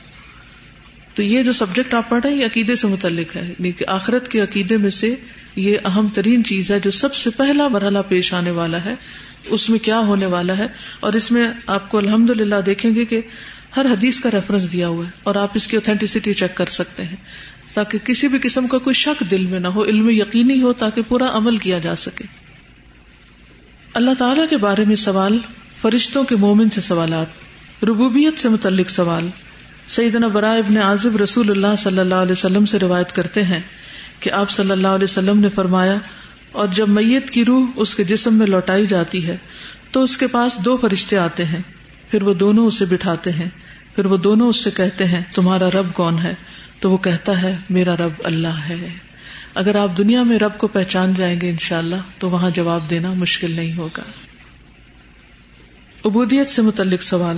تو 1.16 1.24
یہ 1.24 1.44
جو 1.44 1.54
سبجیکٹ 1.54 1.94
آپ 1.94 2.10
پڑھ 2.10 2.22
رہے 2.24 2.30
ہیں، 2.30 2.38
یہ 2.38 2.46
عقیدے 2.46 2.76
سے 2.76 2.88
متعلق 2.88 3.36
ہے۔ 3.36 3.42
یعنی 3.42 3.72
کہ 3.72 3.86
آخرت 3.88 4.28
کے 4.28 4.42
عقیدے 4.42 4.78
میں 4.78 4.90
سے 4.90 5.16
یہ 5.56 5.78
اہم 5.86 6.08
ترین 6.08 6.44
چیز 6.44 6.72
ہے 6.72 6.80
جو 6.80 6.92
سب 6.92 7.16
سے 7.16 7.30
پہلا 7.30 7.68
مرحلہ 7.68 8.00
پیش 8.08 8.34
آنے 8.34 8.52
والا 8.52 8.86
ہے۔ 8.86 8.96
اس 9.46 9.70
میں 9.70 9.80
کیا 9.80 10.00
ہونے 10.00 10.26
والا 10.26 10.58
ہے؟ 10.58 10.68
اور 11.00 11.14
اس 11.14 11.32
میں 11.32 11.48
آپ 11.68 11.90
کو 11.90 11.98
الحمد 11.98 12.30
للہ 12.30 12.56
دیکھیں 12.66 12.96
گے 12.96 13.06
کہ 13.06 13.22
ہر 13.78 13.86
حدیث 13.86 14.20
کا 14.20 14.30
ریفرنس 14.34 14.72
دیا 14.72 14.88
ہوا 14.88 15.06
ہے 15.06 15.12
اور 15.24 15.36
آپ 15.36 15.52
اس 15.54 15.68
کی 15.68 15.76
اوتھینٹسٹی 15.76 16.34
چیک 16.34 16.56
کر 16.56 16.66
سکتے 16.66 17.04
ہیں۔ 17.04 17.16
تاکہ 17.74 17.98
کسی 17.98 18.28
بھی 18.28 18.40
قسم 18.42 18.68
کا 18.68 18.78
کوئی 18.78 18.94
شک 18.94 19.24
دل 19.32 19.46
میں 19.46 19.60
نہ 19.60 19.68
ہو، 19.68 19.84
علم 19.84 20.10
یقینی 20.10 20.62
ہو 20.62 20.74
تاکہ 20.74 21.02
پورا 21.08 21.38
عمل 21.38 21.58
کیا 21.58 21.80
جا 21.80 21.96
سکے۔ 21.96 22.24
اللہ 23.94 24.12
تعالی 24.18 24.42
کے 24.50 24.58
بارے 24.58 24.84
میں 24.88 24.96
سوال 24.96 25.38
فرشتوں 25.82 26.24
کے 26.24 26.36
مومن 26.36 26.70
سے 26.70 26.82
سوالات۔ 26.82 27.28
ربوبیت 27.84 28.40
سے 28.40 28.50
متعلق 28.50 28.90
سوال۔ 28.90 29.28
سیدنا 29.88 30.28
برائے 30.28 30.60
ابن 30.60 30.78
عازب 30.78 31.16
رسول 31.16 31.50
اللہ 31.50 31.76
صلی 31.78 32.00
اللہ 32.00 32.16
علیہ 32.16 32.32
وسلم 32.32 32.66
سے 32.66 32.80
روایت 32.80 33.12
کرتے 33.12 33.44
ہیں 33.44 33.60
کہ 34.20 34.32
آپ 34.32 34.50
صلی 34.50 34.72
اللہ 34.72 34.88
علیہ 34.88 35.04
وسلم 35.04 35.40
نے 35.40 35.50
فرمایا، 35.50 35.96
اور 36.52 36.68
جب 36.68 36.90
میت 36.90 37.30
کی 37.30 37.46
روح 37.46 37.68
اس 37.76 37.96
کے 37.96 38.04
جسم 38.04 38.34
میں 38.34 38.48
لوٹائی 38.48 38.88
جاتی 38.88 39.28
ہے، 39.28 39.38
تو 39.92 40.04
اس 40.04 40.18
کے 40.18 40.28
پاس 40.28 40.58
دو 40.66 40.78
فرشتے 40.78 41.18
آتے 41.18 41.46
ہیں۔ 41.46 41.62
پھر 42.12 42.24
وہ 42.24 42.34
دونوں 42.34 42.68
اسے 42.68 42.86
بٹھاتے 42.86 43.32
ہیں۔ 43.32 43.50
پھر 43.96 44.06
وہ 44.06 44.18
دونوں 44.18 44.50
اس 44.50 44.58
سے 44.58 44.72
کہتے 44.72 45.06
ہیں، 45.06 45.22
تمہارا 45.34 45.70
رب 45.70 45.94
کون 45.94 46.20
ہے؟ 46.20 46.36
تو 46.80 46.92
وہ 46.92 46.98
کہتا 46.98 47.42
ہے، 47.42 47.58
میرا 47.70 47.96
رب 47.96 48.22
اللہ 48.24 48.58
ہے۔ 48.70 48.90
اگر 49.56 49.76
آپ 49.76 49.98
دنیا 49.98 50.24
میں 50.24 50.40
رب 50.40 50.58
کو 50.58 50.68
پہچان 50.68 51.14
جائیں 51.18 51.42
گے 51.42 51.50
انشاءاللہ، 51.50 51.96
تو 52.18 52.30
وہاں 52.30 52.50
جواب 52.50 52.90
دینا 52.90 53.14
مشکل 53.14 53.52
نہیں 53.52 53.78
ہوگا۔ 53.78 54.04
عبودیت 56.06 56.50
سے 56.50 56.62
متعلق 56.62 57.02
سوال۔ 57.02 57.38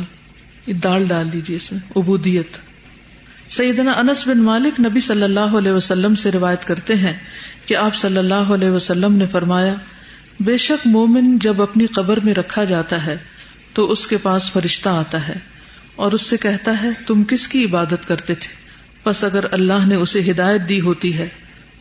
دال 0.73 1.05
ڈال 1.07 1.33
دیجیے 1.33 1.55
اس 1.55 1.71
میں 1.71 1.79
ابودیت 1.95 2.57
سیدنا 3.49 3.91
انس 3.91 4.27
بن 4.27 4.37
مالک 4.37 4.79
نبی 4.79 4.99
صلی 4.99 5.23
اللہ 5.23 5.55
علیہ 5.57 5.71
وسلم 5.71 6.15
سے 6.15 6.31
روایت 6.31 6.65
کرتے 6.65 6.95
ہیں 6.95 7.13
کہ 7.65 7.75
آپ 7.75 7.95
صلی 7.95 8.17
اللہ 8.17 8.33
علیہ 8.33 8.69
وسلم 8.69 9.13
نے 9.13 9.25
فرمایا، 9.27 9.73
بے 10.39 10.57
شک 10.57 10.87
مومن 10.87 11.37
جب 11.37 11.61
اپنی 11.61 11.85
قبر 11.85 12.19
میں 12.19 12.33
رکھا 12.33 12.63
جاتا 12.63 13.05
ہے 13.05 13.17
تو 13.73 13.91
اس 13.91 14.07
کے 14.07 14.17
پاس 14.17 14.51
فرشتہ 14.51 14.89
آتا 14.89 15.27
ہے 15.27 15.35
اور 15.95 16.11
اس 16.11 16.21
سے 16.21 16.37
کہتا 16.37 16.81
ہے، 16.81 16.89
تم 17.07 17.23
کس 17.23 17.47
کی 17.47 17.65
عبادت 17.65 18.07
کرتے 18.07 18.33
تھے؟ 18.33 18.55
بس 19.09 19.23
اگر 19.23 19.45
اللہ 19.51 19.87
نے 19.87 19.95
اسے 19.95 20.31
ہدایت 20.31 20.69
دی 20.69 20.81
ہوتی 20.81 21.17
ہے 21.17 21.27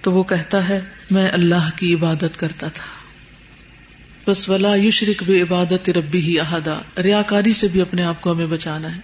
تو 0.01 0.13
وہ 0.13 0.23
کہتا 0.23 0.69
ہے، 0.69 0.81
میں 1.11 1.31
اللہ 1.31 1.71
کی 1.77 1.95
عبادت 1.95 2.41
کرتا 2.41 2.69
تھا۔ 2.69 2.96
بس 4.27 4.49
ولا 4.49 4.75
یشرک 4.75 5.23
بھی 5.23 5.43
عبادت 5.43 5.91
ربی 5.91 6.19
ہی 6.19 6.41
احدا۔ 6.41 6.79
ریا 7.03 7.23
کاری 7.23 7.53
سے 7.53 7.69
بھی 7.69 7.81
اپنے 7.81 8.03
آپ 8.03 8.21
کو 8.21 8.33
ہمیں 8.33 8.47
بچانا 8.47 8.97
ہے 8.97 9.01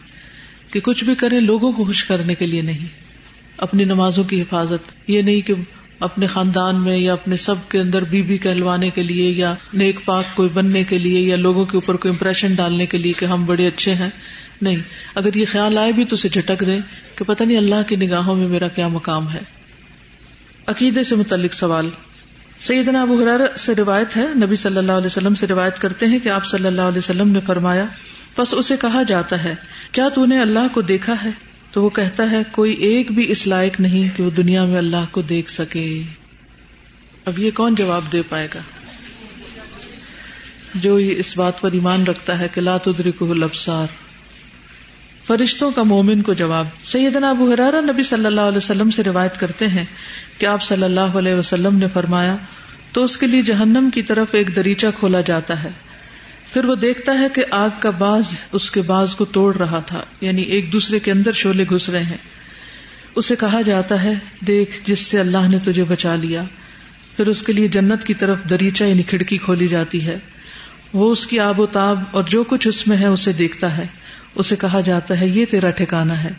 کہ 0.70 0.80
کچھ 0.80 1.04
بھی 1.04 1.14
کریں 1.14 1.40
لوگوں 1.40 1.72
کو 1.72 1.84
خوش 1.84 2.04
کرنے 2.04 2.34
کے 2.34 2.46
لیے 2.46 2.62
نہیں۔ 2.62 2.86
اپنی 3.56 3.84
نمازوں 3.84 4.24
کی 4.24 4.42
حفاظت، 4.42 5.10
یہ 5.10 5.22
نہیں 5.22 5.40
کہ 5.40 5.54
اپنے 6.00 6.26
خاندان 6.26 6.80
میں 6.80 6.98
یا 6.98 7.12
اپنے 7.12 7.36
سب 7.36 7.54
کے 7.68 7.80
اندر 7.80 8.04
بی 8.04 8.22
بی 8.22 8.38
کہلوانے 8.38 8.90
کے 8.90 9.02
لیے 9.02 9.30
یا 9.30 9.54
نیک 9.74 10.04
پاک 10.04 10.24
کوئی 10.34 10.48
بننے 10.48 10.84
کے 10.84 10.98
لیے 10.98 11.20
یا 11.20 11.36
لوگوں 11.36 11.64
کے 11.64 11.76
اوپر 11.76 11.96
کوئی 11.96 12.12
امپریشن 12.12 12.54
ڈالنے 12.54 12.86
کے 12.86 12.98
لیے 12.98 13.12
کہ 13.12 13.24
ہم 13.24 13.44
بڑے 13.44 13.66
اچھے 13.66 13.94
ہیں۔ 13.94 14.10
نہیں، 14.62 14.78
اگر 15.14 15.34
یہ 15.34 15.44
خیال 15.48 15.78
آئے 15.78 15.92
بھی 15.92 16.04
تو 16.04 16.14
اسے 16.14 16.28
جھٹک 16.28 16.66
دیں 16.66 16.78
کہ 17.14 17.24
پتہ 17.24 17.44
نہیں 17.44 17.58
اللہ 17.58 17.88
کی 17.88 17.96
نگاہوں 17.96 18.34
میں 18.34 18.48
میرا 18.48 18.68
کیا 18.68 18.88
مقام 18.88 19.32
ہے۔ 19.32 19.40
عقیدے 20.66 21.02
سے 21.02 21.16
متعلق 21.16 21.54
سوال۔ 21.54 21.88
سیدنا 22.62 23.02
ابو 23.02 23.22
حرار 23.22 23.56
سے 23.56 23.74
روایت 23.74 24.16
ہے، 24.16 24.26
نبی 24.36 24.56
صلی 24.56 24.76
اللہ 24.76 24.92
علیہ 24.92 25.06
وسلم 25.06 25.34
سے 25.34 25.46
روایت 25.46 25.78
کرتے 25.78 26.06
ہیں 26.06 26.18
کہ 26.18 26.28
آپ 26.28 26.46
صلی 26.46 26.66
اللہ 26.66 26.80
علیہ 26.80 26.98
وسلم 26.98 27.28
نے 27.28 27.40
فرمایا 27.40 27.84
بس 28.38 28.54
اسے 28.54 28.76
کہا 28.80 29.02
جاتا 29.02 29.44
ہے، 29.44 29.54
کیا 29.92 30.08
تو 30.08 30.26
نے 30.26 30.40
اللہ 30.40 30.68
کو 30.72 30.82
دیکھا 30.82 31.14
ہے؟ 31.24 31.30
تو 31.72 31.84
وہ 31.84 31.88
کہتا 31.88 32.30
ہے، 32.30 32.42
کوئی 32.52 32.72
ایک 32.72 33.12
بھی 33.12 33.30
اس 33.30 33.46
لائق 33.46 33.80
نہیں 33.80 34.16
کہ 34.16 34.22
وہ 34.22 34.30
دنیا 34.30 34.64
میں 34.64 34.78
اللہ 34.78 35.10
کو 35.10 35.22
دیکھ 35.22 35.50
سکے۔ 35.50 36.02
اب 37.24 37.38
یہ 37.38 37.50
کون 37.54 37.74
جواب 37.74 38.12
دے 38.12 38.22
پائے 38.28 38.48
گا؟ 38.54 38.60
جو 40.74 40.96
اس 40.96 41.36
بات 41.36 41.60
پر 41.60 41.72
ایمان 41.72 42.04
رکھتا 42.04 42.38
ہے 42.38 42.48
کہ 42.48 42.60
لات 42.60 42.88
کو 43.18 43.34
لبسار 43.34 43.86
فرشتوں 45.26 45.70
کا 45.70 45.82
مومن 45.82 46.22
کو 46.22 46.32
جواب، 46.32 46.66
سیدنا 46.84 47.30
ابو 47.30 47.52
حرارہ 47.52 47.80
نبی 47.80 48.02
صلی 48.02 48.26
اللہ 48.26 48.40
علیہ 48.40 48.56
وسلم 48.56 48.90
سے 48.90 49.02
روایت 49.02 49.40
کرتے 49.40 49.68
ہیں 49.68 49.84
کہ 50.38 50.46
آپ 50.46 50.62
صلی 50.62 50.82
اللہ 50.82 51.00
علیہ 51.00 51.34
وسلم 51.34 51.76
نے 51.76 51.86
فرمایا، 51.92 52.36
تو 52.92 53.02
اس 53.02 53.16
کے 53.16 53.26
لیے 53.26 53.42
جہنم 53.42 53.88
کی 53.94 54.02
طرف 54.02 54.28
ایک 54.32 54.56
دریچہ 54.56 54.86
کھولا 54.98 55.20
جاتا 55.20 55.62
ہے۔ 55.62 55.68
پھر 56.52 56.64
وہ 56.64 56.74
دیکھتا 56.74 57.18
ہے 57.18 57.26
کہ 57.34 57.44
آگ 57.50 57.70
کا 57.80 57.90
باز 57.90 58.22
اس 58.52 58.70
کے 58.70 58.82
باز 58.82 59.14
کو 59.14 59.24
توڑ 59.24 59.56
رہا 59.56 59.78
تھا 59.78 60.04
یعنی 60.20 60.42
ایک 60.42 60.72
دوسرے 60.72 60.98
کے 60.98 61.12
اندر 61.12 61.32
شولے 61.32 61.64
گھس 61.64 61.88
رہے 61.88 62.02
ہیں۔ 62.02 62.16
اسے 63.14 63.36
کہا 63.36 63.60
جاتا 63.60 64.04
ہے، 64.04 64.14
دیکھ 64.46 64.80
جس 64.84 64.98
سے 64.98 65.20
اللہ 65.20 65.48
نے 65.50 65.58
تجھے 65.64 65.84
بچا 65.84 66.16
لیا۔ 66.16 66.42
پھر 67.16 67.28
اس 67.28 67.42
کے 67.42 67.52
لیے 67.52 67.68
جنت 67.68 68.04
کی 68.04 68.14
طرف 68.14 68.38
دریچہ 68.50 68.84
یعنی 68.84 69.02
کھڑکی 69.02 69.38
کھولی 69.38 69.68
جاتی 69.68 70.06
ہے۔ 70.06 70.18
وہ 70.92 71.12
اس 71.12 71.26
کی 71.26 71.38
آب 71.38 71.60
و 71.60 71.66
تاب 71.66 72.02
اور 72.10 72.22
جو 72.22 72.44
کچھ 72.44 72.68
اس 72.68 72.86
میں 72.86 72.96
ہے 72.96 73.06
اسے 73.06 73.32
دیکھتا 73.32 73.78
ہے۔ 73.78 73.86
اسے 74.34 74.56
کہا 74.56 74.80
جاتا 74.80 75.20
ہے، 75.20 75.26
یہ 75.26 75.46
تیرا 75.46 75.70
ٹھکانا 75.70 76.24
ہے۔ 76.24 76.30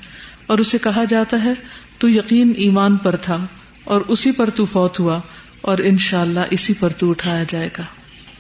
اور 0.47 0.58
اسے 0.58 0.77
کہا 0.77 1.03
جاتا 1.10 1.44
ہے، 1.44 1.54
تو 1.98 2.10
یقین 2.10 2.54
ایمان 2.58 2.98
پر 2.98 3.15
تھا، 3.15 3.46
اور 3.83 4.02
اسی 4.08 4.31
پر 4.31 4.50
تو 4.50 4.65
فوت 4.65 5.00
ہوا، 5.00 5.19
اور 5.62 5.77
ان 5.77 5.98
شاء 5.98 6.21
اللہ 6.21 6.39
اسی 6.52 6.73
پر 6.79 6.89
تو 6.89 7.10
اٹھایا 7.10 7.44
جائے 7.50 7.69
گا۔ 7.77 7.83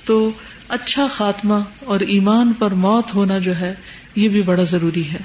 تو 0.05 0.31
اچھا 0.69 1.07
خاتمہ 1.07 1.55
اور 1.85 1.99
ایمان 1.99 2.53
پر 2.59 2.71
موت 2.71 3.15
ہونا 3.15 3.37
جو 3.37 3.59
ہے، 3.59 3.73
یہ 4.15 4.29
بھی 4.29 4.41
بڑا 4.41 4.63
ضروری 4.63 5.09
ہے۔ 5.09 5.17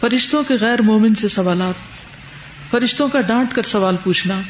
فرشتوں 0.00 0.42
کے 0.42 0.54
غیر 0.60 0.82
مومن 0.82 1.14
سے 1.14 1.28
سوالات۔ 1.28 1.74
فرشتوں 2.70 3.08
کا 3.08 3.20
ڈانٹ 3.20 3.54
کر 3.54 3.62
سوال 3.62 3.96
پوچھنا۔ 4.04 4.40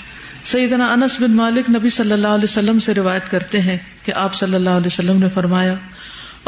سیدنا 0.44 0.92
انس 0.92 1.20
بن 1.20 1.32
مالک 1.32 1.70
نبی 1.70 1.90
صلی 1.90 2.12
اللہ 2.12 2.28
علیہ 2.28 2.44
وسلم 2.44 2.80
سے 2.80 2.94
روایت 2.94 3.30
کرتے 3.30 3.61
ہیں 3.61 3.76
کہ 4.04 4.12
آپ 4.12 4.34
صلی 4.34 4.54
اللہ 4.54 4.70
علیہ 4.70 4.86
وسلم 4.86 5.18
نے 5.18 5.26
فرمایا 5.34 5.74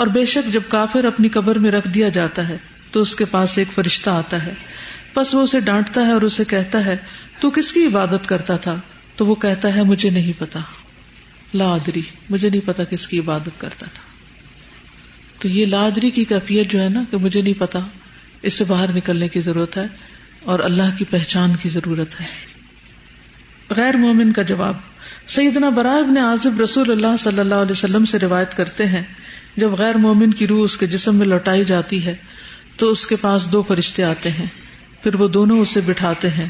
اور 0.01 0.09
بے 0.09 0.25
شک 0.25 0.53
جب 0.53 0.61
کافر 0.69 1.05
اپنی 1.05 1.29
قبر 1.29 1.59
میں 1.59 1.71
رکھ 1.71 1.89
دیا 1.89 2.09
جاتا 2.09 2.49
ہے، 2.49 2.57
تو 2.91 3.01
اس 3.01 3.15
کے 3.15 3.25
پاس 3.25 3.59
ایک 3.59 3.69
فرشتہ 3.75 4.11
آتا 4.11 4.47
ہے۔ 4.47 4.53
بس 5.17 5.35
وہ 5.35 5.41
اسے 5.41 5.61
ڈانٹتا 5.61 6.07
ہے 6.07 6.13
اور 6.13 6.23
اسے 6.23 6.45
کہتا 6.45 6.85
ہے، 6.85 6.97
تو 7.41 7.51
کس 7.51 7.73
کی 7.73 7.87
عبادت 7.87 8.27
کرتا 8.27 8.57
تھا؟ 8.57 8.77
تو 9.17 9.27
وہ 9.27 9.35
کہتا 9.35 9.77
ہے، 9.77 9.83
مجھے 9.83 10.11
نہیں 10.11 10.33
پتا۔ 10.39 10.61
لادری 11.55 12.01
مجھے 12.31 12.51
نہیں 12.51 12.61
پتا 12.65 12.85
کس 12.85 13.09
کی 13.09 13.19
عبادت 13.19 13.61
کرتا 13.61 13.87
تھا۔ 13.95 14.03
تو 15.39 15.49
یہ 15.49 15.67
لادری 15.67 16.11
کی 16.11 16.25
کیفیت 16.25 16.71
جو 16.71 16.83
ہے 16.83 16.89
نا 16.89 17.03
کہ 17.11 17.17
مجھے 17.17 17.43
نہیں 17.43 17.55
پتا، 17.59 17.79
اس 18.43 18.55
سے 18.55 18.65
باہر 18.65 18.93
نکلنے 18.97 19.29
کی 19.29 19.41
ضرورت 19.41 19.77
ہے 19.77 19.87
اور 20.45 20.61
اللہ 20.61 20.99
کی 20.99 21.05
پہچان 21.05 21.53
کی 21.63 21.69
ضرورت 21.69 22.21
ہے۔ 22.21 22.27
غیر 23.71 23.97
مومن 23.97 24.33
کا 24.33 24.43
جواب، 24.43 24.75
سیدنا 25.27 25.69
برائے 25.69 26.03
نے 26.11 26.21
عازب 26.21 26.61
رسول 26.61 26.91
اللہ 26.91 27.17
صلی 27.19 27.41
اللہ 27.41 27.55
علیہ 27.55 27.73
وسلم 27.73 28.05
سے 28.05 28.19
روایت 28.19 28.57
کرتے 28.57 28.87
ہیں 28.87 29.03
جب 29.61 29.71
غیر 29.79 29.95
مومن 29.95 30.31
کی 30.31 30.47
روح 30.47 30.65
اس 30.65 30.77
کے 30.77 30.87
جسم 30.87 31.17
میں 31.17 31.27
لوٹائی 31.27 31.65
جاتی 31.65 32.07
ہے، 32.07 32.15
تو 32.77 32.91
اس 32.91 33.07
کے 33.07 33.17
پاس 33.17 33.53
دو 33.53 33.63
فرشتے 33.63 34.05
آتے 34.05 34.31
ہیں۔ 34.31 34.47
پھر 35.03 35.15
وہ 35.15 35.29
دونوں 35.29 35.59
اسے 35.59 35.81
بٹھاتے 35.87 36.31
ہیں۔ 36.31 36.49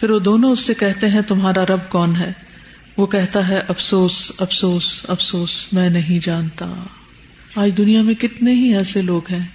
پھر 0.00 0.10
وہ 0.10 0.18
دونوں 0.18 0.50
اس 0.50 0.60
سے 0.60 0.74
کہتے 0.74 1.08
ہیں، 1.08 1.20
تمہارا 1.22 1.64
رب 1.64 1.88
کون 1.88 2.16
ہے؟ 2.16 2.32
وہ 2.96 3.06
کہتا 3.06 3.48
ہے، 3.48 3.62
افسوس 3.68 4.32
افسوس 4.38 5.06
افسوس، 5.08 5.72
میں 5.72 5.90
نہیں 5.90 6.24
جانتا۔ 6.26 6.74
آج 7.54 7.70
دنیا 7.76 8.02
میں 8.02 8.14
کتنے 8.14 8.52
ہی 8.52 8.76
ایسے 8.76 9.02
لوگ 9.02 9.22
ہیں 9.30 9.46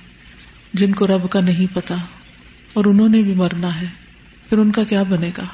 جن 0.74 0.94
کو 0.94 1.08
رب 1.08 1.30
کا 1.30 1.42
نہیں 1.42 1.76
پتا، 1.76 1.96
اور 2.74 2.86
انہوں 2.86 3.10
نے 3.10 3.22
بھی 3.22 3.34
مرنا 3.34 3.82
ہے۔ 3.82 3.88
پھر 4.50 4.58
ان 4.58 4.72
کا 4.72 4.84
کیا 4.84 5.04
بنے 5.04 5.32
گا؟ 5.38 5.46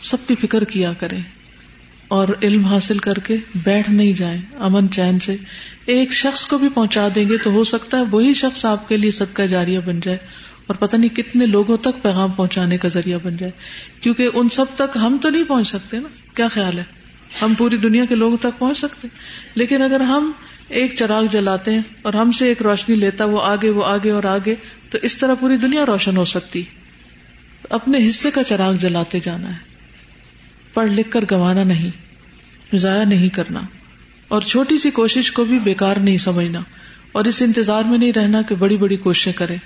سب 0.00 0.16
کی 0.26 0.34
فکر 0.34 0.64
کیا 0.64 0.92
کریں۔ 0.92 1.22
اور 2.08 2.28
علم 2.42 2.64
حاصل 2.64 2.98
کر 2.98 3.14
کے 3.14 3.36
بیٹھ 3.54 3.90
نہیں 3.90 4.12
جائیں، 4.12 4.40
امن 4.58 4.90
چین 4.90 5.20
سے 5.20 5.36
ایک 5.86 6.12
شخص 6.12 6.46
کو 6.46 6.58
بھی 6.58 6.68
پہنچا 6.74 7.08
دیں 7.14 7.28
گے 7.28 7.36
تو 7.36 7.50
ہو 7.50 7.64
سکتا 7.64 7.98
ہے 7.98 8.02
وہی 8.10 8.34
شخص 8.34 8.64
آپ 8.64 8.88
کے 8.88 8.96
لیے 8.96 9.10
صدقہ 9.10 9.42
جاریہ 9.42 9.78
بن 9.84 10.00
جائے 10.00 10.18
اور 10.66 10.76
پتہ 10.76 10.96
نہیں 10.96 11.16
کتنے 11.16 11.46
لوگوں 11.46 11.76
تک 11.76 12.02
پیغام 12.02 12.30
پہنچانے 12.30 12.78
کا 12.78 12.88
ذریعہ 12.88 13.18
بن 13.22 13.36
جائے۔ 13.36 13.52
کیونکہ 14.00 14.28
ان 14.34 14.48
سب 14.48 14.64
تک 14.74 14.96
ہم 14.96 15.18
تو 15.22 15.30
نہیں 15.30 15.44
پہنچ 15.44 15.68
سکتے 15.68 16.00
نا۔ 16.00 16.08
کیا 16.34 16.48
خیال 16.48 16.78
ہے؟ 16.78 16.84
ہم 17.42 17.54
پوری 17.58 17.76
دنیا 17.76 18.04
کے 18.04 18.14
لوگوں 18.14 18.36
تک 18.36 18.58
پہنچ 18.58 18.78
سکتے۔ 18.78 19.08
لیکن 19.54 19.82
اگر 19.82 20.00
ہم 20.00 20.32
ایک 20.68 20.94
چراغ 20.98 21.22
جلاتے 21.32 21.74
ہیں 21.74 21.82
اور 22.02 22.12
ہم 22.12 22.32
سے 22.32 22.46
ایک 22.46 22.62
روشنی 22.62 22.94
لیتا، 22.94 23.24
وہ 23.24 23.42
آگے 23.42 23.70
وہ 23.70 23.84
آگے 23.84 24.10
اور 24.10 24.24
آگے، 24.24 24.54
تو 24.90 24.98
اس 25.02 25.18
طرح 25.18 25.34
پوری 25.34 25.56
دنیا 25.56 25.86
روشن 25.86 26.16
ہو 26.16 26.24
سکتی۔ 26.24 26.62
اپنے 27.70 28.08
حصے 28.08 28.30
کا 28.30 28.44
چراغ 28.44 28.72
جلاتے 28.72 29.20
جانا 29.24 29.50
ہے۔ 29.50 29.58
پڑھ 30.74 30.92
لکھ 30.92 31.10
کر 31.10 31.24
گوانا 31.30 31.64
نہیں، 31.64 31.90
ضائع 32.76 33.04
نہیں 33.04 33.28
کرنا۔ 33.28 33.60
اور 34.28 34.42
چھوٹی 34.42 34.78
سی 34.78 34.90
کوشش 34.90 35.32
کو 35.32 35.44
بھی 35.44 35.58
بیکار 35.58 35.96
نہیں 35.96 36.16
سمجھنا 36.16 36.60
اور 37.12 37.24
اس 37.24 37.42
انتظار 37.42 37.82
میں 37.82 37.98
نہیں 37.98 38.12
رہنا 38.12 38.42
کہ 38.42 38.54
بڑی 38.54 38.76
بڑی 38.76 38.96
کوششیں 38.96 39.32
کریں۔ 39.32 39.56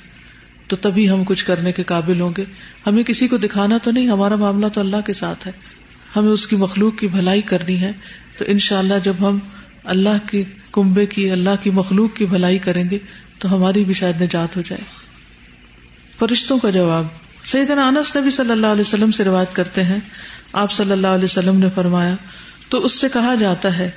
تو 0.66 0.76
تبھی 0.76 1.10
ہم 1.10 1.24
کچھ 1.24 1.44
کرنے 1.44 1.72
کے 1.72 1.82
قابل 1.82 2.20
ہوں 2.20 2.30
گے۔ 2.36 2.44
ہمیں 2.86 3.02
کسی 3.02 3.28
کو 3.28 3.36
دکھانا 3.36 3.78
تو 3.78 3.90
نہیں، 3.90 4.08
ہمارا 4.08 4.36
معاملہ 4.36 4.66
تو 4.66 4.80
اللہ 4.80 4.96
کے 5.06 5.12
ساتھ 5.12 5.46
ہے۔ 5.46 5.52
ہمیں 6.16 6.30
اس 6.30 6.46
کی 6.46 6.56
مخلوق 6.56 6.98
کی 6.98 7.06
بھلائی 7.06 7.42
کرنی 7.42 7.80
ہے۔ 7.80 7.92
تو 8.38 8.44
ان 8.48 8.58
شاء 8.58 8.78
اللہ 8.78 8.94
جب 9.02 9.14
ہم 9.20 9.38
اللہ 9.84 10.28
کی 10.30 10.44
کنبے 10.72 11.06
کی، 11.06 11.30
اللہ 11.30 11.50
کی 11.62 11.70
مخلوق 11.70 12.16
کی 12.16 12.26
بھلائی 12.26 12.58
کریں 12.58 12.90
گے 12.90 12.98
تو 13.38 13.54
ہماری 13.54 13.84
بھی 13.84 13.94
شاید 13.94 14.22
نجات 14.22 14.56
ہو 14.56 14.62
جائے۔ 14.66 14.84
فرشتوں 16.18 16.58
کا 16.58 16.70
جواب۔ 16.70 17.06
سیدنا 17.44 17.88
انس 17.88 18.16
نبی 18.16 18.30
صلی 18.30 18.50
اللہ 18.50 18.66
علیہ 18.66 18.80
وسلم 18.80 19.10
سے 19.10 19.24
روایت 19.24 19.56
کرتے 19.56 19.84
ہیں۔ 19.84 19.98
آپ 20.52 20.72
صلی 20.72 20.92
اللہ 20.92 21.06
علیہ 21.06 21.24
وسلم 21.24 21.58
نے 21.58 21.66
فرمایا، 21.74 22.14
تو 22.68 22.84
اس 22.84 22.92
سے 22.92 23.08
کہا 23.12 23.34
جاتا 23.34 23.78
ہے 23.78 23.90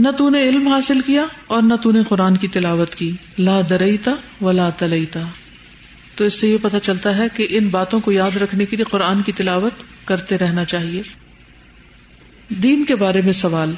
نہ 0.00 0.08
تو 0.10 0.30
نے 0.30 0.48
علم 0.48 0.68
حاصل 0.68 1.00
کیا 1.00 1.24
اور 1.46 1.62
نہ 1.62 1.74
تو 1.74 1.90
نے 1.90 2.02
قرآن 2.08 2.36
کی 2.36 2.48
تلاوت 2.48 2.94
کی۔ 2.94 3.12
لا 3.38 3.60
درئیتا 3.70 4.14
و 4.40 4.52
لا 4.52 4.70
تلئیتا 4.70 5.20
تو 6.14 6.24
اس 6.24 6.40
سے 6.40 6.48
یہ 6.48 6.56
پتا 6.62 6.80
چلتا 6.80 7.16
ہے 7.16 7.26
کہ 7.34 7.46
ان 7.50 7.68
باتوں 7.68 8.00
کو 8.00 8.12
یاد 8.12 8.36
رکھنے 8.36 8.66
کے 8.66 8.76
لیے 8.76 8.84
قرآن 8.84 9.22
کی 9.22 9.32
تلاوت 9.32 9.72
کرتے 10.04 10.38
رہنا 10.38 10.64
چاہیے۔ 10.64 11.02
دین 12.48 12.84
کے 12.84 12.94
بارے 12.94 13.20
میں 13.20 13.32
سوال۔ 13.32 13.74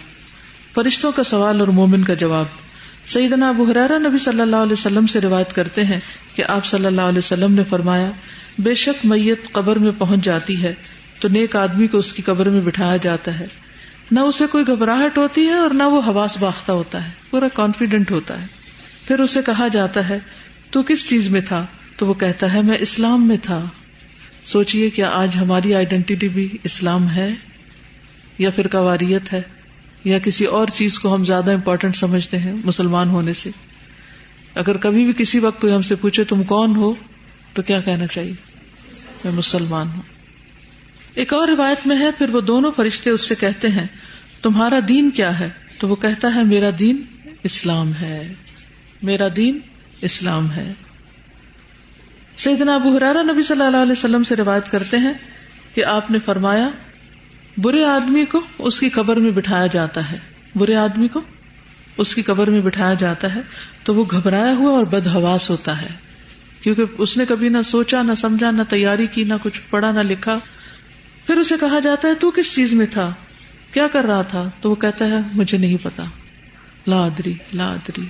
فرشتوں 0.74 1.12
کا 1.12 1.22
سوال 1.22 1.60
اور 1.60 1.68
مومن 1.68 2.04
کا 2.04 2.14
جواب۔ 2.14 2.44
سیدنا 3.06 3.48
ابو 3.48 3.64
حرارا 3.64 3.98
نبی 3.98 4.18
صلی 4.18 4.40
اللہ 4.40 4.56
علیہ 4.56 4.72
وسلم 4.72 5.06
سے 5.06 5.20
روایت 5.20 5.52
کرتے 5.52 5.84
ہیں 5.84 6.00
کہ 6.34 6.44
آپ 6.48 6.66
صلی 6.66 6.86
اللہ 6.86 7.00
علیہ 7.00 7.18
وسلم 7.18 7.54
نے 7.54 7.64
فرمایا، 7.64 8.10
بے 8.58 8.74
شک 8.74 9.06
میت 9.06 9.52
قبر 9.52 9.76
میں 9.76 9.92
پہنچ 9.98 10.24
جاتی 10.24 10.62
ہے 10.62 10.74
تو 11.20 11.28
نیک 11.28 11.56
آدمی 11.56 11.86
کو 11.86 11.98
اس 11.98 12.12
کی 12.12 12.22
قبر 12.22 12.48
میں 12.48 12.60
بٹھایا 12.60 12.96
جاتا 12.96 13.40
ہے۔ 13.40 13.46
نہ 14.12 14.20
اسے 14.20 14.46
کوئی 14.46 14.66
گھبراہٹ 14.66 15.18
ہوتی 15.18 15.46
ہے 15.46 15.52
اور 15.52 15.70
نہ 15.70 15.82
وہ 15.82 16.02
حواس 16.06 16.38
باختہ 16.38 16.72
ہوتا 16.72 17.04
ہے، 17.04 17.10
پورا 17.30 17.48
کانفیڈینٹ 17.54 18.10
ہوتا 18.10 18.42
ہے۔ 18.42 18.46
پھر 19.06 19.20
اسے 19.20 19.40
کہا 19.46 19.68
جاتا 19.68 20.08
ہے، 20.08 20.18
تو 20.70 20.82
کس 20.82 21.08
چیز 21.08 21.28
میں 21.28 21.40
تھا؟ 21.40 21.66
تو 21.96 22.06
وہ 22.06 22.14
کہتا 22.14 22.54
ہے، 22.54 22.62
میں 22.62 22.76
اسلام 22.80 23.28
میں 23.28 23.36
تھا۔ 23.42 23.64
سوچئے 24.44 24.90
کیا 24.90 25.10
آج 25.14 25.36
ہماری 25.36 25.74
آئیڈینٹی 25.74 26.28
بھی 26.28 26.48
اسلام 26.64 27.10
ہے 27.10 27.30
یا 28.38 28.50
پھر 28.50 28.66
کواریت 28.66 29.32
ہے 29.32 29.42
یا 30.04 30.18
کسی 30.18 30.44
اور 30.44 30.68
چیز 30.68 30.98
کو 30.98 31.14
ہم 31.14 31.24
زیادہ 31.24 31.52
امپورٹینٹ 31.52 31.96
سمجھتے 31.96 32.38
ہیں 32.38 32.54
مسلمان 32.64 33.08
ہونے 33.08 33.32
سے؟ 33.32 33.50
اگر 34.54 34.76
کبھی 34.76 35.04
بھی 35.04 35.12
کسی 35.12 35.38
وقت 35.38 35.60
کوئی 35.60 35.72
ہم 35.72 35.82
سے 35.82 35.94
پوچھے 35.94 36.24
تم 36.24 36.42
کون 36.42 36.76
ہو، 36.76 36.94
تو 37.52 37.62
کیا 37.62 37.80
کہنا 37.80 38.06
چاہیے؟ 38.06 38.32
میں 39.24 39.32
مسلمان 39.32 39.86
ہوں۔ 39.86 40.21
ایک 41.14 41.32
اور 41.32 41.48
روایت 41.48 41.86
میں 41.86 41.96
ہے، 41.96 42.10
پھر 42.18 42.28
وہ 42.28 42.40
دونوں 42.40 42.72
فرشتے 42.76 43.10
اس 43.10 43.28
سے 43.28 43.34
کہتے 43.34 43.68
ہیں، 43.68 43.86
تمہارا 44.42 44.78
دین 44.88 45.10
کیا 45.10 45.40
ہے؟ 45.40 45.50
تو 45.78 45.88
وہ 45.88 45.96
کہتا 45.96 46.34
ہے، 46.34 46.42
میرا 46.42 46.70
دین 46.78 47.02
اسلام 47.42 47.92
ہے۔ 48.00 48.34
میرا 49.02 49.28
دین 49.36 49.58
اسلام 50.00 50.52
ہے۔ 50.52 50.72
سیدنا 52.36 52.74
ابو 52.74 52.96
حرارا 52.96 53.22
نبی 53.22 53.42
صلی 53.42 53.62
اللہ 53.62 53.76
علیہ 53.76 53.92
وسلم 53.92 54.24
سے 54.24 54.36
روایت 54.36 54.68
کرتے 54.68 54.98
ہیں 54.98 55.12
کہ 55.74 55.84
آپ 55.84 56.10
نے 56.10 56.18
فرمایا، 56.18 56.68
برے 57.58 57.84
آدمی 57.84 58.24
کو 58.24 58.40
اس 58.58 58.80
کی 58.80 58.88
قبر 58.88 59.16
میں 59.16 59.30
بٹھایا 59.30 59.66
جاتا 59.66 60.12
ہے۔ 60.12 60.18
برے 60.54 60.74
آدمی 60.74 61.08
کو 61.08 61.20
اس 61.96 62.14
کی 62.14 62.22
قبر 62.22 62.50
میں 62.50 62.60
بٹھایا 62.60 62.94
جاتا 62.94 63.34
ہے 63.34 63.40
تو 63.82 63.94
وہ 63.94 64.04
گھبرایا 64.10 64.54
ہوا 64.54 64.72
اور 64.72 64.84
بدہواس 64.84 65.50
ہوتا 65.50 65.82
ہے۔ 65.82 65.88
کیونکہ 66.60 66.82
اس 66.98 67.16
نے 67.16 67.24
کبھی 67.26 67.48
نہ 67.48 67.62
سوچا، 67.64 68.02
نہ 68.02 68.12
سمجھا، 68.14 68.50
نہ 68.50 68.62
تیاری 68.62 69.06
کی، 69.06 69.24
نہ 69.24 69.34
کچھ 69.42 69.60
پڑھا، 69.70 69.92
نہ 69.92 70.00
لکھا۔ 70.00 70.38
پھر 71.26 71.36
اسے 71.36 71.54
کہا 71.60 71.78
جاتا 71.78 72.08
ہے، 72.08 72.14
تو 72.14 72.30
کس 72.30 72.54
چیز 72.54 72.72
میں 72.72 72.86
تھا؟ 72.86 73.12
کیا 73.72 73.88
کر 73.88 74.04
رہا 74.04 74.22
تھا؟ 74.22 74.50
تو 74.60 74.70
وہ 74.70 74.74
کہتا 74.74 75.08
ہے، 75.08 75.18
مجھے 75.34 75.58
نہیں 75.58 75.76
پتا۔ 75.82 76.04
لادری 76.86 77.34
لادری 77.54 78.02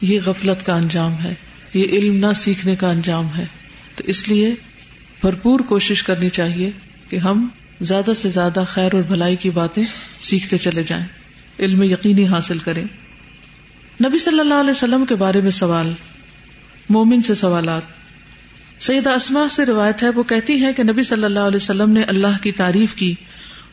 یہ 0.00 0.20
غفلت 0.26 0.66
کا 0.66 0.74
انجام 0.74 1.14
ہے۔ 1.24 1.34
یہ 1.74 1.84
علم 1.84 2.28
نہ 2.28 2.32
سیکھنے 2.32 2.76
کا 2.76 2.90
انجام 2.90 3.26
ہے۔ 3.36 3.44
تو 3.94 4.04
اس 4.06 4.28
لیے 4.28 4.54
بھرپور 5.20 5.60
کوشش 5.60 6.02
کرنی 6.02 6.28
چاہیے 6.28 6.70
کہ 7.08 7.16
ہم 7.16 7.48
زیادہ 7.80 8.12
سے 8.16 8.30
زیادہ 8.30 8.64
خیر 8.68 8.94
اور 8.94 9.02
بھلائی 9.02 9.36
کی 9.36 9.50
باتیں 9.50 9.84
سیکھتے 10.20 10.58
چلے 10.58 10.82
جائیں۔ 10.82 11.06
علم 11.58 11.82
یقینی 11.82 12.26
حاصل 12.26 12.58
کریں۔ 12.58 12.84
نبی 14.04 14.18
صلی 14.18 14.40
اللہ 14.40 14.54
علیہ 14.54 14.70
وسلم 14.70 15.04
کے 15.06 15.14
بارے 15.14 15.40
میں 15.40 15.50
سوال، 15.50 15.92
مومن 16.88 17.22
سے 17.22 17.34
سوالات۔ 17.34 18.03
سیدہ 18.80 19.10
اسما 19.10 19.48
سے 19.48 19.66
روایت 19.66 20.02
ہے، 20.02 20.08
وہ 20.08 20.22
کہتی 20.22 20.62
ہے 20.62 20.72
کہ 20.72 20.82
نبی 20.82 21.02
صلی 21.02 21.24
اللہ 21.24 21.40
علیہ 21.40 21.56
وسلم 21.56 21.90
نے 21.90 22.02
اللہ 22.02 22.42
کی 22.42 22.52
تعریف 22.52 22.94
کی 22.94 23.14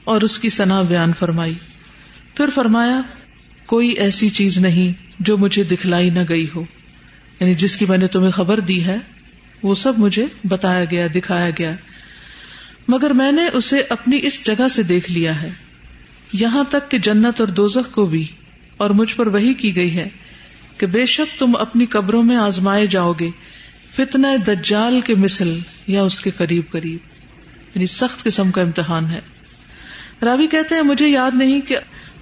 اور 0.03 0.21
اس 0.21 0.39
کی 0.39 0.49
سنا 0.49 0.81
بیان 0.81 1.13
فرمائی۔ 1.13 1.53
پھر 2.35 2.45
فرمایا، 2.55 3.01
کوئی 3.65 3.89
ایسی 3.89 4.29
چیز 4.29 4.57
نہیں 4.57 5.13
جو 5.19 5.37
مجھے 5.37 5.63
دکھلائی 5.63 6.09
نہ 6.09 6.19
گئی 6.29 6.47
ہو۔ 6.55 6.63
یعنی 7.39 7.53
جس 7.53 7.77
کی 7.77 7.85
میں 7.85 7.97
نے 7.97 8.07
تمہیں 8.07 8.31
خبر 8.31 8.59
دی 8.59 8.85
ہے، 8.85 8.97
وہ 9.63 9.75
سب 9.75 9.93
مجھے 9.97 10.25
بتایا 10.43 10.85
گیا، 10.91 11.07
دکھایا 11.15 11.49
گیا۔ 11.49 11.75
مگر 12.87 13.09
میں 13.09 13.31
نے 13.31 13.47
اسے 13.53 13.81
اپنی 13.89 14.19
اس 14.23 14.45
جگہ 14.45 14.67
سے 14.67 14.83
دیکھ 14.83 15.11
لیا 15.11 15.41
ہے۔ 15.41 15.49
یہاں 16.33 16.63
تک 16.63 16.91
کہ 16.91 16.97
جنت 16.97 17.39
اور 17.39 17.47
دوزخ 17.47 17.91
کو 17.91 18.05
بھی۔ 18.05 18.25
اور 18.77 18.89
مجھ 18.89 19.15
پر 19.15 19.27
وہی 19.27 19.53
کی 19.53 19.75
گئی 19.75 19.95
ہے 19.97 20.09
کہ 20.77 20.87
بے 20.87 21.05
شک 21.05 21.39
تم 21.39 21.55
اپنی 21.55 21.85
قبروں 21.85 22.23
میں 22.23 22.35
آزمائے 22.35 22.87
جاؤ 22.87 23.13
گے۔ 23.19 23.29
فتنہ 23.95 24.27
دجال 24.47 25.01
کے 25.01 25.15
مثل 25.15 25.59
یا 25.87 26.03
اس 26.03 26.21
کے 26.21 26.29
قریب 26.29 26.63
قریب 26.71 26.97
یعنی 27.75 27.87
سخت 27.87 28.23
قسم 28.23 28.51
کا 28.51 28.61
امتحان 28.61 29.05
ہے۔ 29.05 29.19
راوی 30.21 30.47
کہتے 30.47 30.75
ہیں، 30.75 30.81
مجھے 30.81 31.07
یاد 31.07 31.31
نہیں 31.33 31.61
کہ 31.61 31.77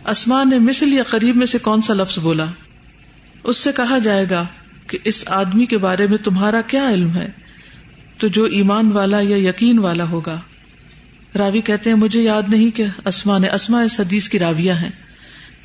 اسمان 0.06 0.50
نے 0.50 0.60
مثل 0.60 0.94
یا 0.94 1.04
قریب 1.04 1.36
میں 1.36 1.46
سے 1.46 1.58
کون 1.58 1.82
سا 1.82 1.94
لفظ 1.94 2.20
بولا۔ 2.20 2.46
اس 3.44 3.58
سے 3.58 3.72
کہا 3.76 3.98
جائے 3.98 4.26
گا 4.30 4.46
کہ 4.88 4.98
اس 5.04 5.24
آدمی 5.28 5.66
کے 5.66 5.78
بارے 5.78 6.08
میں 6.08 6.18
تمہارا 6.18 6.62
کیا 6.62 6.90
علم 6.90 7.16
ہے؟ 7.16 7.30
تو 8.18 8.28
جو 8.28 8.44
ایمان 8.44 8.92
والا 8.92 9.20
یا 9.20 9.50
یقین 9.50 9.80
والا 9.80 10.10
ہوگا۔ 10.10 10.40
راوی 11.38 11.62
کہتے 11.62 11.90
ہیں، 11.90 11.98
مجھے 11.98 12.22
یاد 12.22 12.42
نہیں 12.48 12.72
کہ 12.72 12.86
اسمان 13.06 13.42
اسما 13.54 13.82
اس 13.82 14.00
حدیث 14.00 14.30
کی 14.30 14.40
راویہ 14.40 14.72
ہیں۔ 14.72 14.92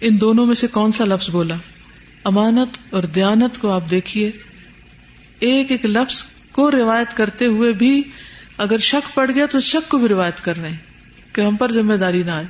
ان 0.00 0.20
دونوں 0.20 0.46
میں 0.46 0.54
سے 0.54 0.66
کون 0.66 0.92
سا 0.92 1.04
لفظ 1.04 1.30
بولا؟ 1.30 1.54
امانت 2.24 2.78
اور 2.90 3.02
دیانت 3.02 3.58
کو 3.58 3.70
آپ 3.70 3.90
دیکھیے۔ 3.90 4.30
ایک 5.38 5.70
ایک 5.70 5.86
لفظ 5.86 6.26
کو 6.52 6.70
روایت 6.70 7.16
کرتے 7.16 7.46
ہوئے 7.46 7.72
بھی 7.72 8.02
اگر 8.58 8.78
شک 8.78 9.14
پڑ 9.14 9.30
گیا 9.34 9.46
تو 9.46 9.60
شک 9.60 9.90
کو 9.90 9.98
بھی 9.98 10.08
روایت 10.08 10.44
کر 10.44 10.56
رہے 10.56 10.68
ہیں 10.68 10.76
کہ 11.32 11.40
ہم 11.40 11.56
پر 11.56 11.72
ذمہ 11.72 11.94
داری 11.94 12.22
نہ 12.22 12.30
آئے۔ 12.30 12.44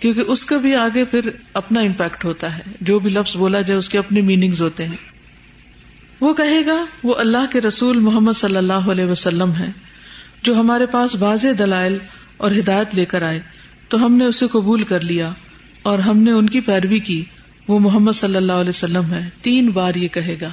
کیونکہ 0.00 0.20
اس 0.20 0.44
کا 0.44 0.56
بھی 0.56 0.74
آگے 0.74 1.04
پھر 1.04 1.30
اپنا 1.52 1.80
امپیکٹ 1.80 2.24
ہوتا 2.24 2.58
ہے۔ 2.58 2.62
جو 2.80 2.98
بھی 2.98 3.10
لفظ 3.10 3.36
بولا 3.36 3.60
جائے 3.60 3.78
اس 3.78 3.88
کے 3.88 3.98
اپنے 3.98 4.20
میننگز 4.20 4.62
ہوتے 4.62 4.84
ہیں۔ 4.84 4.96
وہ 6.20 6.34
کہے 6.34 6.66
گا، 6.66 6.84
وہ 7.04 7.14
اللہ 7.14 7.52
کے 7.52 7.60
رسول 7.60 7.98
محمد 7.98 8.32
صلی 8.32 8.56
اللہ 8.56 8.72
علیہ 8.72 9.04
وسلم 9.04 9.52
ہے 9.54 9.70
جو 10.42 10.54
ہمارے 10.54 10.86
پاس 10.86 11.14
واضح 11.14 11.48
دلائل 11.58 11.98
اور 12.36 12.50
ہدایت 12.50 12.94
لے 12.94 13.04
کر 13.04 13.22
آئے۔ 13.22 13.40
تو 13.88 14.06
ہم 14.06 14.12
نے 14.12 14.24
اسے 14.24 14.46
قبول 14.46 14.82
کر 14.82 15.00
لیا 15.00 15.32
اور 15.82 15.98
ہم 15.98 16.18
نے 16.18 16.32
ان 16.32 16.48
کی 16.48 16.60
پیروی 16.60 16.98
کی۔ 16.98 17.24
وہ 17.68 17.78
محمد 17.78 18.12
صلی 18.12 18.36
اللہ 18.36 18.52
علیہ 18.52 18.68
وسلم 18.68 19.04
ہے 19.04 19.28
تین 19.42 19.68
بار 19.68 19.94
یہ 19.94 20.08
کہے 20.08 20.36
گا۔ 20.40 20.50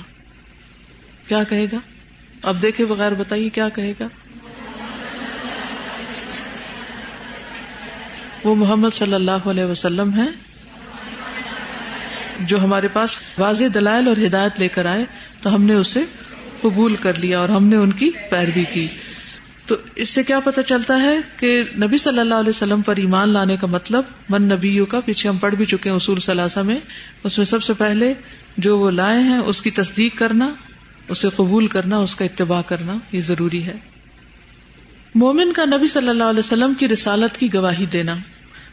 کیا 1.27 1.43
کہے 1.43 1.65
گا؟ 1.65 1.77
اب 2.43 2.61
دیکھے 2.61 2.85
بغیر 2.85 3.11
بتائیے 3.11 3.49
کیا 3.49 3.69
کہے 3.69 3.93
گا؟ 3.99 4.07
وہ 8.43 8.55
محمد 8.55 8.89
صلی 8.89 9.13
اللہ 9.13 9.47
علیہ 9.47 9.63
وسلم 9.63 10.13
ہے 10.13 10.27
جو 12.39 12.63
ہمارے 12.63 12.87
پاس 12.87 13.19
واضح 13.37 13.65
دلائل 13.73 14.07
اور 14.07 14.17
ہدایت 14.25 14.59
لے 14.59 14.67
کر 14.67 14.85
آئے، 14.85 15.05
تو 15.41 15.55
ہم 15.55 15.63
نے 15.63 15.73
اسے 15.73 16.03
قبول 16.61 16.95
کر 16.95 17.13
لیا 17.13 17.39
اور 17.39 17.49
ہم 17.49 17.67
نے 17.67 17.75
ان 17.75 17.91
کی 17.91 18.09
پیروی 18.29 18.63
کی۔ 18.73 18.87
تو 19.65 19.75
اس 19.95 20.09
سے 20.09 20.23
کیا 20.23 20.39
پتہ 20.39 20.61
چلتا 20.61 21.01
ہے 21.01 21.15
کہ 21.37 21.63
نبی 21.81 21.97
صلی 21.97 22.19
اللہ 22.19 22.35
علیہ 22.35 22.49
وسلم 22.49 22.81
پر 22.81 22.95
ایمان 22.95 23.29
لانے 23.29 23.57
کا 23.57 23.67
مطلب 23.67 24.03
من 24.29 24.43
نبیوں 24.43 24.85
کا، 24.85 24.99
پیچھے 24.99 25.29
ہم 25.29 25.37
پڑھ 25.37 25.55
بھی 25.55 25.65
چکے 25.65 25.89
ہیں 25.89 25.95
اصول 25.95 26.19
ثلاثہ 26.19 26.59
میں، 26.59 26.77
اس 27.23 27.37
میں 27.37 27.45
سب 27.45 27.63
سے 27.63 27.73
پہلے 27.73 28.13
جو 28.57 28.79
وہ 28.79 28.91
لائے 28.91 29.19
ہیں، 29.19 29.37
اس 29.37 29.61
کی 29.61 29.71
تصدیق 29.71 30.17
کرنا 30.17 30.49
اسے 31.09 31.29
قبول 31.35 31.67
کرنا، 31.67 31.97
اس 31.97 32.15
کا 32.15 32.25
اتباع 32.25 32.61
کرنا 32.61 32.97
یہ 33.11 33.21
ضروری 33.21 33.65
ہے۔ 33.65 33.75
مومن 35.15 35.53
کا 35.53 35.65
نبی 35.65 35.87
صلی 35.87 36.09
اللہ 36.09 36.23
علیہ 36.23 36.39
وسلم 36.39 36.73
کی 36.73 36.87
رسالت 36.87 37.37
کی 37.37 37.53
گواہی 37.53 37.85
دینا۔ 37.85 38.15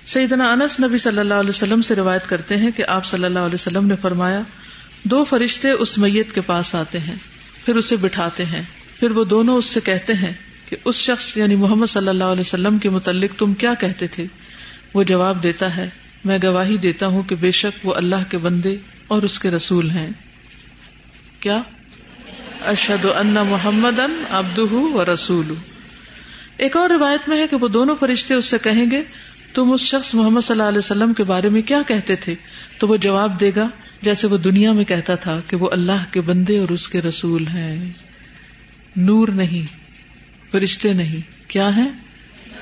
سیدنا 0.07 0.53
انس 0.53 0.81
نبی 0.81 0.99
صلی 0.99 1.19
اللہ 1.19 1.35
علیہ 1.35 1.49
وسلم 1.49 1.83
سے 1.83 1.95
روایت 1.95 2.29
کرتے 2.29 2.57
ہیں 2.57 2.71
کہ 2.71 2.85
آپ 2.89 3.05
صلی 3.05 3.25
اللہ 3.25 3.39
علیہ 3.39 3.55
وسلم 3.55 3.87
نے 3.87 3.97
فرمایا، 3.97 4.41
دو 5.03 5.25
فرشتے 5.25 5.71
اس 5.71 5.99
میت 5.99 6.33
کے 6.35 6.41
پاس 6.41 6.75
آتے 6.75 6.99
ہیں، 6.99 7.15
پھر 7.65 7.77
اسے 7.77 7.97
بٹھاتے 7.97 8.45
ہیں۔ 8.45 8.63
پھر 9.01 9.11
وہ 9.11 9.25
دونوں 9.25 9.57
اس 9.57 9.65
سے 9.65 9.81
کہتے 9.81 10.13
ہیں 10.13 10.33
کہ، 10.69 10.77
اس 10.85 10.95
شخص 10.95 11.37
یعنی 11.37 11.57
محمد 11.57 11.87
صلی 11.87 12.09
اللہ 12.09 12.25
علیہ 12.25 12.41
وسلم 12.41 12.79
کے 12.79 12.89
متعلق 12.89 13.39
تم 13.39 13.55
کیا 13.55 13.75
کہتے 13.75 14.07
تھے؟ 14.07 14.27
وہ 14.95 15.03
جواب 15.03 15.43
دیتا 15.43 15.77
ہے، 15.77 15.89
میں 16.25 16.39
گواہی 16.43 16.77
دیتا 16.77 17.07
ہوں 17.07 17.23
کہ 17.23 17.35
بے 17.35 17.51
شک 17.51 17.87
وہ 17.87 17.95
اللہ 17.95 18.17
کے 18.29 18.39
بندے 18.39 18.77
اور 19.07 19.23
اس 19.23 19.39
کے 19.39 19.51
رسول 19.51 19.91
ہیں۔ 19.91 20.11
کیا؟ 21.41 21.63
اشد 22.65 23.07
ان 23.17 23.37
محمد 23.49 24.01
ان 24.01 24.25
ابد 24.31 24.59
و 24.59 25.05
رسول 25.13 25.55
ایک 26.57 26.77
اور 26.77 26.91
روایت 26.91 27.29
میں 27.29 27.39
ہے 27.39 27.49
کہ 27.49 27.57
وہ 27.57 27.69
دونوں 27.69 27.95
فرشتے 28.01 28.35
اس 28.35 28.45
سے 28.45 28.59
کہیں 28.59 28.91
گے، 28.91 29.03
تم 29.55 29.73
اس 29.73 29.81
شخص 29.81 30.15
محمد 30.15 30.41
صلی 30.41 30.55
اللہ 30.55 30.69
علیہ 30.69 30.79
وسلم 30.79 31.13
کے 31.13 31.25
بارے 31.25 31.49
میں 31.49 31.63
کیا 31.63 31.83
کہتے 31.87 32.17
تھے؟ 32.17 32.35
تو 32.79 32.87
وہ 32.87 32.97
جواب 32.97 33.41
دے 33.41 33.51
گا، 33.57 33.69
جیسے 34.03 34.27
وہ 34.27 34.37
دنیا 34.37 34.73
میں 34.73 34.85
کہتا 34.85 35.15
تھا 35.15 35.41
کہ 35.49 35.57
وہ 35.57 35.71
اللہ 35.71 36.05
کے 36.11 36.21
بندے 36.21 36.59
اور 36.59 36.69
اس 36.69 36.89
کے 36.89 37.03
رسول 37.03 37.47
ہیں۔ 37.47 37.93
نور 38.97 39.29
نہیں، 39.29 39.67
فرشتے 40.53 40.93
نہیں، 40.93 41.51
کیا 41.51 41.77
ہیں؟ 41.77 41.89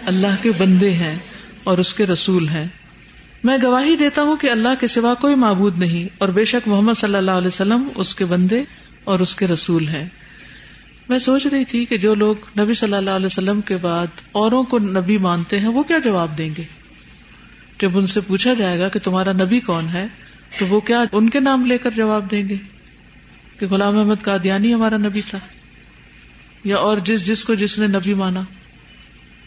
اللہ 0.07 0.43
کے 0.43 0.51
بندے 0.59 0.91
ہیں 0.91 1.19
اور 1.65 1.79
اس 1.79 1.95
کے 1.95 2.07
رسول 2.07 2.49
ہیں۔ 2.49 2.67
میں 3.45 3.59
گواہی 3.63 3.97
دیتا 3.97 4.23
ہوں 4.23 4.37
کہ 4.37 4.51
اللہ 4.51 4.69
کے 4.81 4.87
سوا 4.87 5.15
کوئی 5.15 5.35
معبود 5.35 5.79
نہیں 5.79 6.15
اور 6.19 6.29
بے 6.29 6.45
شک 6.45 6.69
محمد 6.69 6.95
صلی 6.95 7.15
اللہ 7.15 7.31
علیہ 7.31 7.47
وسلم 7.47 7.89
اس 7.95 8.15
کے 8.15 8.25
بندے 8.25 8.65
اور 9.05 9.21
اس 9.21 9.35
کے 9.35 9.47
رسول 9.47 9.89
ہیں۔ 9.89 10.09
میں 11.09 11.19
سوچ 11.19 11.47
رہی 11.47 11.65
تھی 11.65 11.85
کہ 11.85 11.97
جو 11.97 12.15
لوگ 12.15 12.37
نبی 12.61 12.75
صلی 12.75 12.95
اللہ 12.95 13.11
علیہ 13.11 13.27
وسلم 13.27 13.61
کے 13.61 13.77
بعد 13.77 14.07
اوروں 14.33 14.65
کو 14.65 14.79
نبی 14.79 15.19
مانتے 15.19 15.61
ہیں، 15.61 15.69
وہ 15.69 15.83
کیا 15.83 15.99
جواب 15.99 16.39
دیں 16.39 16.51
گے؟ 16.59 16.63
جب 17.81 17.99
ان 17.99 18.07
سے 18.07 18.21
پوچھا 18.21 18.55
جائے 18.55 18.79
گا 18.79 18.89
کہ 18.89 18.99
تمہارا 18.99 19.33
نبی 19.33 19.61
کون 19.61 19.89
ہے، 19.89 20.07
تو 20.59 20.67
وہ 20.67 20.81
کیا 20.81 21.05
ان 21.13 21.31
کے 21.31 21.41
نام 21.41 21.67
لے 21.67 21.79
کر 21.79 21.91
جواب 21.91 22.31
دیں 22.31 22.49
گے 22.49 22.57
کہ 23.59 23.67
غلام 23.67 23.99
احمد 23.99 24.23
قادیانی 24.23 24.75
ہمارا 24.75 24.97
نبی 24.97 25.21
تھا 25.31 25.39
یا 26.65 26.77
اور 26.77 26.99
جس 26.99 27.27
جس 27.27 27.45
کو 27.45 27.55
جس 27.55 27.79
نے 27.79 27.87
نبی 27.87 28.15
مانا۔ 28.15 28.43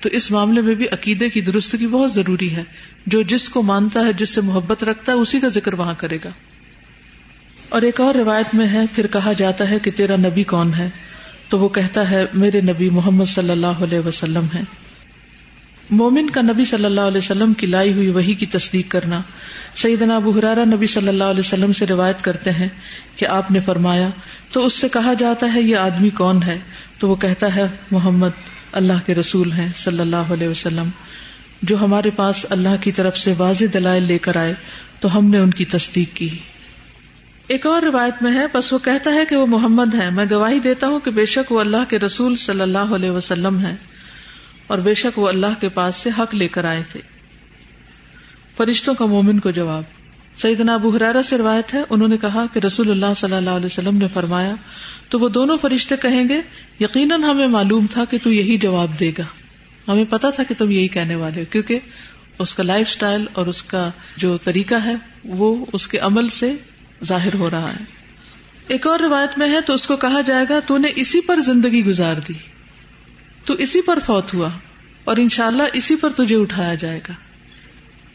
تو 0.02 0.10
اس 0.10 0.32
معاملے 0.32 0.62
میں 0.62 0.76
بھی 0.76 0.88
عقیدے 0.92 1.30
کی 1.30 1.42
درستگی 1.42 1.88
بہت 1.88 2.14
ضروری 2.14 2.56
ہے۔ 2.56 2.64
جو 3.06 3.22
جس 3.22 3.50
کو 3.50 3.62
مانتا 3.62 4.00
ہے، 4.00 4.14
جس 4.14 4.30
سے 4.30 4.42
محبت 4.42 4.84
رکھتا 4.84 5.12
ہے، 5.12 5.18
اسی 5.18 5.40
کا 5.40 5.48
ذکر 5.48 5.74
وہاں 5.74 5.94
کرے 5.98 6.18
گا۔ 6.26 6.30
اور 7.76 7.82
ایک 7.82 8.02
اور 8.02 8.16
روایت 8.16 8.56
میں 8.56 8.68
ہے، 8.68 8.80
پھر 8.96 9.08
کہا 9.08 9.34
جاتا 9.34 9.70
ہے 9.70 9.80
کہ 9.80 9.92
تیرا 9.92 10.16
نبی 10.16 10.44
کون 10.44 10.74
ہے؟ 10.74 10.90
تو 11.50 11.60
وہ 11.60 11.70
کہتا 11.70 12.10
ہے، 12.10 12.26
میرے 12.34 12.62
نبی 12.62 12.90
محمد 12.90 13.26
صلی 13.26 13.50
اللہ 13.50 13.68
علیہ 13.68 14.00
وسلم 14.00 14.46
ہے 14.56 14.62
مومن 15.90 16.30
کا 16.30 16.42
نبی 16.42 16.66
صلی 16.66 16.86
اللہ 16.86 17.02
علیہ 17.02 17.18
وسلم 17.18 17.54
کی 17.54 17.68
لائی 17.68 17.94
ہوئی 17.94 18.10
وہی 18.10 18.34
کی 18.34 18.46
تصدیق 18.46 18.92
کرنا۔ 18.92 19.22
سیدنا 19.76 20.16
ابو 20.16 20.32
حرارہ 20.32 20.66
نبی 20.66 20.88
صلی 20.88 21.08
اللہ 21.08 21.24
علیہ 21.24 21.40
وسلم 21.40 21.74
سے 21.74 21.86
روایت 21.86 22.22
کرتے 22.22 22.52
ہیں 22.52 22.68
کہ 23.16 23.26
آپ 23.26 23.52
نے 23.52 23.60
فرمایا، 23.60 24.10
تو 24.52 24.66
اس 24.66 24.74
سے 24.74 24.90
کہا 24.90 25.14
جاتا 25.14 25.54
ہے، 25.54 25.62
یہ 25.62 25.78
آدمی 25.78 26.10
کون 26.10 26.44
ہے؟ 26.44 26.58
تو 27.00 27.10
وہ 27.10 27.16
کہتا 27.16 27.56
ہے، 27.56 27.68
محمد 27.92 28.30
اللہ 28.72 29.06
کے 29.06 29.16
رسول 29.16 29.52
ہیں 29.52 29.68
صلی 29.76 30.00
اللہ 30.00 30.16
علیہ 30.16 30.48
وسلم۔ 30.48 30.90
جو 31.62 31.78
ہمارے 31.78 32.10
پاس 32.10 32.46
اللہ 32.50 32.76
کی 32.82 32.92
طرف 32.92 33.18
سے 33.18 33.34
واضح 33.38 33.66
دلائل 33.74 34.04
لے 34.04 34.18
کر 34.18 34.38
آئے، 34.38 34.54
تو 35.00 35.18
ہم 35.18 35.30
نے 35.30 35.38
ان 35.38 35.52
کی 35.52 35.66
تصدیق 35.66 36.16
کی۔ 36.16 36.30
ایک 37.48 37.66
اور 37.66 37.82
روایت 37.82 38.14
میں 38.22 38.34
ہے، 38.34 38.46
بس 38.54 38.74
وہ 38.74 38.78
کہتا 38.78 39.14
ہے 39.14 39.26
کہ 39.30 39.36
وہ 39.36 39.46
محمد 39.46 39.94
ہے 39.94 40.10
میں 40.10 40.26
گواہی 40.32 40.60
دیتا 40.60 40.88
ہوں 40.88 41.00
کہ 41.00 41.12
بے 41.12 41.26
شک 41.26 41.52
وہ 41.52 41.60
اللہ 41.60 41.90
کے 41.90 42.00
رسول 42.00 42.36
صلی 42.36 42.62
اللہ 42.62 42.78
علیہ 42.78 43.12
وسلم 43.12 43.60
ہے 43.60 43.76
اور 44.68 44.78
بے 44.78 44.94
شک 44.94 45.20
وہ 45.20 45.28
اللہ 45.28 45.60
کے 45.60 45.70
پاس 45.70 45.96
سے 45.96 46.10
حق 46.20 46.36
لے 46.36 46.48
کر 46.48 46.64
آئے 46.64 46.84
تھے۔ 46.92 47.00
فرشتوں 48.58 48.94
کا 48.94 49.06
مومن 49.06 49.40
کو 49.40 49.52
جواب۔ 49.52 49.84
سیدنا 50.36 50.74
ابو 50.74 50.90
حرارہ 50.90 51.22
سے 51.22 51.38
روایت 51.38 51.74
ہے، 51.74 51.82
انہوں 51.90 52.08
نے 52.08 52.18
کہا 52.18 52.46
کہ 52.54 52.60
رسول 52.60 52.92
اللہ 52.92 53.14
صلی 53.16 53.36
اللہ 53.36 53.50
علیہ 53.50 53.66
وسلم 53.66 53.98
نے 53.98 54.06
فرمایا، 54.14 54.56
تو 55.10 55.20
وہ 55.20 55.30
دونوں 55.30 55.58
فرشتے 55.58 55.98
کہیں 55.98 56.30
گے، 56.30 56.42
یقیناً 56.80 57.24
ہمیں 57.24 57.48
معلوم 57.48 57.86
تھا 57.92 58.06
کہ 58.06 58.18
تو 58.24 58.32
یہی 58.32 58.58
جواب 58.58 59.00
دے 59.00 59.12
گا۔ 59.18 59.24
ہمیں 59.88 60.06
پتا 60.10 60.30
تھا 60.30 60.44
کہ 60.44 60.56
تم 60.58 60.72
یہی 60.72 60.88
کہنے 60.88 61.16
والے 61.16 61.40
ہو، 61.40 61.46
کیونکہ 61.52 61.80
اس 62.40 62.54
کا 62.54 62.64
لائف 62.64 62.88
اسٹائل 62.90 63.26
اور 63.34 63.48
اس 63.48 63.64
کا 63.64 63.90
جو 64.18 64.38
طریقہ 64.38 64.76
ہے، 64.76 64.96
وہ 65.24 65.66
اس 65.74 65.88
کے 65.88 65.98
عمل 65.98 66.30
سے 66.30 66.54
ظاہر 67.06 67.34
ہو 67.34 67.50
رہا 67.50 67.72
ہے۔ 67.72 67.84
ایک 68.68 68.88
اور 68.88 69.00
روایت 69.00 69.38
میں 69.38 69.50
ہے، 69.50 69.62
تو 69.62 69.74
اس 69.74 69.88
کو 69.88 69.96
کہا 69.96 70.22
جائے 70.22 70.46
گا، 70.50 70.60
تو 70.60 70.78
نے 70.78 70.88
اسی 70.96 71.22
پر 71.22 71.40
زندگی 71.40 71.86
گزار 71.86 72.16
دی۔ 72.16 72.34
تو 73.46 73.54
اسی 73.54 73.82
پر 73.82 74.00
فوت 74.06 74.34
ہوا 74.34 74.50
اور 75.04 75.18
انشاءاللہ 75.18 75.64
اسی 75.74 75.96
پر 75.96 76.10
تجھے 76.10 76.36
اٹھایا 76.36 76.76
جائے 76.76 77.00
گا۔ 77.10 77.14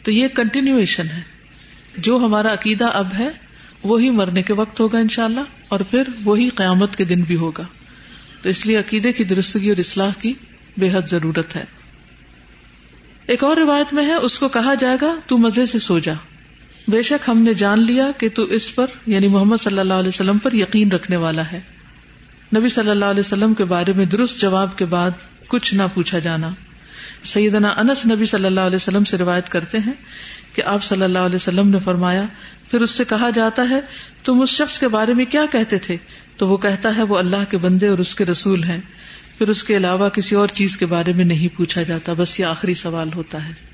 تو 0.03 0.11
یہ 0.11 0.27
کنٹینیویشن 0.27 1.05
ہے۔ 1.05 1.21
جو 1.97 2.17
ہمارا 2.17 2.53
عقیدہ 2.53 2.85
اب 2.85 3.07
ہے، 3.19 3.29
وہی 3.83 4.09
مرنے 4.09 4.43
کے 4.43 4.53
وقت 4.53 4.79
ہوگا 4.79 4.97
انشاءاللہ 4.97 5.39
اور 5.67 5.79
پھر 5.79 6.03
وہی 6.23 6.49
قیامت 6.49 6.95
کے 6.95 7.03
دن 7.03 7.21
بھی 7.21 7.35
ہوگا۔ 7.35 7.63
تو 8.41 8.49
اس 8.49 8.65
لیے 8.65 8.77
عقیدے 8.77 9.13
کی 9.13 9.23
درستگی 9.23 9.69
اور 9.69 9.77
اصلاح 9.77 10.11
کی 10.21 10.33
بے 10.77 10.89
حد 10.93 11.01
ضرورت 11.07 11.55
ہے۔ 11.55 11.65
ایک 13.25 13.43
اور 13.43 13.57
روایت 13.57 13.93
میں 13.93 14.05
ہے، 14.05 14.13
اس 14.13 14.39
کو 14.39 14.47
کہا 14.47 14.73
جائے 14.73 14.97
گا، 15.01 15.15
تو 15.27 15.37
مزے 15.37 15.65
سے 15.65 15.79
سو 15.79 15.99
جا۔ 15.99 16.13
بے 16.87 17.01
شک 17.01 17.29
ہم 17.29 17.37
نے 17.37 17.53
جان 17.53 17.79
لیا 17.79 18.07
کہ 18.17 18.29
تو 18.29 18.43
اس 18.43 18.75
پر 18.75 18.85
یعنی 19.05 19.27
محمد 19.27 19.57
صلی 19.57 19.79
اللہ 19.79 19.93
علیہ 19.93 20.07
وسلم 20.07 20.37
پر 20.37 20.53
یقین 20.53 20.91
رکھنے 20.91 21.15
والا 21.15 21.41
ہے۔ 21.51 21.59
نبی 22.55 22.69
صلی 22.69 22.89
اللہ 22.89 23.05
علیہ 23.05 23.19
وسلم 23.19 23.53
کے 23.53 23.63
بارے 23.63 23.93
میں 23.93 24.05
درست 24.05 24.41
جواب 24.41 24.77
کے 24.77 24.85
بعد 24.85 25.11
کچھ 25.47 25.73
نہ 25.73 25.83
پوچھا 25.93 26.19
جانا۔ 26.19 26.49
سیدنا 27.23 27.69
انس 27.69 28.05
نبی 28.05 28.25
صلی 28.25 28.45
اللہ 28.45 28.59
علیہ 28.59 28.75
وسلم 28.75 29.03
سے 29.03 29.17
روایت 29.17 29.49
کرتے 29.49 29.77
ہیں 29.77 29.93
کہ 30.53 30.61
آپ 30.65 30.83
صلی 30.83 31.03
اللہ 31.03 31.19
علیہ 31.19 31.35
وسلم 31.35 31.67
نے 31.67 31.77
فرمایا، 31.83 32.23
پھر 32.71 32.81
اس 32.81 32.91
سے 32.91 33.03
کہا 33.03 33.29
جاتا 33.29 33.69
ہے، 33.69 33.79
تم 34.23 34.41
اس 34.41 34.49
شخص 34.49 34.79
کے 34.79 34.87
بارے 34.87 35.13
میں 35.13 35.25
کیا 35.25 35.45
کہتے 35.51 35.77
تھے؟ 35.77 35.97
تو 36.37 36.47
وہ 36.47 36.57
کہتا 36.57 36.97
ہے، 36.97 37.03
وہ 37.03 37.17
اللہ 37.17 37.43
کے 37.49 37.57
بندے 37.57 37.87
اور 37.87 37.97
اس 37.97 38.15
کے 38.15 38.25
رسول 38.25 38.63
ہیں۔ 38.63 38.81
پھر 39.37 39.49
اس 39.49 39.63
کے 39.63 39.77
علاوہ 39.77 40.09
کسی 40.09 40.35
اور 40.35 40.47
چیز 40.47 40.77
کے 40.77 40.85
بارے 40.85 41.13
میں 41.13 41.25
نہیں 41.25 41.57
پوچھا 41.57 41.83
جاتا، 41.83 42.13
بس 42.17 42.39
یہ 42.39 42.45
آخری 42.45 42.73
سوال 42.73 43.09
ہوتا 43.15 43.47
ہے۔ 43.47 43.70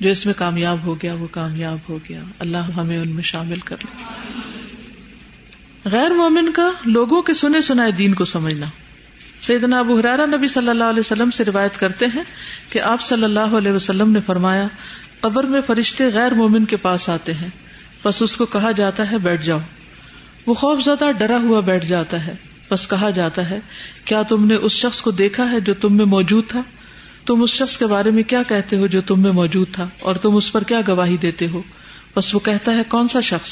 جو 0.00 0.10
اس 0.10 0.26
میں 0.26 0.34
کامیاب 0.36 0.78
ہو 0.84 0.94
گیا، 0.94 1.14
وہ 1.14 1.26
کامیاب 1.30 1.78
ہو 1.88 1.98
گیا۔ 2.08 2.22
اللہ 2.38 2.70
ہمیں 2.76 2.98
ان 2.98 3.08
میں 3.08 3.22
شامل 3.22 3.58
کر 3.58 3.76
لے۔ 3.84 4.04
غیر 5.84 6.10
مومن 6.10 6.52
کا 6.52 6.70
لوگوں 6.84 7.22
کے 7.22 7.34
سنے 7.34 7.60
سنائے 7.60 7.90
دین 7.90 8.14
کو 8.14 8.24
سمجھنا۔ 8.24 8.66
سیدنا 9.40 9.78
ابو 9.78 9.98
حرارا 9.98 10.26
نبی 10.26 10.48
صلی 10.48 10.68
اللہ 10.68 10.84
علیہ 10.84 11.00
وسلم 11.00 11.30
سے 11.30 11.44
روایت 11.44 11.80
کرتے 11.80 12.06
ہیں 12.06 12.22
کہ 12.70 12.80
آپ 12.80 13.00
صلی 13.00 13.24
اللہ 13.24 13.40
علیہ 13.40 13.72
وسلم 13.72 14.10
نے 14.10 14.20
فرمایا، 14.26 14.66
قبر 15.20 15.44
میں 15.44 15.60
فرشتے 15.66 16.08
غیر 16.14 16.32
مومن 16.32 16.64
کے 16.64 16.76
پاس 16.76 17.08
آتے 17.08 17.34
ہیں۔ 17.34 17.48
بس 18.04 18.22
اس 18.22 18.36
کو 18.36 18.46
کہا 18.46 18.70
جاتا 18.70 19.10
ہے، 19.10 19.18
بیٹھ 19.18 19.46
جاؤ۔ 19.46 19.58
وہ 20.46 20.54
خوف 20.54 20.82
زدہ 20.84 21.10
ڈرا 21.10 21.36
ہوا 21.36 21.60
بیٹھ 21.60 21.86
جاتا 21.86 22.26
ہے۔ 22.26 22.34
بس 22.70 22.88
کہا 22.88 23.10
جاتا 23.10 23.50
ہے، 23.50 23.60
کیا 24.04 24.22
تم 24.22 24.46
نے 24.46 24.54
اس 24.54 24.72
شخص 24.72 25.02
کو 25.02 25.10
دیکھا 25.10 25.50
ہے 25.50 25.60
جو 25.60 25.74
تم 25.74 25.96
میں 25.96 26.04
موجود 26.04 26.48
تھا؟ 26.48 26.62
تم 27.26 27.42
اس 27.42 27.50
شخص 27.50 27.78
کے 27.78 27.86
بارے 27.86 28.10
میں 28.10 28.22
کیا 28.22 28.42
کہتے 28.42 28.76
ہو 28.76 28.86
جو 28.86 29.00
تم 29.00 29.22
میں 29.22 29.32
موجود 29.32 29.68
تھا؟ 29.72 29.88
اور 30.00 30.14
تم 30.14 30.36
اس 30.36 30.52
پر 30.52 30.62
کیا 30.62 30.80
گواہی 30.88 31.16
دیتے 31.16 31.46
ہو؟ 31.46 31.62
بس 32.16 32.34
وہ 32.34 32.40
کہتا 32.40 32.74
ہے، 32.74 32.82
کون 32.88 33.08
سا 33.08 33.20
شخص؟ 33.20 33.50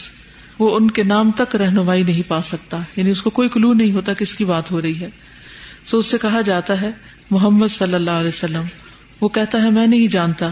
وہ 0.59 0.77
ان 0.77 0.91
کے 0.91 1.03
نام 1.03 1.31
تک 1.31 1.57
رہنمائی 1.57 2.03
نہیں 2.03 2.23
پا 2.29 2.43
سکتا۔ 2.43 2.79
یعنی 2.97 3.11
اس 3.11 3.23
کو 3.23 3.31
کوئی 3.31 3.49
کلو 3.49 3.73
نہیں 3.73 3.93
ہوتا 3.93 4.13
کس 4.13 4.35
کی 4.35 4.45
بات 4.45 4.71
ہو 4.71 4.83
رہی 4.83 5.01
ہے۔ 5.01 5.09
سو 5.87 5.99
اس 5.99 6.07
سے 6.07 6.19
کہا 6.19 6.41
جاتا 6.41 6.81
ہے، 6.81 6.91
محمد 7.31 7.69
صلی 7.69 7.95
اللہ 7.95 8.11
علیہ 8.11 8.29
وسلم، 8.29 8.63
وہ 9.21 9.29
کہتا 9.29 9.63
ہے، 9.63 9.71
میں 9.71 9.87
نہیں 9.87 10.07
جانتا۔ 10.07 10.49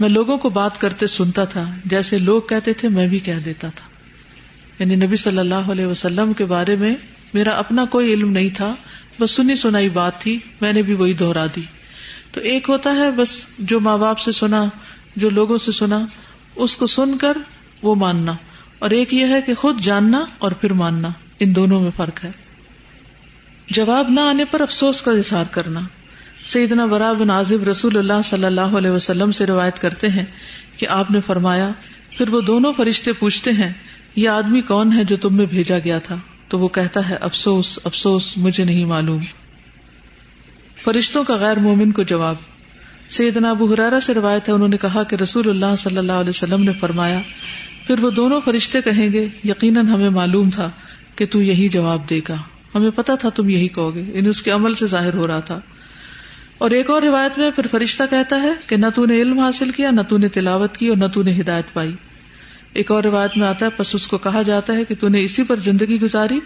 میں 0.00 0.08
لوگوں 0.08 0.38
کو 0.38 0.48
بات 0.50 0.80
کرتے 0.80 1.06
سنتا 1.06 1.44
تھا، 1.44 1.70
جیسے 1.84 2.18
لوگ 2.18 2.42
کہتے 2.42 2.72
تھے، 2.72 2.88
میں 2.88 3.08
بھی 3.08 3.18
کہہ 3.18 3.40
دیتا 3.44 3.68
تھا۔ 3.68 3.86
یعنی 4.78 4.94
نبی 4.94 5.16
صلی 5.16 5.38
اللہ 5.38 5.54
علیہ 5.54 5.86
وسلم 5.86 6.32
کے 6.32 6.44
بارے 6.44 6.76
میں 6.76 6.94
میرا 7.34 7.50
اپنا 7.50 7.84
کوئی 7.84 8.12
علم 8.12 8.30
نہیں 8.30 8.50
تھا، 8.50 8.74
بس 9.20 9.30
سنی 9.30 9.54
سنائی 9.54 9.88
بات 9.88 10.20
تھی، 10.20 10.38
میں 10.60 10.72
نے 10.72 10.82
بھی 10.82 10.94
وہی 10.94 11.12
دوہرا 11.12 11.46
دی۔ 11.56 11.62
تو 12.36 12.42
ایک 12.42 12.68
ہوتا 12.68 12.90
ہے، 12.90 13.10
بس 13.10 13.44
جو 13.58 13.80
ماں 13.80 13.98
باپ 13.98 14.18
سے 14.18 14.32
سنا، 14.32 14.64
جو 15.16 15.30
لوگوں 15.30 15.58
سے 15.58 15.72
سنا، 15.72 16.04
اس 16.56 16.76
کو 16.76 16.86
سن 16.86 17.18
کر 17.18 17.36
وہ 17.82 17.94
ماننا۔ 17.94 18.32
اور 18.78 18.90
ایک 18.90 19.14
یہ 19.14 19.26
ہے 19.26 19.42
کہ 19.42 19.54
خود 19.54 19.80
جاننا 19.80 20.24
اور 20.38 20.52
پھر 20.52 20.72
ماننا۔ 20.72 21.08
ان 21.40 21.56
دونوں 21.56 21.80
میں 21.80 21.90
فرق 21.96 22.24
ہے۔ 22.24 22.30
جواب 23.70 24.08
نہ 24.08 24.20
آنے 24.20 24.44
پر 24.44 24.60
افسوس 24.60 25.02
کا 25.02 25.12
اظہار 25.12 25.44
کرنا۔ 25.50 25.80
سیدنا 26.44 26.86
برا 26.86 27.12
بن 27.12 27.30
عازب 27.30 27.68
رسول 27.68 27.96
اللہ 27.96 28.22
صلی 28.24 28.44
اللہ 28.44 28.60
علیہ 28.60 28.90
وسلم 28.90 29.32
سے 29.32 29.46
روایت 29.46 29.78
کرتے 29.78 30.08
ہیں 30.08 30.24
کہ 30.76 30.88
آپ 30.88 31.10
نے 31.10 31.20
فرمایا، 31.20 31.70
پھر 32.10 32.28
وہ 32.28 32.40
دونوں 32.40 32.72
فرشتے 32.76 33.12
پوچھتے 33.12 33.52
ہیں، 33.52 33.72
یہ 34.16 34.28
آدمی 34.28 34.60
کون 34.60 34.92
ہے 34.92 35.04
جو 35.04 35.16
تم 35.16 35.36
میں 35.36 35.46
بھیجا 35.46 35.78
گیا 35.78 35.98
تھا؟ 35.98 36.16
تو 36.48 36.58
وہ 36.58 36.68
کہتا 36.68 37.08
ہے، 37.08 37.16
افسوس 37.16 37.78
افسوس، 37.84 38.38
مجھے 38.38 38.64
نہیں 38.64 38.84
معلوم۔ 38.84 39.20
فرشتوں 40.84 41.24
کا 41.24 41.36
غیر 41.36 41.56
مومن 41.56 41.92
کو 41.92 42.02
جواب۔ 42.02 42.34
سیدنا 43.10 43.50
ابو 43.50 43.72
حرارا 43.72 44.00
سے 44.00 44.14
روایت 44.14 44.48
ہے، 44.48 44.54
انہوں 44.54 44.68
نے 44.68 44.76
کہا 44.76 45.02
کہ 45.02 45.16
رسول 45.16 45.50
اللہ 45.50 45.76
صلی 45.78 45.98
اللہ 45.98 46.12
علیہ 46.12 46.30
وسلم 46.30 46.62
نے 46.62 46.72
فرمایا، 46.72 47.20
پھر 47.86 47.98
وہ 47.98 48.10
دونوں 48.10 48.40
فرشتے 48.44 48.82
کہیں 48.82 49.12
گے، 49.12 49.28
یقیناً 49.44 49.86
ہمیں 49.86 50.10
معلوم 50.10 50.50
تھا 50.50 50.70
کہ 51.16 51.26
تو 51.26 51.42
یہی 51.42 51.68
جواب 51.68 52.10
دے 52.10 52.20
گا۔ 52.28 52.34
ہمیں 52.74 52.90
پتا 52.94 53.14
تھا 53.14 53.28
تم 53.28 53.48
یہی 53.48 53.68
کہو 53.68 53.94
گے 53.94 54.04
یعنی 54.08 54.28
اس 54.28 54.42
کے 54.42 54.50
عمل 54.50 54.74
سے 54.74 54.86
ظاہر 54.86 55.14
ہو 55.14 55.26
رہا 55.26 55.40
تھا۔ 55.40 55.60
اور 56.58 56.70
ایک 56.70 56.90
اور 56.90 57.02
روایت 57.02 57.38
میں 57.38 57.50
پھر 57.50 57.66
فرشتہ 57.66 58.02
کہتا 58.10 58.42
ہے 58.42 58.52
کہ 58.66 58.76
نہ 58.76 58.86
تو 58.94 59.06
نے 59.06 59.22
علم 59.22 59.38
حاصل 59.38 59.70
کیا، 59.70 59.90
نہ 59.90 60.00
تو 60.08 60.18
نے 60.18 60.28
تلاوت 60.28 60.76
کی 60.76 60.88
اور 60.88 60.96
نہ 60.96 61.06
تو 61.06 61.22
نے 61.22 61.40
ہدایت 61.40 61.72
پائی۔ 61.72 61.92
ایک 62.72 62.90
اور 62.90 63.04
روایت 63.04 63.36
میں 63.36 63.46
آتا 63.46 63.66
ہے، 63.66 63.70
پس 63.70 63.94
اس 63.94 64.06
کو 64.06 64.18
کہا 64.18 64.42
جاتا 64.42 64.76
ہے 64.76 64.84
کہ 64.84 64.94
تو 65.00 65.08
نے 65.08 65.22
اسی 65.22 65.42
پر 65.42 65.56
زندگی 65.56 66.00
گزاری، 66.00 66.40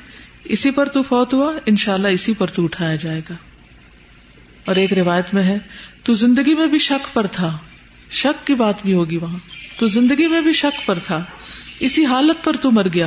اسی 0.44 0.70
پر 0.70 0.88
تو 0.88 1.02
فوت 1.02 1.34
ہوا 1.34 1.52
ان 1.66 1.76
شاء 1.76 1.94
اللہ 1.94 2.08
اسی 2.08 2.34
پر 2.38 2.46
تو 2.46 2.64
اٹھایا 2.64 2.96
جائے 2.96 3.20
گا۔ 3.30 3.34
اور 4.64 4.76
ایک 4.76 4.92
روایت 4.92 5.34
میں 5.34 5.42
ہے، 5.42 5.58
تو 6.02 6.12
زندگی 6.12 6.54
میں 6.54 6.66
بھی 6.66 6.78
شک 6.78 7.14
پر 7.14 7.26
تھا۔ 7.26 7.56
شک 8.10 8.46
کی 8.46 8.54
بات 8.54 8.74
بھی 8.82 8.94
ہوگی 8.94 9.16
وہاں۔ 9.16 9.38
تو 9.78 9.86
زندگی 9.86 10.26
میں 10.26 10.40
بھی 10.40 10.52
شک 10.52 10.86
پر 10.86 10.98
تھا۔ 10.98 11.24
اسی 11.80 12.04
حالت 12.06 12.44
پر 12.44 12.56
تو 12.56 12.70
مر 12.70 12.86
گیا 12.94 13.06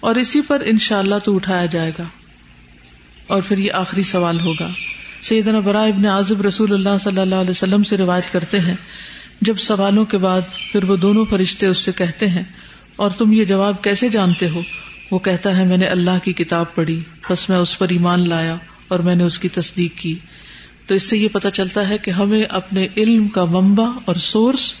اور 0.00 0.14
اسی 0.14 0.40
پر 0.40 0.62
ان 0.66 0.78
شاء 0.78 0.98
اللہ 0.98 1.14
تو 1.24 1.34
اٹھایا 1.34 1.66
جائے 1.66 1.90
گا۔ 1.98 2.04
اور 3.26 3.42
پھر 3.42 3.58
یہ 3.58 3.72
آخری 3.72 4.02
سوال 4.02 4.40
ہوگا۔ 4.40 4.68
سیدنا 5.22 5.58
برا 5.60 5.82
ابن 5.82 6.06
عازب 6.06 6.40
رسول 6.40 6.74
اللہ 6.74 6.98
صلی 7.00 7.20
اللہ 7.20 7.34
علیہ 7.34 7.50
وسلم 7.50 7.82
سے 7.82 7.96
روایت 7.96 8.32
کرتے 8.32 8.60
ہیں۔ 8.60 8.74
جب 9.40 9.56
سوالوں 9.56 10.04
کے 10.04 10.18
بعد 10.18 10.40
پھر 10.72 10.84
وہ 10.84 10.96
دونوں 10.96 11.24
فرشتے 11.24 11.66
اس 11.66 11.78
سے 11.78 11.92
کہتے 11.92 12.28
ہیں، 12.28 12.42
اور 12.96 13.10
تم 13.10 13.32
یہ 13.32 13.44
جواب 13.44 13.82
کیسے 13.82 14.08
جانتے 14.08 14.48
ہو؟ 14.48 14.60
وہ 15.10 15.18
کہتا 15.18 15.56
ہے، 15.56 15.64
میں 15.64 15.76
نے 15.76 15.86
اللہ 15.86 16.24
کی 16.24 16.32
کتاب 16.32 16.74
پڑھی، 16.74 17.00
بس 17.30 17.48
میں 17.48 17.58
اس 17.58 17.78
پر 17.78 17.88
ایمان 17.88 18.28
لایا 18.28 18.56
اور 18.88 18.98
میں 18.98 19.14
نے 19.14 19.24
اس 19.24 19.38
کی 19.38 19.48
تصدیق 19.48 19.98
کی۔ 19.98 20.14
تو 20.86 20.94
اس 20.94 21.02
سے 21.02 21.18
یہ 21.18 21.28
پتا 21.32 21.50
چلتا 21.50 21.88
ہے 21.88 21.98
کہ 21.98 22.10
ہمیں 22.10 22.44
اپنے 22.44 22.86
علم 22.96 23.28
کا 23.28 23.44
ممبا 23.44 23.88
اور 24.04 24.14
سورس 24.14 24.74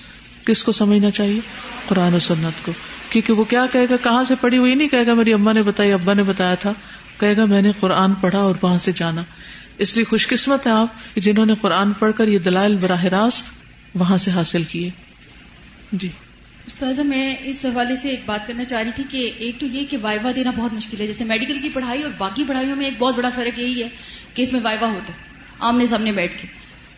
کس 0.44 0.64
کو 0.64 0.72
سمجھنا 0.72 1.10
چاہیے؟ 1.10 1.40
قرآن 1.88 2.14
و 2.14 2.18
سنت 2.18 2.66
کو۔ 2.66 2.72
کیونکہ 3.10 3.32
وہ 3.32 3.44
کیا 3.44 3.66
کہے 3.72 3.86
گا؟ 3.90 3.96
کہاں 4.02 4.24
سے 4.24 4.34
پڑھی 4.40 4.58
وہی 4.58 4.74
نہیں 4.74 4.88
کہے 4.88 5.06
گا؟ 5.06 5.14
میری 5.14 5.32
اما 5.32 5.52
نے 5.52 5.62
بتائی، 5.62 5.92
ابا 5.92 6.12
نے 6.12 6.22
بتایا 6.22 6.54
تھا۔ 6.54 6.72
کہے 7.18 7.36
گا، 7.36 7.44
میں 7.44 7.62
نے 7.62 7.72
قرآن 7.80 8.12
پڑھا 8.12 8.38
اور 8.38 8.54
وہاں 8.62 8.78
سے 8.78 8.92
جانا۔ 8.94 9.22
اس 9.78 9.96
لیے 9.96 10.04
خوش 10.04 10.28
قسمت 10.28 10.66
ہے 10.66 10.72
آپ 10.72 11.16
جنہوں 11.16 11.46
نے 11.46 11.54
قرآن 11.60 11.92
پڑھ 11.92 12.12
کر 12.16 12.28
یہ 12.28 12.38
دلائل 12.38 12.74
براہ 12.74 13.04
راست 13.04 13.46
وہاں 13.94 14.16
سے 14.16 14.30
حاصل 14.30 14.64
کیے۔ 14.64 14.90
جی۔ 15.92 16.08
استاذہ، 16.66 17.02
میں 17.02 17.36
اس 17.44 17.64
حوالے 17.64 17.96
سے 17.96 18.08
ایک 18.08 18.20
بات 18.26 18.46
کرنا 18.46 18.64
چاہ 18.64 18.82
رہی 18.82 18.90
تھی 18.96 19.04
کہ 19.10 19.32
ایک 19.38 19.60
تو 19.60 19.66
یہ 19.66 19.84
کہ 19.90 19.96
وائوا 20.02 20.30
دینا 20.36 20.50
بہت 20.50 20.72
مشکل 20.72 21.00
ہے۔ 21.00 21.06
جیسے 21.06 21.24
میڈیکل 21.24 21.58
کی 21.58 21.68
پڑھائی 21.68 22.02
اور 22.02 22.10
باقی 22.18 22.44
پڑھائیوں 22.48 22.76
میں 22.76 22.84
ایک 22.84 22.94
بہت 22.98 23.16
بڑا 23.16 23.30
فرق 23.34 23.58
یہی 23.58 23.82
ہے 23.82 23.88
کہ 24.34 24.42
اس 24.42 24.52
میں 24.52 24.60
وائوا 24.64 24.88
ہوتا 24.88 25.12
ہے۔ 25.12 25.33
آمنے 25.64 25.86
سامنے 25.86 26.12
بیٹھ 26.12 26.42
کے۔ 26.42 26.48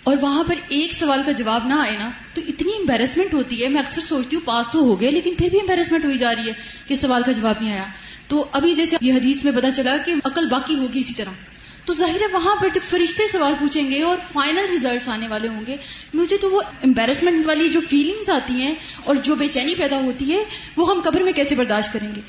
اور 0.05 0.17
وہاں 0.21 0.45
پر 0.45 0.55
ایک 0.69 0.93
سوال 0.93 1.23
کا 1.27 1.33
جواب 1.33 1.67
نہ 1.67 1.75
آئے 1.75 1.99
نا، 1.99 2.11
تو 2.35 2.41
اتنی 2.49 2.73
امبیرسمنٹ 2.79 3.35
ہوتی 3.35 3.65
ہے۔ 3.65 3.69
میں 3.69 3.81
اکثر 3.81 4.01
سوچتی 4.01 4.37
ہوں، 4.37 4.47
پاس 4.47 4.67
تو 4.73 4.79
ہو 4.79 5.01
گئے، 5.01 5.11
لیکن 5.11 5.35
پھر 5.39 5.49
بھی 5.49 5.61
امبیرسمنٹ 5.61 6.05
ہوئی 6.05 6.19
جا 6.19 6.35
رہی 6.35 6.49
ہے 6.49 6.53
کہ 6.89 6.95
سوال 6.95 7.23
کا 7.23 7.33
جواب 7.33 7.55
نہیں 7.61 7.73
آیا۔ 7.73 7.87
تو 8.29 8.45
ابھی 8.53 8.75
جیسے 8.75 8.97
یہ 9.01 9.13
حدیث 9.13 9.45
میں 9.45 9.53
پتا 9.53 9.71
چلا 9.71 9.97
کہ 9.97 10.15
عقل 10.25 10.47
باقی 10.47 10.79
ہوگی 10.79 11.01
اسی 11.01 11.15
طرح۔ 11.15 11.31
تو 11.85 11.95
ظاہر 11.95 12.21
ہے 12.21 12.27
وہاں 12.33 12.57
پر 12.57 12.69
جب 12.75 12.81
فرشتے 12.89 13.23
سوال 13.33 13.53
پوچھیں 13.61 13.91
گے 13.91 14.03
اور 14.03 14.17
فائنل 14.33 14.67
ریزلٹس 14.71 15.09
آنے 15.09 15.29
والے 15.29 15.49
ہوں 15.49 15.67
گے، 15.67 15.77
مجھے 16.15 16.37
تو 16.37 16.51
وہ 16.51 16.61
امبیرسمنٹ 16.85 17.47
والی 17.47 17.69
جو 17.69 17.81
فیلنگس 17.81 18.29
آتی 18.29 18.55
ہیں 18.55 18.75
اور 19.05 19.15
جو 19.15 19.35
بے 19.35 19.47
چینی 19.47 19.75
پیدا 19.75 19.97
ہوتی 19.97 20.33
ہے، 20.33 20.45
وہ 20.77 20.91
ہم 20.91 21.01
قبر 21.05 21.21
میں 21.21 21.33
کیسے 21.33 21.55
برداشت 21.55 21.93
کریں 21.93 22.15
گے؟ 22.17 22.21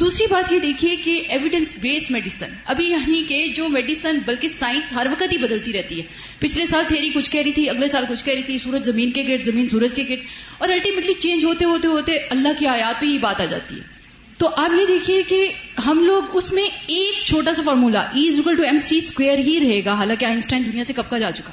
دوسری 0.00 0.26
بات 0.30 0.52
یہ 0.52 0.58
دیکھیے 0.58 0.96
کہ 0.96 1.22
ایویڈینس 1.28 1.74
بیس 1.80 2.10
میڈیسن 2.10 2.46
ابھی 2.64 2.90
یعنی 2.90 3.24
کہ 3.28 3.46
جو 3.56 3.68
میڈیسن 3.68 4.18
بلکہ 4.26 4.48
سائنس 4.48 4.92
ہر 4.92 5.06
وقت 5.10 5.32
ہی 5.32 5.38
بدلتی 5.38 5.72
رہتی 5.72 5.98
ہے۔ 5.98 6.02
پچھلے 6.38 6.66
سال 6.66 6.84
تھیری 6.88 7.10
کچھ 7.10 7.30
کہہ 7.30 7.40
رہی 7.40 7.52
تھی، 7.52 7.70
اگلے 7.70 7.88
سال 7.88 8.04
کچھ 8.08 8.24
کہہ 8.24 8.34
رہی 8.34 8.42
تھی، 8.42 8.58
سورج 8.58 8.84
زمین 8.84 9.10
کے 9.10 9.22
گیٹ 9.22 9.44
زمین 9.44 9.68
سورج 9.68 9.94
کے 9.94 10.04
گیٹ 10.08 10.24
اور 10.58 10.68
الٹیمیٹلی 10.68 11.12
چینج 11.12 11.44
ہوتے 11.44 11.64
ہوتے 11.64 11.88
ہوتے 11.88 12.12
اللہ 12.16 12.48
کی 12.58 12.66
آیات 12.66 13.00
پہ 13.00 13.06
ہی 13.06 13.18
بات 13.18 13.40
آ 13.40 13.44
جاتی 13.44 13.74
ہے۔ 13.74 13.94
تو 14.38 14.48
آپ 14.56 14.70
یہ 14.80 14.86
دیکھیے 14.86 15.22
کہ 15.22 15.52
ہم 15.86 16.04
لوگ 16.04 16.22
اس 16.32 16.52
میں 16.52 16.68
ایک 16.86 17.26
چھوٹا 17.26 17.54
سا 17.54 17.62
formula 17.62 18.00
is 18.00 18.38
equal 18.38 18.56
to 18.56 18.62
M 18.62 18.80
C 18.82 18.98
square 18.98 19.38
ہی 19.38 19.60
رہے 19.60 19.84
گا۔ 19.84 19.92
حالانکہ 19.92 20.24
آئنسٹائن 20.24 20.64
دنیا 20.64 20.84
سے 20.86 20.92
کب 20.92 21.10
کا 21.10 21.18
جا 21.18 21.32
چکا۔ 21.32 21.52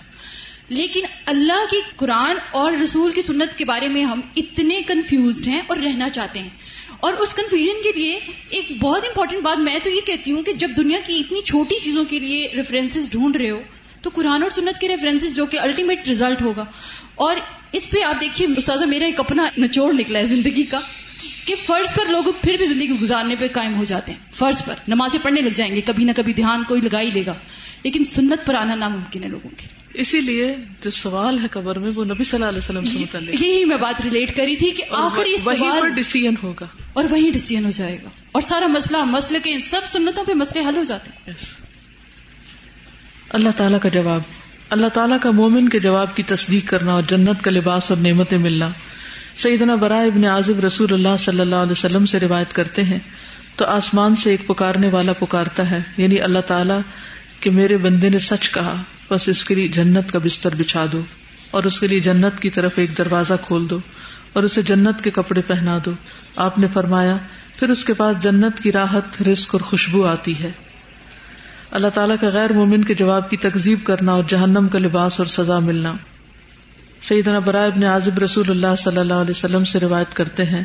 لیکن 0.70 1.02
اللہ 1.26 1.66
کی 1.72 1.78
قرآن 1.96 2.36
اور 2.52 2.74
رسول 2.74 3.12
کی 3.12 3.22
سنت 3.22 3.58
کے 3.58 3.66
بارے 3.66 3.88
میں 3.88 4.04
ہم 4.04 4.22
اتنے 4.36 4.82
کنفیوزڈ 4.88 5.48
ہیں 5.48 5.62
اور 5.68 5.78
رہنا 5.78 6.10
چاہتے 6.10 6.40
ہیں۔ 6.40 6.50
اور 7.02 7.14
اس 7.14 7.34
کنفیوژن 7.34 7.84
کے 7.84 7.92
لیے 8.00 8.20
ایک 8.50 8.72
بہت 8.80 9.04
امپورٹنٹ 9.04 9.42
بات 9.42 9.60
میں 9.60 9.80
تو 9.84 9.90
یہ 9.90 10.02
کہتی 10.06 10.32
ہوں 10.32 10.44
کہ 10.44 10.54
جب 10.54 10.72
دنیا 10.78 10.98
کی 11.08 11.18
اتنی 11.18 11.42
چھوٹی 11.42 11.76
چیزوں 11.84 12.06
کے 12.10 12.20
لیے 12.20 12.50
ریفرنسز 12.56 13.12
ڈھونڈ 13.12 13.36
رہے 13.36 13.50
ہو، 13.50 13.62
تو 14.02 14.10
قرآن 14.14 14.44
اور 14.44 14.52
سنت 14.52 14.82
کے 14.82 14.88
ریفرنسز 14.88 15.36
جو 15.36 15.46
کہ 15.46 15.60
الٹیمیٹ 15.60 16.08
ریزلٹ 16.08 16.42
ہوگا۔ 16.42 16.66
اور 17.16 17.36
اس 17.72 17.90
پہ 17.90 18.04
آپ 18.04 18.22
دیکھیے، 18.22 18.48
استاذہ 18.58 18.86
میرا 18.86 19.06
ایک 19.06 19.20
اپنا 19.20 19.50
نچوڑ 19.60 19.94
نکلا 19.94 20.20
ہے 20.20 20.26
زندگی 20.26 20.64
کا، 20.64 20.80
کہ 21.46 21.56
فرض 21.66 21.94
پر 21.94 22.06
لوگ 22.06 22.24
پھر 22.44 22.58
بھی 22.58 22.66
زندگی 22.66 23.00
گزارنے 23.02 23.36
پہ 23.40 23.48
قائم 23.48 23.76
ہو 23.76 23.84
جاتے 23.84 24.12
ہیں۔ 24.12 24.20
فرض 24.32 24.66
پر، 24.66 24.74
نمازیں 24.88 25.20
پڑھنے 25.24 25.42
لگ 25.42 25.56
جائیں 25.56 25.76
گے، 25.76 25.82
کبھی 25.82 26.04
نہ 26.04 26.12
کبھی 26.16 26.34
دھیان 26.34 26.64
کوئی 26.68 26.82
لگا 26.82 27.02
ہی 27.02 27.10
لے 27.14 27.24
گا۔ 27.26 27.34
لیکن 27.84 28.06
سنت 28.06 28.46
پر 28.46 28.56
آنا 28.56 28.76
ناممکن 28.76 29.24
ہے 29.24 29.30
لوگوں 29.30 29.50
کے 29.58 29.81
اسی 29.94 30.22
لیے 30.22 30.56
جو 30.82 30.90
سوال 30.90 31.40
ہے 31.40 31.48
قبر 31.52 31.80
میں 31.80 31.92
وہ 31.96 32.06
نبی 32.06 32.24
صلی 32.24 32.38
اللہ 32.38 32.46
علیہ 32.46 32.58
وسلم 32.58 32.86
سے 32.86 33.00
متعلق۔ 33.00 33.42
یہی 33.42 33.66
میں 33.66 33.78
بات 33.78 34.02
ریلیٹ 34.02 34.36
کری 34.38 34.56
تھی 34.56 34.72
کہ 34.72 34.84
آخری 34.90 35.38
سوال 35.38 35.90
ڈسیزن 35.90 36.34
ہوگا۔ 36.44 36.66
اور 36.94 37.06
وہی 37.10 37.30
ڈسیزن 37.30 37.66
ہو 37.66 37.72
جائے 37.76 37.98
گا۔ 38.04 38.10
اور 38.32 38.42
سارا 38.48 38.68
مسئلہ 38.68 39.04
مسئلے 39.04 39.40
کے 39.44 39.60
سب 39.60 39.82
سنتوں 39.90 40.24
پہ 40.26 40.34
مسئلے 40.34 40.66
حل 40.66 40.78
ہو 40.78 40.84
جاتے 40.84 41.12
ہیں۔ 41.28 41.34
اللہ 43.30 43.50
تعالیٰ 43.58 43.80
کا 43.82 43.90
جواب۔ 43.90 44.22
اللہ 44.70 44.88
تعالیٰ 44.88 45.18
کا 45.22 45.32
مومن 45.32 45.70
کے 45.70 45.80
جواب 45.80 46.16
کی 46.16 46.24
تصدیق 46.24 46.70
کرنا 46.70 46.92
اور 46.92 47.02
جنت 47.10 47.44
کا 47.44 47.52
لباس 47.52 47.92
اور 47.92 48.00
نعمتیں 48.02 48.38
ملنا۔ 48.38 48.70
سیدنا 49.36 49.76
برائے 49.76 50.08
ابن 50.08 50.26
عازب 50.26 50.66
رسول 50.66 50.94
اللہ 50.94 51.18
صلی 51.20 51.40
اللہ 51.40 51.56
علیہ 51.56 51.72
وسلم 51.72 52.06
سے 52.06 52.20
روایت 52.20 52.54
کرتے 52.54 52.84
ہیں 52.84 53.00
تو 53.56 53.66
آسمان 53.66 54.16
سے 54.16 54.32
ایک 54.32 54.48
پکارنے 54.48 54.88
والا 54.88 55.14
پکارتا 55.14 55.72
ہے 55.72 55.80
یعنی 55.98 56.20
اللہ 56.22 56.40
تعالیٰ 56.40 56.80
کہ 57.42 57.52
میرے 57.52 57.78
بندے 57.78 58.10
نے 58.10 58.20
سچ 58.20 58.50
کہا، 58.50 58.76
بس 59.12 59.30
اس 59.30 59.46
کے 59.46 59.56
لیے 59.56 59.68
جنت 59.68 60.12
کا 60.12 60.20
بستر 60.24 60.56
بچھا 60.56 60.86
دو 60.92 61.02
اور 61.52 61.64
اس 61.64 61.80
کے 61.80 61.88
لیے 61.88 62.00
جنت 62.00 62.42
کی 62.42 62.50
طرف 62.50 62.72
ایک 62.76 62.98
دروازہ 62.98 63.34
کھول 63.42 63.70
دو 63.70 63.80
اور 64.34 64.44
اسے 64.44 64.62
جنت 64.62 65.04
کے 65.04 65.12
کپڑے 65.12 65.42
پہنا 65.48 65.78
دو۔ 65.86 65.92
آپ 66.36 66.60
نے 66.60 66.68
فرمایا، 66.74 67.18
پھر 67.60 67.70
اس 67.70 67.86
کے 67.86 67.94
پاس 67.94 68.24
جنت 68.24 68.60
کی 68.64 68.72
راحت 68.72 69.22
رسک 69.22 69.50
اور 69.52 69.62
خوشبو 69.62 70.06
آتی 70.06 70.40
ہے۔ 70.40 70.52
اللہ 71.72 71.88
تعالیٰ 71.88 72.16
کا 72.22 72.28
غیر 72.28 72.54
مومن 72.54 72.84
کے 72.84 72.94
جواب 72.94 73.30
کی 73.30 73.38
تکزیب 73.38 73.80
کرنا 73.84 74.12
اور 74.12 74.24
جہنم 74.28 74.68
کا 74.68 74.80
لباس 74.80 75.20
اور 75.20 75.28
سزا 75.28 75.60
ملنا۔ 75.60 75.94
سیدنا 77.02 77.40
برائے 77.40 77.68
ابن 77.68 77.84
عازب 77.84 78.20
رسول 78.20 78.50
اللہ 78.50 78.76
صلی 78.78 78.98
اللہ 78.98 79.14
علیہ 79.14 79.32
وسلم 79.32 79.64
سے 79.64 79.80
روایت 79.80 80.14
کرتے 80.14 80.46
ہیں 80.46 80.64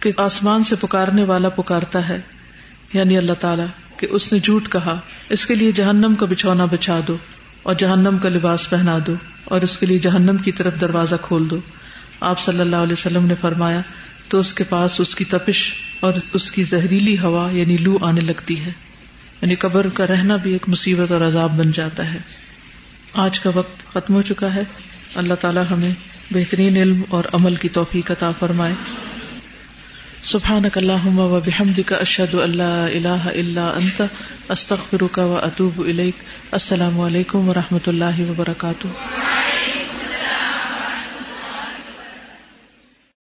کہ 0.00 0.12
آسمان 0.16 0.64
سے 0.64 0.76
پکارنے 0.80 1.24
والا 1.24 1.48
پکارتا 1.48 2.08
ہے۔ 2.08 2.20
یعنی 2.92 3.18
اللہ 3.18 3.32
تعالیٰ، 3.32 3.66
کہ 3.96 4.06
اس 4.10 4.32
نے 4.32 4.38
جھوٹ 4.38 4.68
کہا، 4.68 5.00
اس 5.28 5.46
کے 5.46 5.54
لیے 5.54 5.72
جہنم 5.72 6.14
کا 6.14 6.26
بچھونا 6.26 6.64
بچا 6.64 7.00
دو 7.08 7.16
اور 7.62 7.74
جہنم 7.74 8.18
کا 8.22 8.28
لباس 8.28 8.70
پہنا 8.70 8.98
دو 9.06 9.14
اور 9.44 9.60
اس 9.60 9.78
کے 9.78 9.86
لیے 9.86 9.98
جہنم 9.98 10.36
کی 10.36 10.52
طرف 10.52 10.80
دروازہ 10.80 11.14
کھول 11.22 11.50
دو۔ 11.50 11.56
آپ 12.20 12.40
صلی 12.40 12.60
اللہ 12.60 12.76
علیہ 12.76 12.92
وسلم 12.92 13.26
نے 13.26 13.34
فرمایا، 13.40 13.80
تو 14.28 14.38
اس 14.38 14.54
کے 14.54 14.64
پاس 14.64 15.00
اس 15.00 15.14
کی 15.14 15.24
تپش 15.24 15.72
اور 16.00 16.12
اس 16.32 16.52
کی 16.52 16.62
زہریلی 16.64 17.18
ہوا 17.18 17.50
یعنی 17.52 17.76
لو 17.76 17.98
آنے 18.00 18.20
لگتی 18.20 18.60
ہے۔ 18.60 18.72
یعنی 19.42 19.54
قبر 19.54 19.86
کا 19.94 20.06
رہنا 20.06 20.36
بھی 20.36 20.52
ایک 20.52 20.68
مصیبت 20.68 21.12
اور 21.12 21.20
عذاب 21.20 21.58
بن 21.58 21.70
جاتا 21.70 22.14
ہے۔ 22.14 22.18
آج 23.14 23.40
کا 23.40 23.50
وقت 23.54 23.92
ختم 23.92 24.14
ہو 24.14 24.22
چکا 24.22 24.54
ہے۔ 24.54 24.62
اللہ 25.14 25.34
تعالیٰ 25.34 25.62
ہمیں 25.70 25.90
بہترین 26.30 26.76
علم 26.76 27.02
اور 27.08 27.24
عمل 27.32 27.54
کی 27.54 27.68
توفیق 27.68 28.10
عطا 28.10 28.30
فرمائے۔ 28.30 28.74
سبحانك 30.26 30.78
اللهم 30.78 31.18
وبحمدك 31.18 31.92
اشهد 31.92 32.34
ان 32.34 32.52
لا 32.52 32.86
اله 32.88 33.30
الا 33.32 33.66
انت 33.76 34.06
استغفرك 34.50 35.18
واتوب 35.18 35.80
اليك 35.80 36.14
السلام 36.52 37.00
علیکم 37.00 37.48
و 37.48 37.54
رحمۃ 37.54 37.86
اللہ 37.86 38.18
وبرکاتہ 38.30 38.88